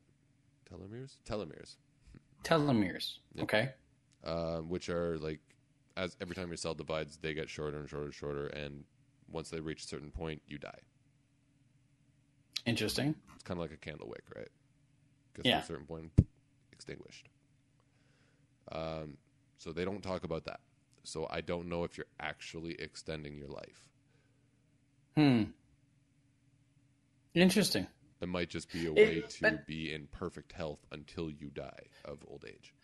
telomeres, 0.68 1.16
telomeres. 1.24 1.76
Telomeres. 2.42 3.18
Okay. 3.40 3.70
um, 4.24 4.68
which 4.68 4.88
are 4.88 5.16
like 5.18 5.40
as 5.99 6.16
every 6.20 6.34
time 6.34 6.49
your 6.49 6.57
cell 6.57 6.74
divides, 6.74 7.18
they 7.20 7.34
get 7.34 7.51
shorter 7.51 7.76
and 7.78 7.88
shorter 7.88 8.07
and 8.07 8.14
shorter, 8.14 8.46
and 8.46 8.84
once 9.30 9.51
they 9.51 9.61
reach 9.61 9.84
a 9.84 9.86
certain 9.86 10.11
point, 10.11 10.40
you 10.46 10.57
die. 10.59 10.78
Interesting. 12.64 13.14
It's 13.34 13.42
kind 13.44 13.59
of 13.59 13.62
like 13.62 13.72
a 13.72 13.76
candle 13.76 14.09
wick, 14.09 14.22
right? 14.34 14.49
Gets 15.34 15.46
Yeah. 15.46 15.59
to 15.59 15.64
a 15.64 15.66
certain 15.66 15.86
point, 15.86 16.12
extinguished. 16.72 17.28
Um, 18.70 19.16
so 19.59 19.72
they 19.72 19.84
don't 19.84 20.03
talk 20.03 20.24
about 20.24 20.44
that. 20.44 20.61
So 21.05 21.26
I 21.30 21.40
don't 21.40 21.68
know 21.68 21.84
if 21.84 21.96
you're 21.96 22.07
actually 22.20 22.74
extending 22.80 23.36
your 23.36 23.49
life. 23.49 23.88
Hmm. 25.16 25.44
Interesting. 27.34 27.86
It 28.20 28.28
might 28.28 28.51
just 28.51 28.70
be 28.72 28.86
a 28.86 28.90
It- 28.92 28.94
way 28.94 29.20
to 29.22 29.40
but- 29.42 29.66
be 29.66 29.92
in 29.92 30.07
perfect 30.09 30.53
health 30.53 30.84
until 30.92 31.30
you 31.30 31.51
die 31.51 31.86
of 32.05 32.24
old 32.26 32.44
age. 32.46 32.74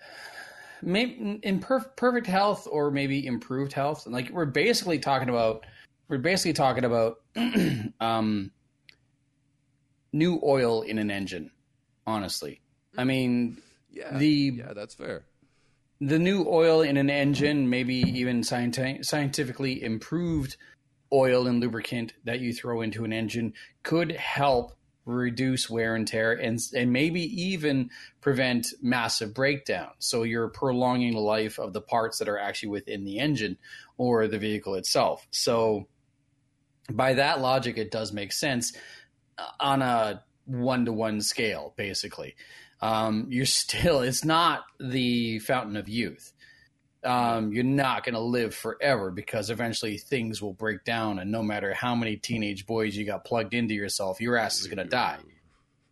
Maybe 0.84 1.38
in 1.42 1.60
perf- 1.60 1.96
perfect 1.96 2.26
health 2.26 2.68
or 2.70 2.90
maybe 2.90 3.26
improved 3.26 3.72
health. 3.72 4.06
Like 4.06 4.30
we're 4.30 4.44
basically 4.46 4.98
talking 4.98 5.28
about, 5.28 5.64
we're 6.08 6.18
basically 6.18 6.52
talking 6.52 6.84
about 6.84 7.16
um, 8.00 8.50
new 10.12 10.40
oil 10.44 10.82
in 10.82 10.98
an 10.98 11.10
engine. 11.10 11.50
Honestly, 12.06 12.60
I 12.98 13.04
mean, 13.04 13.56
Yeah, 13.90 14.16
The- 14.18 14.52
yeah, 14.58 14.72
that's 14.74 14.94
fair. 14.94 15.24
the 16.00 16.18
new 16.18 16.44
oil 16.48 16.82
in 16.82 16.96
an 16.98 17.08
engine, 17.08 17.68
maybe 17.70 17.94
even 17.94 18.42
scienti- 18.42 19.02
scientifically 19.04 19.82
improved 19.82 20.56
oil 21.12 21.46
and 21.46 21.60
lubricant 21.60 22.12
that 22.24 22.40
you 22.40 22.52
throw 22.52 22.82
into 22.82 23.04
an 23.04 23.12
engine, 23.12 23.54
could 23.84 24.12
help 24.12 24.76
reduce 25.04 25.68
wear 25.68 25.94
and 25.94 26.06
tear 26.06 26.32
and, 26.32 26.58
and 26.74 26.92
maybe 26.92 27.20
even 27.42 27.90
prevent 28.20 28.68
massive 28.82 29.34
breakdown. 29.34 29.90
So 29.98 30.22
you're 30.22 30.48
prolonging 30.48 31.12
the 31.12 31.20
life 31.20 31.58
of 31.58 31.72
the 31.72 31.80
parts 31.80 32.18
that 32.18 32.28
are 32.28 32.38
actually 32.38 32.70
within 32.70 33.04
the 33.04 33.18
engine 33.18 33.58
or 33.98 34.26
the 34.26 34.38
vehicle 34.38 34.74
itself. 34.74 35.26
So 35.30 35.88
by 36.90 37.14
that 37.14 37.40
logic, 37.40 37.78
it 37.78 37.90
does 37.90 38.12
make 38.12 38.32
sense 38.32 38.72
uh, 39.38 39.46
on 39.60 39.82
a 39.82 40.22
one 40.46 40.84
to 40.84 40.92
one 40.92 41.20
scale, 41.20 41.74
basically 41.76 42.34
um, 42.84 43.26
you're 43.30 43.46
still 43.46 44.00
it's 44.00 44.24
not 44.24 44.64
the 44.78 45.40
fountain 45.40 45.76
of 45.76 45.88
youth 45.88 46.32
um, 47.04 47.52
you're 47.52 47.64
not 47.64 48.04
going 48.04 48.14
to 48.14 48.20
live 48.20 48.54
forever 48.54 49.10
because 49.10 49.50
eventually 49.50 49.98
things 49.98 50.40
will 50.40 50.52
break 50.54 50.84
down 50.84 51.18
and 51.18 51.30
no 51.30 51.42
matter 51.42 51.74
how 51.74 51.94
many 51.94 52.16
teenage 52.16 52.66
boys 52.66 52.96
you 52.96 53.04
got 53.04 53.24
plugged 53.24 53.54
into 53.54 53.74
yourself 53.74 54.20
your 54.20 54.36
ass 54.36 54.60
is 54.60 54.66
going 54.66 54.78
to 54.78 54.84
die 54.84 55.18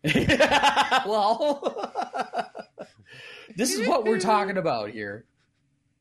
well. 1.05 1.91
This 3.55 3.73
is 3.73 3.87
what 3.87 4.05
we're 4.05 4.19
talking 4.19 4.57
about 4.57 4.89
here. 4.89 5.25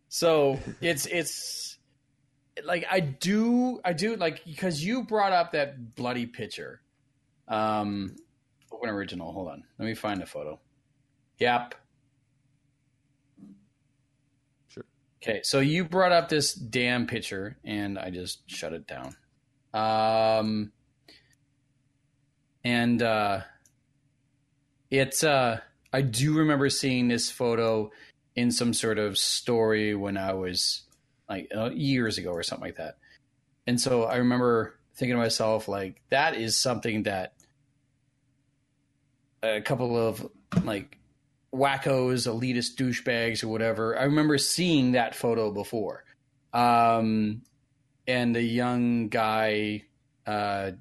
So 0.08 0.58
it's 0.80 1.06
it's 1.06 1.78
like 2.64 2.84
i 2.90 3.00
do 3.00 3.80
i 3.82 3.94
do 3.94 4.14
like 4.16 4.44
because 4.44 4.84
you 4.84 5.04
brought 5.04 5.32
up 5.32 5.52
that 5.52 5.94
bloody 5.94 6.26
picture 6.26 6.82
um 7.48 8.14
original 8.84 9.32
hold 9.32 9.48
on 9.48 9.64
let 9.78 9.86
me 9.86 9.94
find 9.94 10.20
the 10.20 10.26
photo. 10.26 10.60
Yep 11.38 11.74
Sure. 14.68 14.84
Okay 15.22 15.40
so 15.42 15.60
you 15.60 15.84
brought 15.84 16.12
up 16.12 16.28
this 16.28 16.54
damn 16.54 17.06
picture 17.06 17.56
and 17.64 17.98
i 17.98 18.10
just 18.10 18.48
shut 18.50 18.72
it 18.72 18.86
down 18.86 19.14
um 19.74 20.72
and 22.64 23.02
uh 23.02 23.40
it's 24.90 25.24
uh 25.24 25.58
I 25.92 26.00
do 26.00 26.38
remember 26.38 26.70
seeing 26.70 27.08
this 27.08 27.30
photo 27.30 27.90
in 28.34 28.50
some 28.50 28.72
sort 28.72 28.98
of 28.98 29.18
story 29.18 29.94
when 29.94 30.16
I 30.16 30.32
was 30.32 30.82
like 31.28 31.50
uh, 31.54 31.70
years 31.70 32.16
ago 32.18 32.30
or 32.30 32.42
something 32.42 32.66
like 32.66 32.76
that. 32.76 32.96
And 33.66 33.80
so 33.80 34.04
I 34.04 34.16
remember 34.16 34.78
thinking 34.94 35.16
to 35.16 35.22
myself, 35.22 35.68
like, 35.68 36.00
that 36.08 36.34
is 36.34 36.58
something 36.58 37.02
that 37.04 37.34
a 39.42 39.60
couple 39.60 39.96
of 39.96 40.26
like 40.64 40.98
wackos, 41.54 42.26
elitist 42.26 42.76
douchebags, 42.76 43.44
or 43.44 43.48
whatever. 43.48 43.98
I 43.98 44.04
remember 44.04 44.38
seeing 44.38 44.92
that 44.92 45.14
photo 45.14 45.52
before, 45.52 46.04
um, 46.52 47.42
and 48.06 48.36
a 48.36 48.42
young 48.42 49.08
guy 49.08 49.84
uh, 50.26 50.72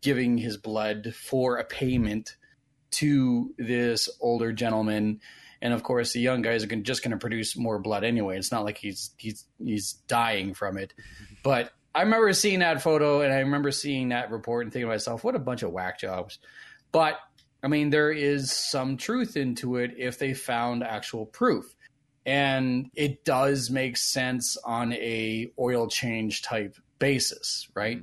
giving 0.00 0.38
his 0.38 0.56
blood 0.56 1.14
for 1.14 1.56
a 1.56 1.64
payment 1.64 2.36
to 2.92 3.54
this 3.58 4.08
older 4.20 4.52
gentleman. 4.52 5.20
And 5.60 5.72
of 5.72 5.82
course, 5.82 6.12
the 6.12 6.20
young 6.20 6.46
are 6.46 6.58
gonna, 6.66 6.82
just 6.82 7.02
going 7.02 7.12
to 7.12 7.16
produce 7.16 7.56
more 7.56 7.78
blood 7.78 8.04
anyway. 8.04 8.38
It's 8.38 8.52
not 8.52 8.64
like 8.64 8.78
he's 8.78 9.10
he's 9.16 9.44
he's 9.62 9.94
dying 10.06 10.54
from 10.54 10.76
it. 10.78 10.92
But 11.42 11.72
I 11.94 12.02
remember 12.02 12.32
seeing 12.34 12.60
that 12.60 12.82
photo, 12.82 13.22
and 13.22 13.32
I 13.32 13.38
remember 13.38 13.70
seeing 13.70 14.10
that 14.10 14.30
report 14.30 14.64
and 14.64 14.72
thinking 14.72 14.86
to 14.86 14.92
myself, 14.94 15.24
"What 15.24 15.34
a 15.34 15.40
bunch 15.40 15.62
of 15.62 15.72
whack 15.72 15.98
jobs." 15.98 16.38
But 16.92 17.18
I 17.62 17.68
mean, 17.68 17.90
there 17.90 18.12
is 18.12 18.52
some 18.52 18.96
truth 18.96 19.36
into 19.36 19.76
it 19.76 19.94
if 19.96 20.18
they 20.18 20.34
found 20.34 20.82
actual 20.82 21.26
proof. 21.26 21.74
And 22.24 22.90
it 22.94 23.24
does 23.24 23.70
make 23.70 23.96
sense 23.96 24.56
on 24.64 24.92
a 24.94 25.50
oil 25.58 25.88
change 25.88 26.42
type 26.42 26.76
basis, 26.98 27.68
right? 27.74 28.02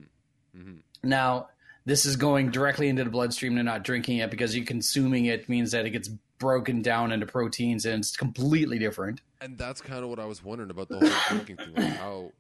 Mhm. 0.56 0.80
Now, 1.04 1.50
this 1.86 2.06
is 2.06 2.16
going 2.16 2.52
directly 2.52 2.88
into 2.88 3.04
the 3.04 3.10
bloodstream 3.10 3.58
and 3.58 3.66
not 3.66 3.84
drinking 3.84 4.20
it 4.20 4.32
because 4.32 4.56
you 4.56 4.64
consuming 4.64 5.26
it 5.26 5.50
means 5.50 5.72
that 5.72 5.86
it 5.86 5.90
gets 5.90 6.10
broken 6.40 6.82
down 6.82 7.12
into 7.12 7.26
proteins 7.26 7.86
and 7.86 8.00
it's 8.00 8.16
completely 8.16 8.80
different. 8.80 9.22
And 9.42 9.58
that's 9.58 9.82
kind 9.82 10.04
of 10.04 10.10
what 10.10 10.20
I 10.20 10.26
was 10.26 10.44
wondering 10.44 10.70
about 10.70 10.88
the 10.88 11.00
whole 11.00 11.20
drinking 11.30 11.58
thing. 11.58 11.74
Like 11.76 11.98
how, 11.98 12.32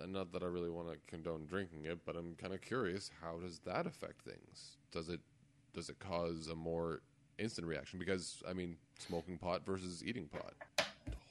and 0.00 0.12
not 0.12 0.32
that 0.32 0.42
I 0.42 0.46
really 0.46 0.70
want 0.70 0.88
to 0.88 0.98
condone 1.06 1.46
drinking 1.46 1.84
it, 1.84 2.00
but 2.04 2.16
I'm 2.16 2.34
kind 2.34 2.52
of 2.52 2.60
curious. 2.60 3.10
How 3.20 3.38
does 3.38 3.60
that 3.60 3.86
affect 3.86 4.22
things? 4.22 4.76
Does 4.90 5.08
it 5.08 5.20
does 5.72 5.88
it 5.88 5.98
cause 5.98 6.48
a 6.48 6.54
more 6.54 7.00
instant 7.38 7.66
reaction? 7.66 7.98
Because 7.98 8.42
I 8.48 8.52
mean, 8.52 8.76
smoking 8.98 9.38
pot 9.38 9.64
versus 9.64 10.02
eating 10.04 10.26
pot, 10.26 10.54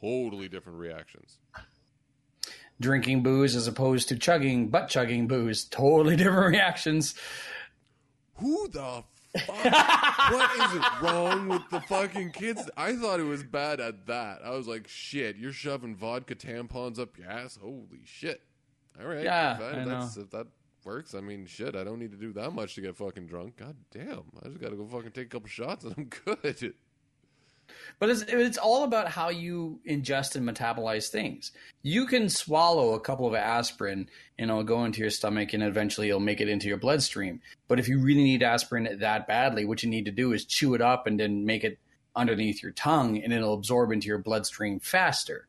totally 0.02 0.48
different 0.48 0.80
reactions. 0.80 1.38
Drinking 2.82 3.24
booze 3.24 3.56
as 3.56 3.68
opposed 3.68 4.08
to 4.10 4.16
chugging, 4.16 4.70
butt 4.70 4.88
chugging 4.88 5.28
booze, 5.28 5.66
totally 5.66 6.16
different 6.18 6.54
reactions. 6.54 7.16
Who 8.36 8.70
the 8.70 9.04
fuck? 9.38 9.66
what 10.32 10.74
is 10.74 10.82
wrong 11.02 11.50
with 11.50 11.70
the 11.70 11.82
fucking 11.82 12.32
kids? 12.32 12.70
I 12.78 12.96
thought 12.96 13.20
it 13.20 13.26
was 13.26 13.44
bad 13.44 13.80
at 13.80 14.08
that. 14.08 14.40
I 14.44 14.52
was 14.52 14.68
like, 14.68 14.88
shit, 14.88 15.36
you're 15.36 15.52
shoving 15.52 15.96
vodka 15.96 16.36
tampons 16.36 17.00
up 17.00 17.18
your 17.18 17.30
ass. 17.30 17.58
Holy 17.62 18.02
shit! 18.06 18.42
All 19.00 19.08
right, 19.08 19.24
Yeah, 19.24 19.54
if, 19.54 19.60
that, 19.60 19.80
I 19.80 19.86
that's, 19.86 20.18
if 20.18 20.30
that 20.32 20.48
works, 20.86 21.14
I 21.14 21.22
mean, 21.22 21.46
shit, 21.46 21.76
I 21.76 21.84
don't 21.84 22.00
need 22.00 22.12
to 22.12 22.18
do 22.18 22.34
that 22.34 22.52
much 22.52 22.76
to 22.76 22.82
get 22.82 22.98
fucking 22.98 23.28
drunk. 23.28 23.58
God 23.58 23.76
damn, 23.92 24.24
I 24.44 24.48
just 24.48 24.60
gotta 24.60 24.76
go 24.76 24.86
fucking 24.86 25.12
take 25.12 25.28
a 25.28 25.30
couple 25.30 25.50
shots 25.50 25.84
and 25.84 25.94
I'm 25.98 26.10
good. 26.26 26.74
But 28.00 28.10
it's 28.10 28.24
it's 28.28 28.58
all 28.58 28.84
about 28.84 29.10
how 29.10 29.30
you 29.30 29.80
ingest 29.88 30.36
and 30.36 30.48
metabolize 30.48 31.10
things. 31.10 31.52
You 31.84 32.06
can 32.06 32.30
swallow 32.30 32.94
a 32.94 33.00
couple 33.00 33.28
of 33.28 33.36
aspirin 33.36 34.10
and 34.38 34.50
it'll 34.50 34.64
go 34.64 34.86
into 34.86 35.02
your 35.02 35.10
stomach 35.10 35.54
and 35.54 35.64
eventually 35.64 36.10
it'll 36.10 36.20
make 36.20 36.42
it 36.42 36.50
into 36.50 36.68
your 36.68 36.78
bloodstream. 36.78 37.42
But 37.68 37.80
if 37.80 37.88
you 37.88 38.00
really 38.00 38.24
need 38.24 38.44
aspirin 38.44 39.00
that 39.00 39.28
badly, 39.28 39.66
what 39.66 39.84
you 39.84 39.90
need 39.90 40.06
to 40.06 40.12
do 40.12 40.34
is 40.34 40.46
chew 40.46 40.74
it 40.74 40.82
up 40.82 41.08
and 41.08 41.20
then 41.20 41.46
make 41.46 41.64
it 41.64 41.78
underneath 42.16 42.64
your 42.64 42.72
tongue 42.72 43.22
and 43.22 43.32
it'll 43.32 43.54
absorb 43.54 43.92
into 43.92 44.08
your 44.08 44.18
bloodstream 44.18 44.80
faster. 44.80 45.48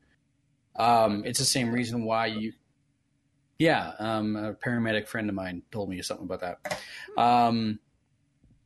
Um, 0.76 1.24
it's 1.24 1.38
the 1.38 1.44
same 1.44 1.72
reason 1.72 2.04
why 2.04 2.26
you 2.26 2.52
yeah, 3.60 3.92
um, 3.98 4.36
a 4.36 4.54
paramedic 4.54 5.06
friend 5.06 5.28
of 5.28 5.34
mine 5.34 5.60
told 5.70 5.90
me 5.90 6.00
something 6.00 6.24
about 6.24 6.40
that. 6.40 6.80
Um, 7.18 7.78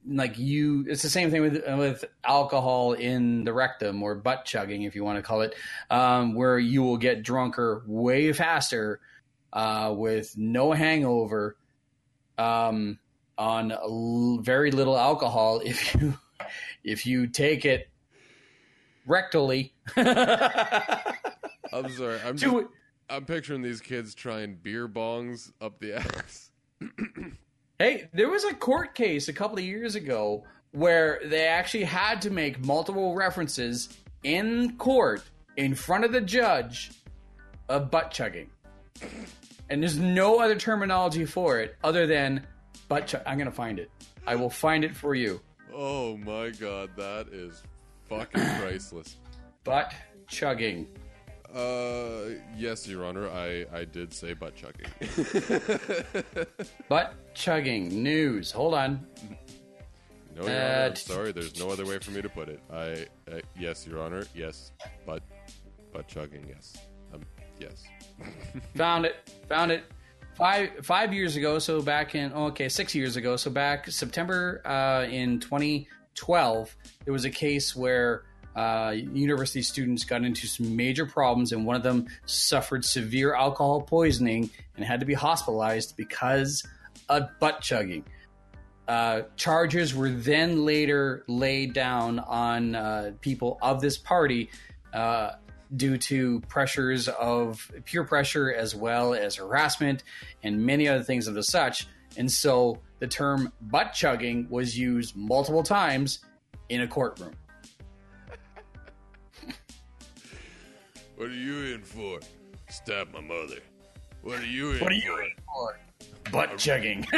like 0.07 0.39
you, 0.39 0.85
it's 0.89 1.03
the 1.03 1.09
same 1.11 1.33
thing 1.33 1.43
with 1.43 1.65
with 1.67 2.05
alcohol 2.23 2.93
in 2.93 3.43
the 3.43 3.53
rectum 3.53 4.05
or 4.05 4.15
butt 4.15 4.45
chugging, 4.45 4.83
if 4.83 4.95
you 4.95 5.03
want 5.03 5.19
to 5.19 5.23
call 5.23 5.41
it, 5.41 5.57
um, 5.91 6.37
where 6.37 6.61
you 6.61 6.85
will 6.85 6.97
get 6.97 7.25
drunker 7.25 7.83
way 7.89 8.33
faster 8.33 9.01
uh, 9.53 9.93
with 9.97 10.39
no 10.39 10.71
hangover 10.71 11.57
um, 12.39 13.01
on 13.37 13.73
l- 13.73 14.39
very 14.43 14.71
little 14.71 14.97
alcohol 14.97 15.61
if 15.65 15.93
you 16.01 16.17
if 16.85 17.05
you 17.05 17.27
take 17.27 17.65
it 17.65 17.89
rectally. 19.09 19.73
I'm 19.97 21.91
sorry, 21.91 22.21
I'm 22.25 22.37
just, 22.37 22.67
I'm 23.15 23.25
picturing 23.27 23.63
these 23.63 23.81
kids 23.81 24.13
trying 24.13 24.57
beer 24.57 24.89
bongs 24.89 25.53
up 25.61 25.79
the 25.79 25.95
ass. 25.95 26.51
Hey, 27.79 28.09
there 28.13 28.29
was 28.29 28.43
a 28.43 28.53
court 28.53 28.97
case 28.97 29.29
a 29.29 29.33
couple 29.33 29.57
of 29.57 29.65
years 29.65 29.95
ago 29.95 30.43
where 30.73 31.21
they 31.25 31.47
actually 31.47 31.85
had 31.85 32.21
to 32.23 32.31
make 32.31 32.65
multiple 32.65 33.15
references 33.15 33.97
in 34.25 34.77
court 34.79 35.23
in 35.57 35.77
front 35.77 36.05
of 36.05 36.11
the 36.11 36.21
judge 36.21 36.91
of 37.69 37.89
butt 37.89 38.11
chugging. 38.11 38.51
And 39.71 39.81
there's 39.81 39.97
no 39.97 40.41
other 40.41 40.57
terminology 40.57 41.25
for 41.25 41.61
it 41.61 41.77
other 41.85 42.09
than 42.09 42.45
butt 42.89 43.07
chug. 43.07 43.23
I'm 43.27 43.39
going 43.39 43.49
to 43.49 43.55
find 43.55 43.79
it. 43.79 43.93
I 44.27 44.35
will 44.35 44.51
find 44.51 44.85
it 44.85 44.97
for 44.97 45.15
you. 45.15 45.41
Oh 45.73 46.17
my 46.17 46.51
god, 46.51 46.91
that 46.97 47.29
is 47.29 47.63
fucking 48.09 48.45
priceless. 48.61 49.17
Butt 49.63 49.95
chugging. 50.27 50.89
Uh, 51.55 52.31
yes, 52.57 52.87
Your 52.89 53.05
Honor, 53.05 53.29
I, 53.31 53.65
I 53.73 53.85
did 53.85 54.13
say 54.13 54.35
butt 54.35 54.55
chugging. 54.57 54.87
Butt 56.89 57.15
chugging 57.35 58.03
news. 58.03 58.51
Hold 58.51 58.75
on. 58.75 59.07
no, 60.35 60.43
Your 60.43 60.51
Uh, 60.51 60.53
Honor, 60.53 60.85
I'm 60.89 60.97
sorry, 60.97 61.33
there's 61.33 61.59
no 61.61 61.71
other 61.71 61.87
way 61.87 61.99
for 61.99 62.11
me 62.11 62.23
to 62.23 62.29
put 62.29 62.49
it. 62.49 62.61
I, 62.73 63.07
uh, 63.33 63.41
yes, 63.59 63.87
Your 63.87 64.01
Honor, 64.03 64.25
yes, 64.35 64.73
butt, 65.07 65.23
butt 65.93 66.09
chugging, 66.09 66.45
yes, 66.49 66.77
um, 67.15 67.23
yes. 67.61 67.85
Found 68.75 69.07
it. 69.07 69.17
Found 69.49 69.71
it. 69.71 69.85
Five 70.37 70.71
five 70.83 71.15
years 71.15 71.37
ago. 71.37 71.61
So 71.61 71.81
back 71.81 72.17
in 72.17 72.33
oh, 72.35 72.47
okay, 72.47 72.69
six 72.69 72.93
years 72.97 73.15
ago. 73.17 73.37
So 73.37 73.53
back 73.53 73.89
September 73.89 74.61
uh, 74.65 75.07
in 75.09 75.39
2012, 75.39 76.77
there 77.05 77.13
was 77.13 77.25
a 77.25 77.31
case 77.31 77.77
where 77.77 78.25
uh, 78.57 78.95
university 78.95 79.63
students 79.63 80.05
got 80.05 80.23
into 80.23 80.47
some 80.47 80.77
major 80.77 81.07
problems, 81.07 81.53
and 81.53 81.67
one 81.67 81.77
of 81.77 81.83
them 81.83 82.07
suffered 82.27 82.85
severe 82.85 83.35
alcohol 83.35 83.83
poisoning 83.83 84.51
and 84.77 84.85
had 84.85 85.01
to 85.01 85.07
be 85.07 85.15
hospitalized 85.15 85.97
because 85.97 86.65
of 87.09 87.29
butt 87.41 87.61
chugging. 87.61 88.05
Uh, 88.87 89.23
charges 89.37 89.95
were 89.95 90.11
then 90.11 90.65
later 90.65 91.25
laid 91.27 91.73
down 91.73 92.19
on 92.19 92.75
uh, 92.75 93.13
people 93.21 93.59
of 93.63 93.81
this 93.81 93.97
party 93.97 94.51
uh, 94.93 95.31
due 95.77 95.97
to 95.97 96.41
pressures 96.43 97.09
of 97.09 97.71
peer 97.87 98.05
pressure 98.05 98.53
as 98.53 98.75
well 98.75 99.15
as 99.15 99.37
harassment 99.37 100.03
and 100.43 100.65
many 100.65 100.87
other 100.87 101.03
things 101.03 101.27
of 101.27 101.35
the 101.35 101.43
such. 101.43 101.89
And 102.17 102.31
so 102.31 102.79
the 102.99 103.07
term 103.07 103.53
butt 103.61 103.93
chugging 103.95 104.47
was 104.51 104.79
used 104.79 105.17
multiple 105.17 105.63
times 105.63 106.21
in 106.69 106.83
a 106.83 106.87
courtroom. 106.87 107.33
What 111.17 111.29
are 111.29 111.33
you 111.33 111.75
in 111.75 111.83
for? 111.83 112.21
Stab 112.69 113.13
my 113.13 113.21
mother. 113.21 113.59
What 114.23 114.41
are 114.41 114.47
you 114.47 114.73
in 114.73 114.81
What 114.81 114.91
are 114.93 114.97
you 114.97 115.19
in 115.21 115.31
for? 115.53 115.79
Butt 116.33 116.57
chugging. 116.59 117.07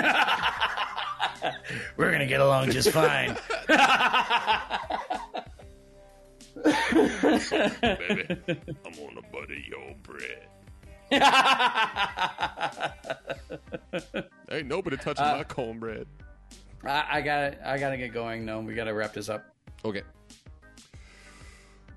We're 1.96 2.08
going 2.10 2.20
to 2.20 2.26
get 2.26 2.40
along 2.40 2.70
just 2.70 2.90
fine. 2.90 3.36
baby? 6.56 8.26
I'm 8.84 8.98
on 9.00 9.18
a 9.18 9.22
butter 9.32 9.54
your 9.68 9.94
bread. 10.02 10.48
Ain't 14.50 14.66
nobody 14.66 14.96
touching 14.96 15.24
Uh, 15.24 15.36
my 15.38 15.44
cornbread. 15.44 16.06
I, 16.84 17.04
I 17.12 17.20
gotta, 17.20 17.56
I 17.68 17.78
gotta 17.78 17.96
get 17.96 18.12
going. 18.12 18.44
No, 18.44 18.58
we 18.60 18.74
gotta 18.74 18.92
wrap 18.92 19.12
this 19.12 19.28
up. 19.28 19.44
Okay. 19.84 20.02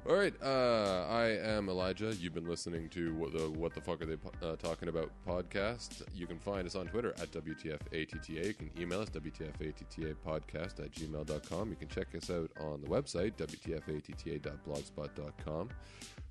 All 0.07 0.15
right. 0.15 0.33
Uh, 0.41 1.05
I 1.09 1.37
am 1.43 1.67
Elijah. 1.69 2.15
You've 2.15 2.33
been 2.33 2.47
listening 2.47 2.87
to 2.89 3.13
what 3.15 3.33
the 3.33 3.49
What 3.49 3.73
the 3.75 3.81
fuck 3.81 4.01
are 4.01 4.05
they 4.05 4.15
uh, 4.41 4.55
talking 4.55 4.87
about 4.87 5.11
podcast. 5.27 6.03
You 6.15 6.25
can 6.25 6.39
find 6.39 6.65
us 6.65 6.75
on 6.75 6.87
Twitter 6.87 7.09
at 7.21 7.29
WTFATTA. 7.31 8.45
You 8.47 8.53
can 8.53 8.71
email 8.79 9.01
us 9.01 9.09
WTFATTA 9.09 10.15
podcast 10.25 10.79
at 10.79 10.91
gmail.com. 10.91 11.69
You 11.69 11.75
can 11.75 11.89
check 11.89 12.07
us 12.15 12.29
out 12.31 12.49
on 12.59 12.81
the 12.81 12.87
website 12.87 13.33
WTFATTA.blogspot.com. 13.33 15.69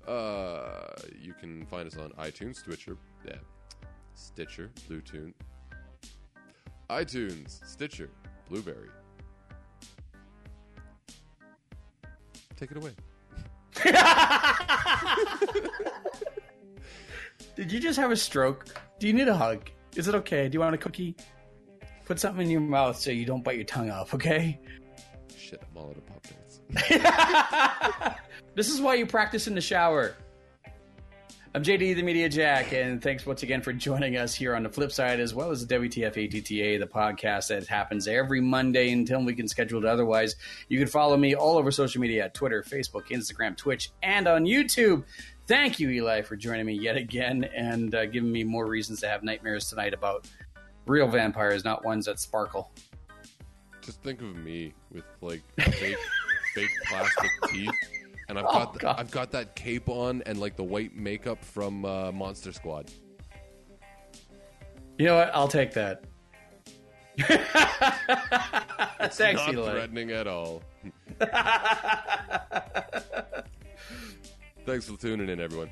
Uh, 0.07 0.95
you 1.21 1.33
can 1.33 1.65
find 1.67 1.85
us 1.87 1.95
on 1.97 2.09
iTunes, 2.13 2.55
Stitcher, 2.57 2.97
yeah, 3.25 3.35
Stitcher, 4.15 4.71
Bluetooth, 4.89 5.33
iTunes, 6.89 7.63
Stitcher, 7.65 8.09
Blueberry. 8.49 8.89
Take 12.57 12.71
it 12.71 12.77
away. 12.77 12.93
Did 17.55 17.71
you 17.71 17.79
just 17.79 17.97
have 17.99 18.11
a 18.11 18.15
stroke? 18.15 18.65
Do 18.99 19.07
you 19.07 19.13
need 19.13 19.27
a 19.27 19.35
hug? 19.35 19.69
Is 19.95 20.07
it 20.07 20.13
okay? 20.15 20.47
Do 20.47 20.55
you 20.55 20.61
want 20.61 20.75
a 20.75 20.77
cookie? 20.77 21.15
Put 22.05 22.19
something 22.19 22.45
in 22.45 22.51
your 22.51 22.61
mouth 22.61 22.97
so 22.97 23.11
you 23.11 23.25
don't 23.25 23.43
bite 23.43 23.57
your 23.57 23.65
tongue 23.65 23.91
off, 23.91 24.13
okay? 24.13 24.59
Shit, 25.37 25.61
I'm 25.61 25.77
all 25.77 25.89
out 25.89 25.97
of 25.97 26.05
pop 26.05 26.23
tarts. 26.23 26.61
this 28.55 28.69
is 28.69 28.79
why 28.81 28.95
you 28.95 29.05
practice 29.05 29.47
in 29.47 29.55
the 29.55 29.61
shower. 29.61 30.15
I'm 31.55 31.63
JD, 31.63 31.95
the 31.95 32.03
Media 32.03 32.29
Jack, 32.29 32.73
and 32.73 33.01
thanks 33.01 33.25
once 33.25 33.41
again 33.41 33.63
for 33.63 33.73
joining 33.73 34.17
us 34.17 34.35
here 34.35 34.55
on 34.55 34.61
the 34.61 34.69
flip 34.69 34.91
side, 34.91 35.19
as 35.19 35.33
well 35.33 35.49
as 35.49 35.65
the 35.65 35.75
WTF 35.75 36.09
ATTA, 36.09 36.77
the 36.77 36.87
podcast 36.87 37.47
that 37.47 37.65
happens 37.65 38.07
every 38.07 38.39
Monday 38.39 38.91
until 38.91 39.25
we 39.25 39.33
can 39.33 39.47
schedule 39.47 39.83
it 39.83 39.85
otherwise. 39.85 40.35
You 40.67 40.77
can 40.77 40.87
follow 40.87 41.17
me 41.17 41.33
all 41.33 41.57
over 41.57 41.71
social 41.71 42.01
media 42.01 42.25
at 42.25 42.35
Twitter, 42.35 42.61
Facebook, 42.61 43.07
Instagram, 43.07 43.57
Twitch, 43.57 43.89
and 44.03 44.27
on 44.27 44.45
YouTube. 44.45 45.05
Thank 45.47 45.79
you, 45.79 45.89
Eli, 45.89 46.21
for 46.21 46.35
joining 46.35 46.67
me 46.67 46.73
yet 46.73 46.97
again 46.97 47.43
and 47.45 47.95
uh, 47.95 48.05
giving 48.05 48.31
me 48.31 48.43
more 48.43 48.67
reasons 48.67 48.99
to 48.99 49.07
have 49.07 49.23
nightmares 49.23 49.67
tonight 49.69 49.95
about 49.95 50.29
real 50.85 51.07
vampires, 51.07 51.65
not 51.65 51.83
ones 51.83 52.05
that 52.05 52.19
sparkle. 52.19 52.71
Just 53.81 54.03
think 54.03 54.21
of 54.21 54.35
me 54.35 54.75
with 54.91 55.03
like 55.21 55.41
fake, 55.57 55.97
fake 56.53 56.69
plastic 56.87 57.31
teeth, 57.47 57.71
and 58.29 58.37
I've 58.39 58.45
Oh, 58.47 58.51
got 58.53 58.73
the, 58.79 58.99
I've 58.99 59.11
got 59.11 59.31
that 59.31 59.55
cape 59.55 59.89
on 59.89 60.21
and 60.25 60.39
like 60.39 60.55
the 60.55 60.63
white 60.63 60.95
makeup 60.95 61.43
from 61.43 61.83
uh, 61.83 62.11
Monster 62.11 62.53
Squad. 62.53 62.91
You 64.97 65.05
know 65.07 65.17
what? 65.17 65.31
I'll 65.33 65.47
take 65.47 65.73
that. 65.73 66.03
Thanks, 69.11 69.19
Not 69.19 69.53
Eli. 69.53 69.71
threatening 69.71 70.11
at 70.11 70.27
all. 70.27 70.61
Thanks 74.65 74.85
for 74.87 74.97
tuning 74.97 75.29
in, 75.29 75.39
everyone. 75.39 75.71